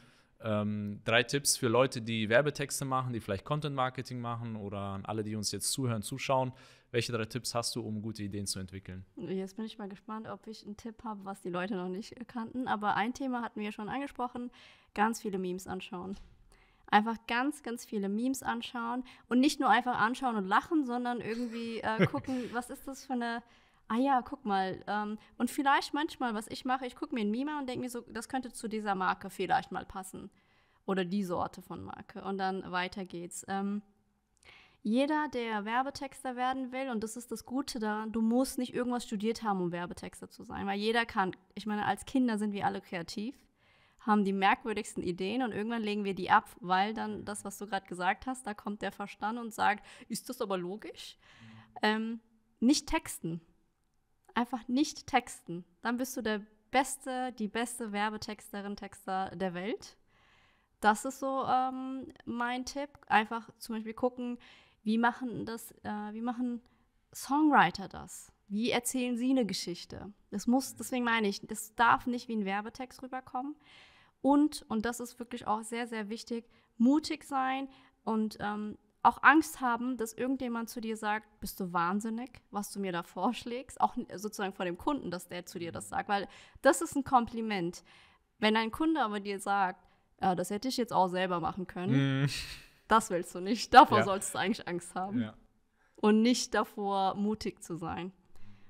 Ähm, 0.44 1.00
drei 1.04 1.22
Tipps 1.22 1.56
für 1.56 1.68
Leute, 1.68 2.02
die 2.02 2.28
Werbetexte 2.28 2.84
machen, 2.84 3.14
die 3.14 3.20
vielleicht 3.20 3.46
Content 3.46 3.74
Marketing 3.74 4.20
machen 4.20 4.56
oder 4.56 4.78
an 4.78 5.06
alle, 5.06 5.24
die 5.24 5.36
uns 5.36 5.50
jetzt 5.52 5.72
zuhören, 5.72 6.02
zuschauen. 6.02 6.52
Welche 6.90 7.12
drei 7.12 7.24
Tipps 7.24 7.54
hast 7.54 7.74
du, 7.74 7.80
um 7.80 8.02
gute 8.02 8.22
Ideen 8.22 8.46
zu 8.46 8.58
entwickeln? 8.58 9.06
Jetzt 9.16 9.56
bin 9.56 9.64
ich 9.64 9.78
mal 9.78 9.88
gespannt, 9.88 10.28
ob 10.28 10.46
ich 10.46 10.64
einen 10.66 10.76
Tipp 10.76 11.02
habe, 11.02 11.24
was 11.24 11.40
die 11.40 11.48
Leute 11.48 11.76
noch 11.76 11.88
nicht 11.88 12.14
kannten. 12.28 12.68
Aber 12.68 12.94
ein 12.94 13.14
Thema 13.14 13.40
hatten 13.40 13.58
wir 13.60 13.72
schon 13.72 13.88
angesprochen: 13.88 14.50
ganz 14.94 15.22
viele 15.22 15.38
Memes 15.38 15.66
anschauen. 15.66 16.16
Einfach 16.86 17.16
ganz, 17.26 17.62
ganz 17.62 17.86
viele 17.86 18.10
Memes 18.10 18.42
anschauen 18.42 19.02
und 19.28 19.40
nicht 19.40 19.60
nur 19.60 19.70
einfach 19.70 19.98
anschauen 19.98 20.36
und 20.36 20.46
lachen, 20.46 20.84
sondern 20.84 21.22
irgendwie 21.22 21.78
äh, 21.78 22.06
gucken, 22.12 22.50
was 22.52 22.68
ist 22.68 22.86
das 22.86 23.06
für 23.06 23.14
eine 23.14 23.42
ah 23.88 23.96
ja, 23.96 24.22
guck 24.22 24.44
mal. 24.44 24.82
Ähm, 24.86 25.18
und 25.38 25.50
vielleicht 25.50 25.94
manchmal, 25.94 26.34
was 26.34 26.48
ich 26.48 26.64
mache, 26.64 26.86
ich 26.86 26.96
gucke 26.96 27.14
mir 27.14 27.22
ein 27.22 27.30
Meme 27.30 27.58
und 27.58 27.68
denke 27.68 27.82
mir 27.82 27.90
so, 27.90 28.00
das 28.02 28.28
könnte 28.28 28.52
zu 28.52 28.68
dieser 28.68 28.94
Marke 28.94 29.30
vielleicht 29.30 29.72
mal 29.72 29.84
passen. 29.84 30.30
Oder 30.86 31.04
die 31.04 31.24
Sorte 31.24 31.62
von 31.62 31.82
Marke. 31.82 32.22
Und 32.24 32.38
dann 32.38 32.70
weiter 32.70 33.04
geht's. 33.04 33.44
Ähm, 33.48 33.82
jeder, 34.82 35.28
der 35.32 35.64
Werbetexter 35.64 36.36
werden 36.36 36.70
will, 36.70 36.90
und 36.90 37.02
das 37.02 37.16
ist 37.16 37.32
das 37.32 37.46
Gute 37.46 37.78
daran, 37.78 38.12
du 38.12 38.20
musst 38.20 38.58
nicht 38.58 38.74
irgendwas 38.74 39.04
studiert 39.04 39.42
haben, 39.42 39.62
um 39.62 39.72
Werbetexter 39.72 40.28
zu 40.28 40.44
sein, 40.44 40.66
weil 40.66 40.78
jeder 40.78 41.06
kann, 41.06 41.34
ich 41.54 41.64
meine, 41.64 41.86
als 41.86 42.04
Kinder 42.04 42.36
sind 42.36 42.52
wir 42.52 42.66
alle 42.66 42.82
kreativ, 42.82 43.34
haben 44.00 44.26
die 44.26 44.34
merkwürdigsten 44.34 45.02
Ideen 45.02 45.42
und 45.42 45.52
irgendwann 45.52 45.82
legen 45.82 46.04
wir 46.04 46.14
die 46.14 46.30
ab, 46.30 46.54
weil 46.60 46.92
dann 46.92 47.24
das, 47.24 47.46
was 47.46 47.56
du 47.56 47.66
gerade 47.66 47.86
gesagt 47.86 48.26
hast, 48.26 48.46
da 48.46 48.52
kommt 48.52 48.82
der 48.82 48.92
Verstand 48.92 49.38
und 49.38 49.54
sagt, 49.54 49.86
ist 50.10 50.28
das 50.28 50.42
aber 50.42 50.58
logisch? 50.58 51.16
Ähm, 51.80 52.20
nicht 52.60 52.86
texten 52.86 53.40
einfach 54.34 54.66
nicht 54.68 55.06
texten. 55.06 55.64
Dann 55.82 55.96
bist 55.96 56.16
du 56.16 56.22
der 56.22 56.42
beste, 56.70 57.32
die 57.32 57.48
beste 57.48 57.92
Werbetexterin, 57.92 58.76
Texter 58.76 59.30
der 59.34 59.54
Welt. 59.54 59.96
Das 60.80 61.04
ist 61.04 61.20
so 61.20 61.44
ähm, 61.46 62.12
mein 62.24 62.64
Tipp. 62.64 62.90
Einfach 63.06 63.48
zum 63.58 63.76
Beispiel 63.76 63.94
gucken, 63.94 64.38
wie 64.82 64.98
machen 64.98 65.46
das, 65.46 65.72
äh, 65.82 66.12
wie 66.12 66.20
machen 66.20 66.60
Songwriter 67.14 67.88
das? 67.88 68.32
Wie 68.48 68.70
erzählen 68.70 69.16
sie 69.16 69.30
eine 69.30 69.46
Geschichte? 69.46 70.12
Das 70.30 70.46
muss, 70.46 70.76
deswegen 70.76 71.04
meine 71.04 71.28
ich, 71.28 71.40
das 71.46 71.74
darf 71.74 72.06
nicht 72.06 72.28
wie 72.28 72.36
ein 72.36 72.44
Werbetext 72.44 73.02
rüberkommen. 73.02 73.56
Und, 74.20 74.62
und 74.68 74.84
das 74.84 75.00
ist 75.00 75.18
wirklich 75.18 75.46
auch 75.46 75.62
sehr, 75.62 75.86
sehr 75.86 76.08
wichtig, 76.08 76.48
mutig 76.76 77.24
sein 77.24 77.68
und 78.04 78.36
ähm, 78.40 78.76
auch 79.04 79.22
Angst 79.22 79.60
haben, 79.60 79.96
dass 79.96 80.12
irgendjemand 80.12 80.70
zu 80.70 80.80
dir 80.80 80.96
sagt, 80.96 81.26
bist 81.40 81.60
du 81.60 81.72
wahnsinnig, 81.72 82.40
was 82.50 82.72
du 82.72 82.80
mir 82.80 82.92
da 82.92 83.02
vorschlägst, 83.02 83.80
auch 83.80 83.94
sozusagen 84.14 84.52
vor 84.52 84.64
dem 84.64 84.78
Kunden, 84.78 85.10
dass 85.10 85.28
der 85.28 85.46
zu 85.46 85.58
dir 85.58 85.72
das 85.72 85.88
sagt, 85.88 86.08
weil 86.08 86.26
das 86.62 86.80
ist 86.80 86.96
ein 86.96 87.04
Kompliment. 87.04 87.84
Wenn 88.38 88.56
ein 88.56 88.70
Kunde 88.70 89.02
aber 89.02 89.20
dir 89.20 89.38
sagt, 89.38 89.84
ja, 90.20 90.34
das 90.34 90.50
hätte 90.50 90.68
ich 90.68 90.76
jetzt 90.76 90.92
auch 90.92 91.08
selber 91.08 91.40
machen 91.40 91.66
können, 91.66 92.24
mm. 92.24 92.30
das 92.88 93.10
willst 93.10 93.34
du 93.34 93.40
nicht. 93.40 93.74
Davor 93.74 93.98
ja. 93.98 94.04
sollst 94.04 94.34
du 94.34 94.38
eigentlich 94.38 94.66
Angst 94.66 94.94
haben. 94.94 95.20
Ja. 95.20 95.34
Und 95.96 96.22
nicht 96.22 96.54
davor, 96.54 97.14
mutig 97.14 97.62
zu 97.62 97.76
sein. 97.76 98.12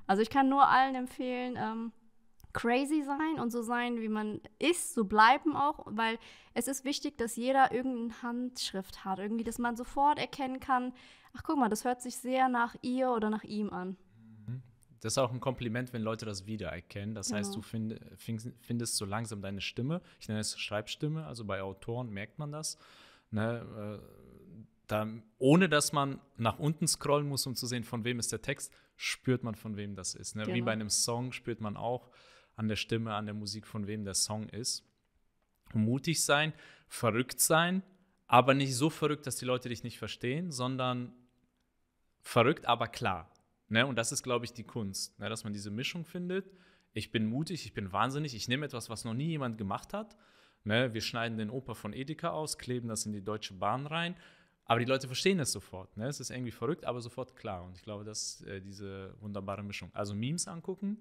Also 0.07 0.23
ich 0.23 0.31
kann 0.31 0.49
nur 0.49 0.69
allen 0.69 0.95
empfehlen, 0.95 1.57
ähm, 1.57 1.93
crazy 2.55 3.03
sein 3.03 3.39
und 3.41 3.51
so 3.51 3.61
sein, 3.61 4.01
wie 4.01 4.09
man 4.09 4.41
ist, 4.59 4.95
so 4.95 5.05
bleiben 5.05 5.55
auch, 5.55 5.85
weil 5.87 6.19
es 6.55 6.69
ist 6.69 6.85
wichtig, 6.85 7.19
dass 7.19 7.37
jeder 7.37 7.73
irgendeine 7.73 8.23
Handschrift 8.23 9.05
hat, 9.05 9.19
irgendwie, 9.19 9.45
dass 9.45 9.59
man 9.59 9.77
sofort 9.77 10.19
erkennen 10.19 10.61
kann, 10.61 10.95
ach 11.35 11.43
guck 11.43 11.59
mal, 11.59 11.69
das 11.69 11.85
hört 11.85 12.01
sich 12.01 12.17
sehr 12.17 12.49
nach 12.49 12.75
ihr 12.81 13.11
oder 13.11 13.29
nach 13.29 13.45
ihm 13.45 13.71
an. 13.71 13.97
Mhm. 14.47 14.63
Das 15.01 15.15
ist 15.15 15.19
auch 15.19 15.33
ein 15.33 15.41
Kompliment, 15.41 15.93
wenn 15.93 16.03
Leute 16.03 16.25
das 16.25 16.47
wiedererkennen. 16.47 17.15
Das 17.15 17.27
genau. 17.27 17.41
heißt, 17.41 17.55
du 17.55 17.61
find, 17.61 18.01
findest 18.17 18.97
so 18.97 19.05
langsam 19.05 19.43
deine 19.43 19.61
Stimme. 19.61 20.01
Ich 20.21 20.29
nenne 20.29 20.41
es 20.41 20.59
Schreibstimme, 20.59 21.27
also 21.27 21.45
bei 21.45 21.61
Autoren 21.61 22.09
merkt 22.09 22.39
man 22.39 22.53
das. 22.53 22.79
Ne, 23.31 24.01
äh, 24.01 24.35
da, 24.87 25.09
ohne 25.39 25.69
dass 25.69 25.93
man 25.93 26.21
nach 26.37 26.59
unten 26.59 26.87
scrollen 26.87 27.29
muss, 27.29 27.47
um 27.47 27.57
zu 27.57 27.67
sehen, 27.67 27.85
von 27.85 28.05
wem 28.05 28.19
ist 28.19 28.31
der 28.33 28.43
Text, 28.43 28.73
spürt 28.97 29.43
man, 29.43 29.55
von 29.55 29.77
wem 29.77 29.97
das 29.97 30.15
ist. 30.15 30.37
Ne? 30.37 30.45
Genau. 30.45 30.55
Wie 30.55 30.63
bei 30.63 30.73
einem 30.73 30.91
Song 30.91 31.33
spürt 31.33 31.61
man 31.61 31.77
auch, 31.77 32.11
an 32.57 32.69
der 32.69 32.77
Stimme, 32.77 33.15
an 33.15 33.27
der 33.27 33.35
Musik, 33.35 33.67
von 33.67 33.87
wem 33.87 34.05
der 34.05 34.15
Song 34.15 34.49
ist. 34.49 34.85
Mutig 35.73 36.25
sein, 36.25 36.53
verrückt 36.89 37.41
sein, 37.41 37.83
aber 38.27 38.55
nicht 38.55 38.75
so 38.75 38.91
verrückt, 38.91 39.27
dass 39.27 39.37
die 39.37 39.45
Leute 39.45 39.69
dich 39.69 39.83
nicht 39.83 39.99
verstehen, 39.99 40.53
sondern 40.53 41.13
verrückt, 42.23 42.67
aber 42.67 42.89
klar. 42.89 43.31
Ne? 43.69 43.87
Und 43.87 43.97
das 43.97 44.13
ist, 44.13 44.23
glaube 44.23 44.45
ich, 44.45 44.53
die 44.53 44.65
Kunst, 44.65 45.19
ne? 45.19 45.29
dass 45.29 45.45
man 45.45 45.53
diese 45.53 45.71
Mischung 45.71 46.05
findet. 46.05 46.51
Ich 46.93 47.11
bin 47.11 47.27
mutig, 47.27 47.65
ich 47.65 47.75
bin 47.75 47.93
wahnsinnig, 47.93 48.35
ich 48.35 48.49
nehme 48.49 48.67
etwas, 48.67 48.89
was 48.89 49.05
noch 49.05 49.15
nie 49.15 49.29
jemand 49.29 49.59
gemacht 49.59 49.93
hat. 49.93 50.17
Ne? 50.63 50.95
Wir 50.95 51.01
schneiden 51.01 51.39
den 51.39 51.51
Oper 51.51 51.75
von 51.75 51.93
Edeka 51.93 52.31
aus, 52.31 52.59
kleben 52.59 52.89
das 52.89 53.05
in 53.07 53.13
die 53.13 53.23
Deutsche 53.23 53.55
Bahn 53.55 53.87
rein. 53.87 54.17
Aber 54.67 54.81
die 54.81 54.87
Leute 54.87 55.07
verstehen 55.07 55.39
es 55.41 55.53
sofort. 55.53 55.95
Ne? 55.97 56.07
Es 56.07 56.21
ist 56.21 56.31
irgendwie 56.31 56.51
verrückt, 56.51 56.85
aber 56.85 57.01
sofort 57.01 57.37
klar. 57.37 57.65
Und 57.65 57.77
ich 57.77 57.83
glaube, 57.83 58.05
das 58.05 58.41
ist 58.41 58.47
äh, 58.47 58.61
diese 58.61 59.15
wunderbare 59.21 59.63
Mischung. 59.63 59.91
Also 59.93 60.15
Memes 60.15 60.49
angucken, 60.49 60.99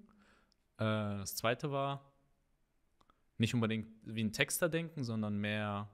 äh, 0.78 1.18
das 1.18 1.36
zweite 1.36 1.70
war 1.70 2.12
nicht 3.38 3.54
unbedingt 3.54 3.88
wie 4.04 4.22
ein 4.22 4.32
Texter 4.32 4.68
denken, 4.68 5.02
sondern 5.04 5.38
mehr 5.38 5.88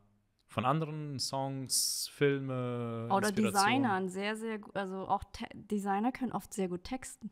von 0.47 0.64
anderen 0.64 1.19
Songs, 1.19 2.11
Filme. 2.12 3.09
Oder 3.11 3.33
Designern, 3.33 4.09
sehr, 4.09 4.37
sehr 4.37 4.59
gut. 4.59 4.75
Also 4.77 5.07
auch 5.07 5.25
Te 5.33 5.47
Designer 5.55 6.12
können 6.12 6.33
oft 6.33 6.53
sehr 6.53 6.69
gut 6.69 6.85
texten. 6.85 7.31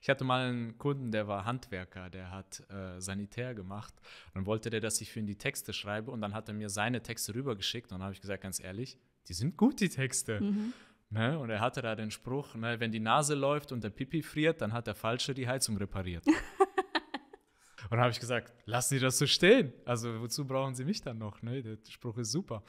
Ich 0.00 0.10
hatte 0.10 0.24
mal 0.24 0.48
einen 0.48 0.78
Kunden, 0.78 1.12
der 1.12 1.28
war 1.28 1.44
Handwerker, 1.44 2.10
der 2.10 2.30
hat 2.30 2.68
äh, 2.70 3.00
Sanitär 3.00 3.54
gemacht. 3.54 3.94
Und 4.26 4.36
dann 4.36 4.46
wollte 4.46 4.68
der, 4.68 4.80
dass 4.80 5.00
ich 5.00 5.12
für 5.12 5.20
ihn 5.20 5.26
die 5.26 5.38
Texte 5.38 5.72
schreibe. 5.72 6.10
Und 6.10 6.20
dann 6.20 6.34
hat 6.34 6.48
er 6.48 6.54
mir 6.54 6.68
seine 6.68 7.02
Texte 7.02 7.34
rübergeschickt. 7.34 7.92
Und 7.92 7.98
dann 7.98 8.02
habe 8.02 8.12
ich 8.12 8.20
gesagt, 8.20 8.42
ganz 8.42 8.58
ehrlich, 8.58 8.98
die 9.28 9.34
sind 9.34 9.56
gut, 9.56 9.80
die 9.80 9.88
Texte. 9.88 10.40
Mhm. 10.40 10.72
Ne? 11.12 11.38
Und 11.38 11.50
er 11.50 11.60
hatte 11.60 11.82
da 11.82 11.94
den 11.94 12.10
Spruch, 12.10 12.54
ne, 12.54 12.80
wenn 12.80 12.90
die 12.90 13.00
Nase 13.00 13.34
läuft 13.34 13.70
und 13.70 13.84
der 13.84 13.90
Pipi 13.90 14.22
friert, 14.22 14.62
dann 14.62 14.72
hat 14.72 14.86
der 14.86 14.94
Falsche 14.94 15.34
die 15.34 15.46
Heizung 15.46 15.76
repariert. 15.76 16.26
und 16.26 17.90
dann 17.90 18.00
habe 18.00 18.10
ich 18.10 18.18
gesagt, 18.18 18.54
lassen 18.64 18.94
Sie 18.94 19.00
das 19.00 19.18
so 19.18 19.26
stehen. 19.26 19.74
Also 19.84 20.22
wozu 20.22 20.46
brauchen 20.46 20.74
Sie 20.74 20.86
mich 20.86 21.02
dann 21.02 21.18
noch? 21.18 21.42
Ne? 21.42 21.62
Der 21.62 21.76
Spruch 21.86 22.16
ist 22.16 22.32
super. 22.32 22.62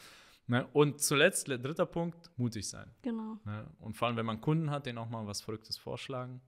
Ne? 0.48 0.68
Und 0.74 1.00
zuletzt, 1.00 1.48
dritter 1.48 1.86
Punkt, 1.86 2.32
mutig 2.36 2.68
sein. 2.68 2.94
Genau. 3.02 3.38
Ne? 3.46 3.66
Und 3.80 3.96
vor 3.96 4.10
allem, 4.10 4.18
wenn 4.18 4.26
man 4.26 4.42
Kunden 4.42 4.72
hat, 4.72 4.88
denen 4.88 4.98
auch 4.98 5.10
mal 5.10 5.26
was 5.26 5.40
Verrücktes 5.40 5.78
vorschlagen. 5.78 6.42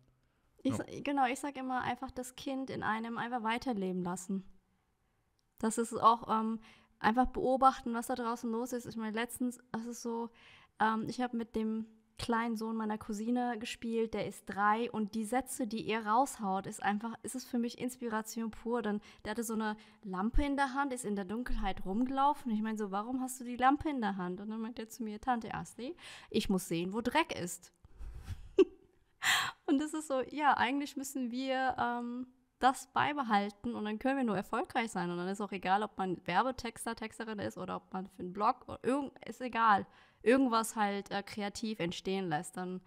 Ich, 0.64 0.78
no. 0.78 0.84
Genau, 1.02 1.26
ich 1.28 1.40
sage 1.40 1.62
immer 1.62 1.82
einfach 1.82 2.12
das 2.12 2.36
Kind 2.36 2.70
in 2.70 2.84
einem 2.84 3.18
einfach 3.18 3.44
weiterleben 3.44 4.04
lassen. 4.04 4.44
Das 5.60 5.78
ist 5.78 5.94
auch 5.94 6.28
ähm, 6.28 6.60
einfach 7.00 7.28
beobachten, 7.28 7.94
was 7.94 8.08
da 8.08 8.16
draußen 8.16 8.52
los 8.52 8.74
ist. 8.74 8.86
Ich 8.86 8.98
meine, 8.98 9.16
letztens, 9.16 9.60
es 9.72 9.86
ist 9.86 10.02
so, 10.02 10.30
ähm, 10.80 11.06
ich 11.08 11.22
habe 11.22 11.38
mit 11.38 11.56
dem 11.56 11.86
kleinen 12.18 12.56
Sohn 12.56 12.76
meiner 12.76 12.98
Cousine 12.98 13.58
gespielt, 13.60 14.14
der 14.14 14.28
ist 14.28 14.46
drei 14.46 14.90
und 14.92 15.16
die 15.16 15.26
Sätze, 15.26 15.68
die 15.68 15.86
er 15.88 16.06
raushaut, 16.06 16.66
ist 16.66 16.82
einfach, 16.82 17.14
ist 17.24 17.36
es 17.36 17.46
für 17.46 17.60
mich 17.60 17.80
Inspiration 17.80 18.52
pur. 18.52 18.82
Dann, 18.82 19.02
der 19.24 19.32
hatte 19.32 19.44
so 19.44 19.54
eine 19.54 19.76
Lampe 20.04 20.44
in 20.44 20.56
der 20.56 20.74
Hand, 20.74 20.94
ist 20.94 21.06
in 21.06 21.16
der 21.16 21.26
Dunkelheit 21.26 21.86
rumgelaufen. 21.86 22.52
Ich 22.52 22.62
meine 22.62 22.78
so, 22.78 22.92
warum 22.92 23.22
hast 23.22 23.40
du 23.40 23.44
die 23.44 23.58
Lampe 23.58 23.90
in 23.90 24.02
der 24.02 24.18
Hand? 24.18 24.40
Und 24.40 24.50
dann 24.50 24.62
meint 24.62 24.80
er 24.80 24.90
zu 24.90 25.04
mir, 25.04 25.20
Tante 25.20 25.54
Asli, 25.54 25.96
ich 26.30 26.50
muss 26.50 26.68
sehen, 26.68 26.94
wo 26.94 27.02
Dreck 27.02 27.38
ist. 27.38 27.74
und 29.66 29.80
das 29.80 29.94
ist 29.94 30.08
so, 30.08 30.22
ja, 30.30 30.56
eigentlich 30.56 30.96
müssen 30.96 31.32
wir 31.32 31.76
ähm, 31.78 32.28
das 32.66 32.88
beibehalten 32.94 33.76
und 33.76 33.86
dann 33.86 34.00
können 34.00 34.18
wir 34.18 34.24
nur 34.24 34.36
erfolgreich 34.36 34.92
sein. 34.92 35.12
Und 35.12 35.18
dann 35.18 35.28
ist 35.28 35.42
auch 35.42 35.52
egal, 35.52 35.84
ob 35.84 35.98
man 35.98 36.18
Werbetexter, 36.26 36.96
Texterin 36.96 37.40
ist 37.40 37.58
oder 37.58 37.78
ob 37.78 37.94
man 37.94 38.08
für 38.08 38.20
einen 38.20 38.34
Blog, 38.34 38.68
oder 38.68 38.80
irgend, 38.84 39.12
ist 39.26 39.42
egal 39.42 39.86
irgendwas 40.24 40.76
halt 40.76 41.12
äh, 41.12 41.22
kreativ 41.24 41.80
entstehen 41.80 42.28
lässt, 42.28 42.58
dann 42.58 42.82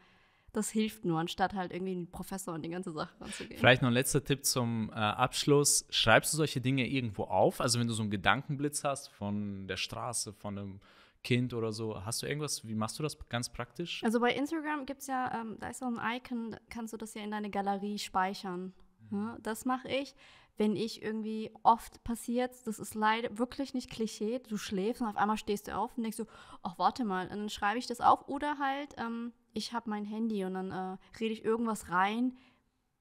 das 0.52 0.70
hilft 0.70 1.04
nur, 1.04 1.20
anstatt 1.20 1.54
halt 1.54 1.72
irgendwie 1.72 1.92
einen 1.92 2.10
Professor 2.10 2.54
und 2.54 2.62
die 2.62 2.70
ganze 2.70 2.90
Sache 2.90 3.12
ranzugehen. 3.20 3.58
Vielleicht 3.58 3.82
noch 3.82 3.90
ein 3.90 3.94
letzter 3.94 4.24
Tipp 4.24 4.44
zum 4.44 4.90
äh, 4.90 4.94
Abschluss. 4.94 5.86
Schreibst 5.90 6.32
du 6.32 6.38
solche 6.38 6.60
Dinge 6.60 6.86
irgendwo 6.86 7.24
auf? 7.24 7.60
Also 7.60 7.78
wenn 7.78 7.86
du 7.86 7.92
so 7.92 8.02
einen 8.02 8.10
Gedankenblitz 8.10 8.82
hast 8.82 9.08
von 9.08 9.68
der 9.68 9.76
Straße, 9.76 10.32
von 10.32 10.58
einem 10.58 10.80
Kind 11.22 11.52
oder 11.52 11.70
so, 11.70 12.02
hast 12.04 12.22
du 12.22 12.26
irgendwas, 12.26 12.66
wie 12.66 12.74
machst 12.74 12.98
du 12.98 13.02
das 13.02 13.18
ganz 13.28 13.50
praktisch? 13.50 14.02
Also 14.02 14.20
bei 14.20 14.32
Instagram 14.32 14.86
gibt 14.86 15.02
es 15.02 15.06
ja, 15.06 15.40
ähm, 15.40 15.58
da 15.60 15.68
ist 15.68 15.80
so 15.80 15.86
ein 15.86 15.98
Icon, 16.16 16.56
kannst 16.70 16.94
du 16.94 16.96
das 16.96 17.14
ja 17.14 17.22
in 17.22 17.30
deine 17.30 17.50
Galerie 17.50 17.98
speichern. 17.98 18.72
Ja, 19.10 19.38
das 19.40 19.64
mache 19.64 19.88
ich 19.88 20.14
wenn 20.58 20.74
ich 20.74 21.02
irgendwie 21.02 21.52
oft 21.62 22.02
passiert, 22.02 22.52
das 22.66 22.80
ist 22.80 22.94
leider 22.94 23.38
wirklich 23.38 23.74
nicht 23.74 23.90
Klischee, 23.90 24.40
du 24.40 24.56
schläfst 24.56 25.00
und 25.00 25.08
auf 25.08 25.16
einmal 25.16 25.38
stehst 25.38 25.68
du 25.68 25.76
auf 25.76 25.96
und 25.96 26.02
denkst 26.02 26.18
so, 26.18 26.26
ach 26.62 26.78
warte 26.78 27.04
mal, 27.04 27.28
und 27.28 27.38
dann 27.38 27.48
schreibe 27.48 27.78
ich 27.78 27.86
das 27.86 28.00
auf 28.00 28.26
oder 28.28 28.58
halt, 28.58 28.94
ähm, 28.98 29.32
ich 29.54 29.72
habe 29.72 29.88
mein 29.88 30.04
Handy 30.04 30.44
und 30.44 30.54
dann 30.54 30.72
äh, 30.72 30.96
rede 31.20 31.32
ich 31.32 31.44
irgendwas 31.44 31.90
rein. 31.90 32.36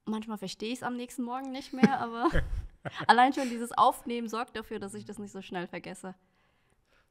Manchmal 0.05 0.37
verstehe 0.37 0.71
ich 0.71 0.79
es 0.79 0.83
am 0.83 0.95
nächsten 0.95 1.23
Morgen 1.23 1.51
nicht 1.51 1.73
mehr, 1.73 1.99
aber 1.99 2.29
allein 3.07 3.33
schon 3.33 3.49
dieses 3.49 3.71
Aufnehmen 3.71 4.29
sorgt 4.29 4.55
dafür, 4.55 4.79
dass 4.79 4.93
ich 4.93 5.05
das 5.05 5.17
nicht 5.17 5.31
so 5.31 5.41
schnell 5.41 5.67
vergesse. 5.67 6.13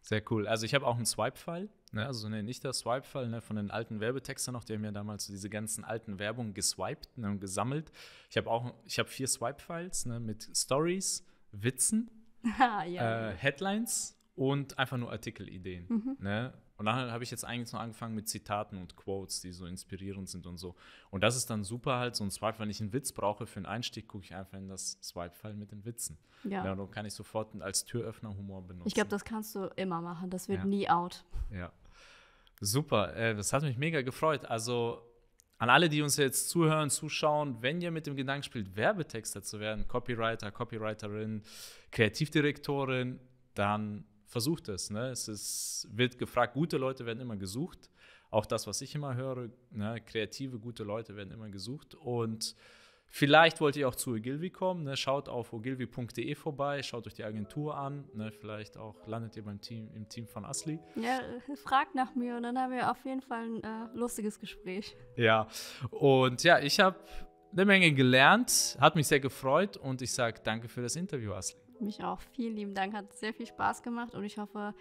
Sehr 0.07 0.22
cool. 0.30 0.46
Also 0.46 0.64
ich 0.66 0.72
habe 0.72 0.86
auch 0.86 0.94
einen 0.94 1.04
Swipe-File, 1.04 1.68
ne? 1.90 2.07
also 2.07 2.28
ne, 2.28 2.44
nicht 2.44 2.62
der 2.62 2.72
Swipe-File 2.72 3.28
ne, 3.28 3.40
von 3.40 3.57
den 3.57 3.72
alten 3.72 3.98
Werbetextern 3.98 4.52
noch, 4.52 4.62
die 4.62 4.74
haben 4.74 4.84
ja 4.84 4.92
damals 4.92 5.26
so 5.26 5.32
diese 5.32 5.50
ganzen 5.50 5.82
alten 5.82 6.20
Werbungen 6.20 6.54
geswiped 6.54 7.09
ne, 7.18 7.28
und 7.28 7.40
gesammelt. 7.40 7.90
Ich 8.30 8.36
habe 8.36 8.48
auch, 8.48 8.72
ich 8.84 9.00
habe 9.00 9.09
vier 9.09 9.26
Swipe-Files 9.26 10.07
ne, 10.07 10.20
mit 10.20 10.48
Stories, 10.54 11.26
Witzen, 11.50 12.09
ja. 12.86 13.30
äh, 13.30 13.34
Headlines 13.34 14.16
und 14.36 14.78
einfach 14.78 14.96
nur 14.96 15.11
Artikelideen. 15.11 15.86
Mhm. 15.88 16.16
Ne? 16.20 16.54
Und 16.78 16.86
dann 16.86 17.10
habe 17.10 17.24
ich 17.24 17.30
jetzt 17.30 17.44
eigentlich 17.44 17.72
noch 17.72 17.80
angefangen 17.80 18.14
mit 18.14 18.28
Zitaten 18.28 18.76
und 18.76 18.96
Quotes, 18.96 19.40
die 19.40 19.52
so 19.52 19.64
inspirierend 19.66 20.28
sind 20.28 20.46
und 20.46 20.58
so. 20.58 20.74
Und 21.10 21.22
das 21.22 21.34
ist 21.36 21.48
dann 21.48 21.64
super 21.64 21.98
halt, 21.98 22.16
so 22.16 22.24
ein 22.24 22.30
Swipe, 22.30 22.58
wenn 22.58 22.68
ich 22.68 22.80
einen 22.80 22.92
Witz 22.92 23.12
brauche 23.12 23.46
für 23.46 23.56
einen 23.56 23.66
Einstieg, 23.66 24.08
gucke 24.08 24.24
ich 24.24 24.34
einfach 24.34 24.58
in 24.58 24.68
das 24.68 24.98
Swipe-File 25.02 25.54
mit 25.54 25.72
den 25.72 25.84
Witzen. 25.84 26.18
Ja. 26.44 26.64
ja. 26.64 26.74
Dann 26.74 26.90
kann 26.90 27.06
ich 27.06 27.14
sofort 27.14 27.60
als 27.62 27.84
Türöffner 27.84 28.36
Humor 28.36 28.62
benutzen. 28.62 28.88
Ich 28.88 28.94
glaube, 28.94 29.08
das 29.08 29.24
kannst 29.24 29.54
du 29.54 29.70
immer 29.76 30.02
machen. 30.02 30.28
Das 30.28 30.48
wird 30.48 30.60
ja. 30.60 30.64
nie 30.66 30.88
out. 30.88 31.24
Ja. 31.50 31.72
Super. 32.60 33.16
Äh, 33.16 33.34
das 33.34 33.52
hat 33.52 33.62
mich 33.62 33.78
mega 33.78 34.02
gefreut. 34.02 34.44
Also 34.44 35.02
an 35.58 35.70
alle, 35.70 35.88
die 35.88 36.02
uns 36.02 36.16
jetzt 36.18 36.50
zuhören, 36.50 36.90
zuschauen, 36.90 37.62
wenn 37.62 37.80
ihr 37.80 37.90
mit 37.90 38.06
dem 38.06 38.16
Gedanken 38.16 38.42
spielt, 38.42 38.76
Werbetexter 38.76 39.42
zu 39.42 39.60
werden, 39.60 39.88
Copywriter, 39.88 40.50
Copywriterin, 40.50 41.42
Kreativdirektorin, 41.90 43.18
dann 43.54 44.04
versucht 44.26 44.68
es. 44.68 44.90
Ne? 44.90 45.08
Es 45.10 45.28
ist, 45.28 45.88
wird 45.90 46.18
gefragt, 46.18 46.54
gute 46.54 46.76
Leute 46.76 47.06
werden 47.06 47.20
immer 47.20 47.36
gesucht. 47.36 47.90
Auch 48.30 48.46
das, 48.46 48.66
was 48.66 48.80
ich 48.80 48.94
immer 48.94 49.14
höre, 49.14 49.48
ne? 49.70 50.00
kreative, 50.04 50.58
gute 50.58 50.82
Leute 50.82 51.16
werden 51.16 51.30
immer 51.32 51.48
gesucht. 51.48 51.94
Und 51.94 52.56
vielleicht 53.08 53.60
wollt 53.60 53.76
ihr 53.76 53.88
auch 53.88 53.94
zu 53.94 54.10
Ogilvy 54.10 54.50
kommen. 54.50 54.82
Ne? 54.82 54.96
Schaut 54.96 55.28
auf 55.28 55.52
ogilvy.de 55.52 56.34
vorbei, 56.34 56.82
schaut 56.82 57.06
euch 57.06 57.14
die 57.14 57.24
Agentur 57.24 57.76
an. 57.76 58.04
Ne? 58.14 58.32
Vielleicht 58.32 58.76
auch 58.76 59.06
landet 59.06 59.36
ihr 59.36 59.44
beim 59.44 59.60
Team, 59.60 59.88
im 59.94 60.08
Team 60.08 60.26
von 60.26 60.44
Asli. 60.44 60.80
Ja, 60.96 61.20
fragt 61.62 61.94
nach 61.94 62.14
mir 62.14 62.36
und 62.36 62.42
dann 62.42 62.58
haben 62.58 62.72
wir 62.72 62.90
auf 62.90 63.04
jeden 63.04 63.22
Fall 63.22 63.44
ein 63.44 63.62
äh, 63.62 63.96
lustiges 63.96 64.40
Gespräch. 64.40 64.96
Ja, 65.16 65.46
und 65.90 66.42
ja, 66.42 66.58
ich 66.58 66.80
habe 66.80 66.98
eine 67.52 67.64
Menge 67.64 67.92
gelernt, 67.92 68.76
hat 68.80 68.96
mich 68.96 69.06
sehr 69.06 69.20
gefreut 69.20 69.76
und 69.76 70.02
ich 70.02 70.12
sage 70.12 70.40
danke 70.42 70.68
für 70.68 70.82
das 70.82 70.96
Interview, 70.96 71.32
Asli. 71.32 71.65
Mich 71.80 72.02
auch. 72.02 72.20
Vielen 72.34 72.56
lieben 72.56 72.74
Dank. 72.74 72.94
Hat 72.94 73.12
sehr 73.12 73.34
viel 73.34 73.46
Spaß 73.46 73.82
gemacht 73.82 74.14
und 74.14 74.24
ich 74.24 74.38
hoffe, 74.38 74.74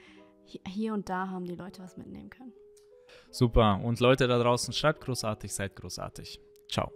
hier 0.68 0.94
und 0.94 1.10
da 1.10 1.30
haben 1.30 1.46
die 1.46 1.56
Leute 1.56 1.82
was 1.82 1.98
mitnehmen 1.98 2.30
können. 2.30 2.54
Super. 3.32 3.82
Und 3.84 4.00
Leute 4.00 4.28
da 4.28 4.38
draußen, 4.40 4.74
schreibt 4.74 5.02
großartig, 5.02 5.54
seid 5.54 5.76
großartig. 5.76 6.40
Ciao. 6.70 6.92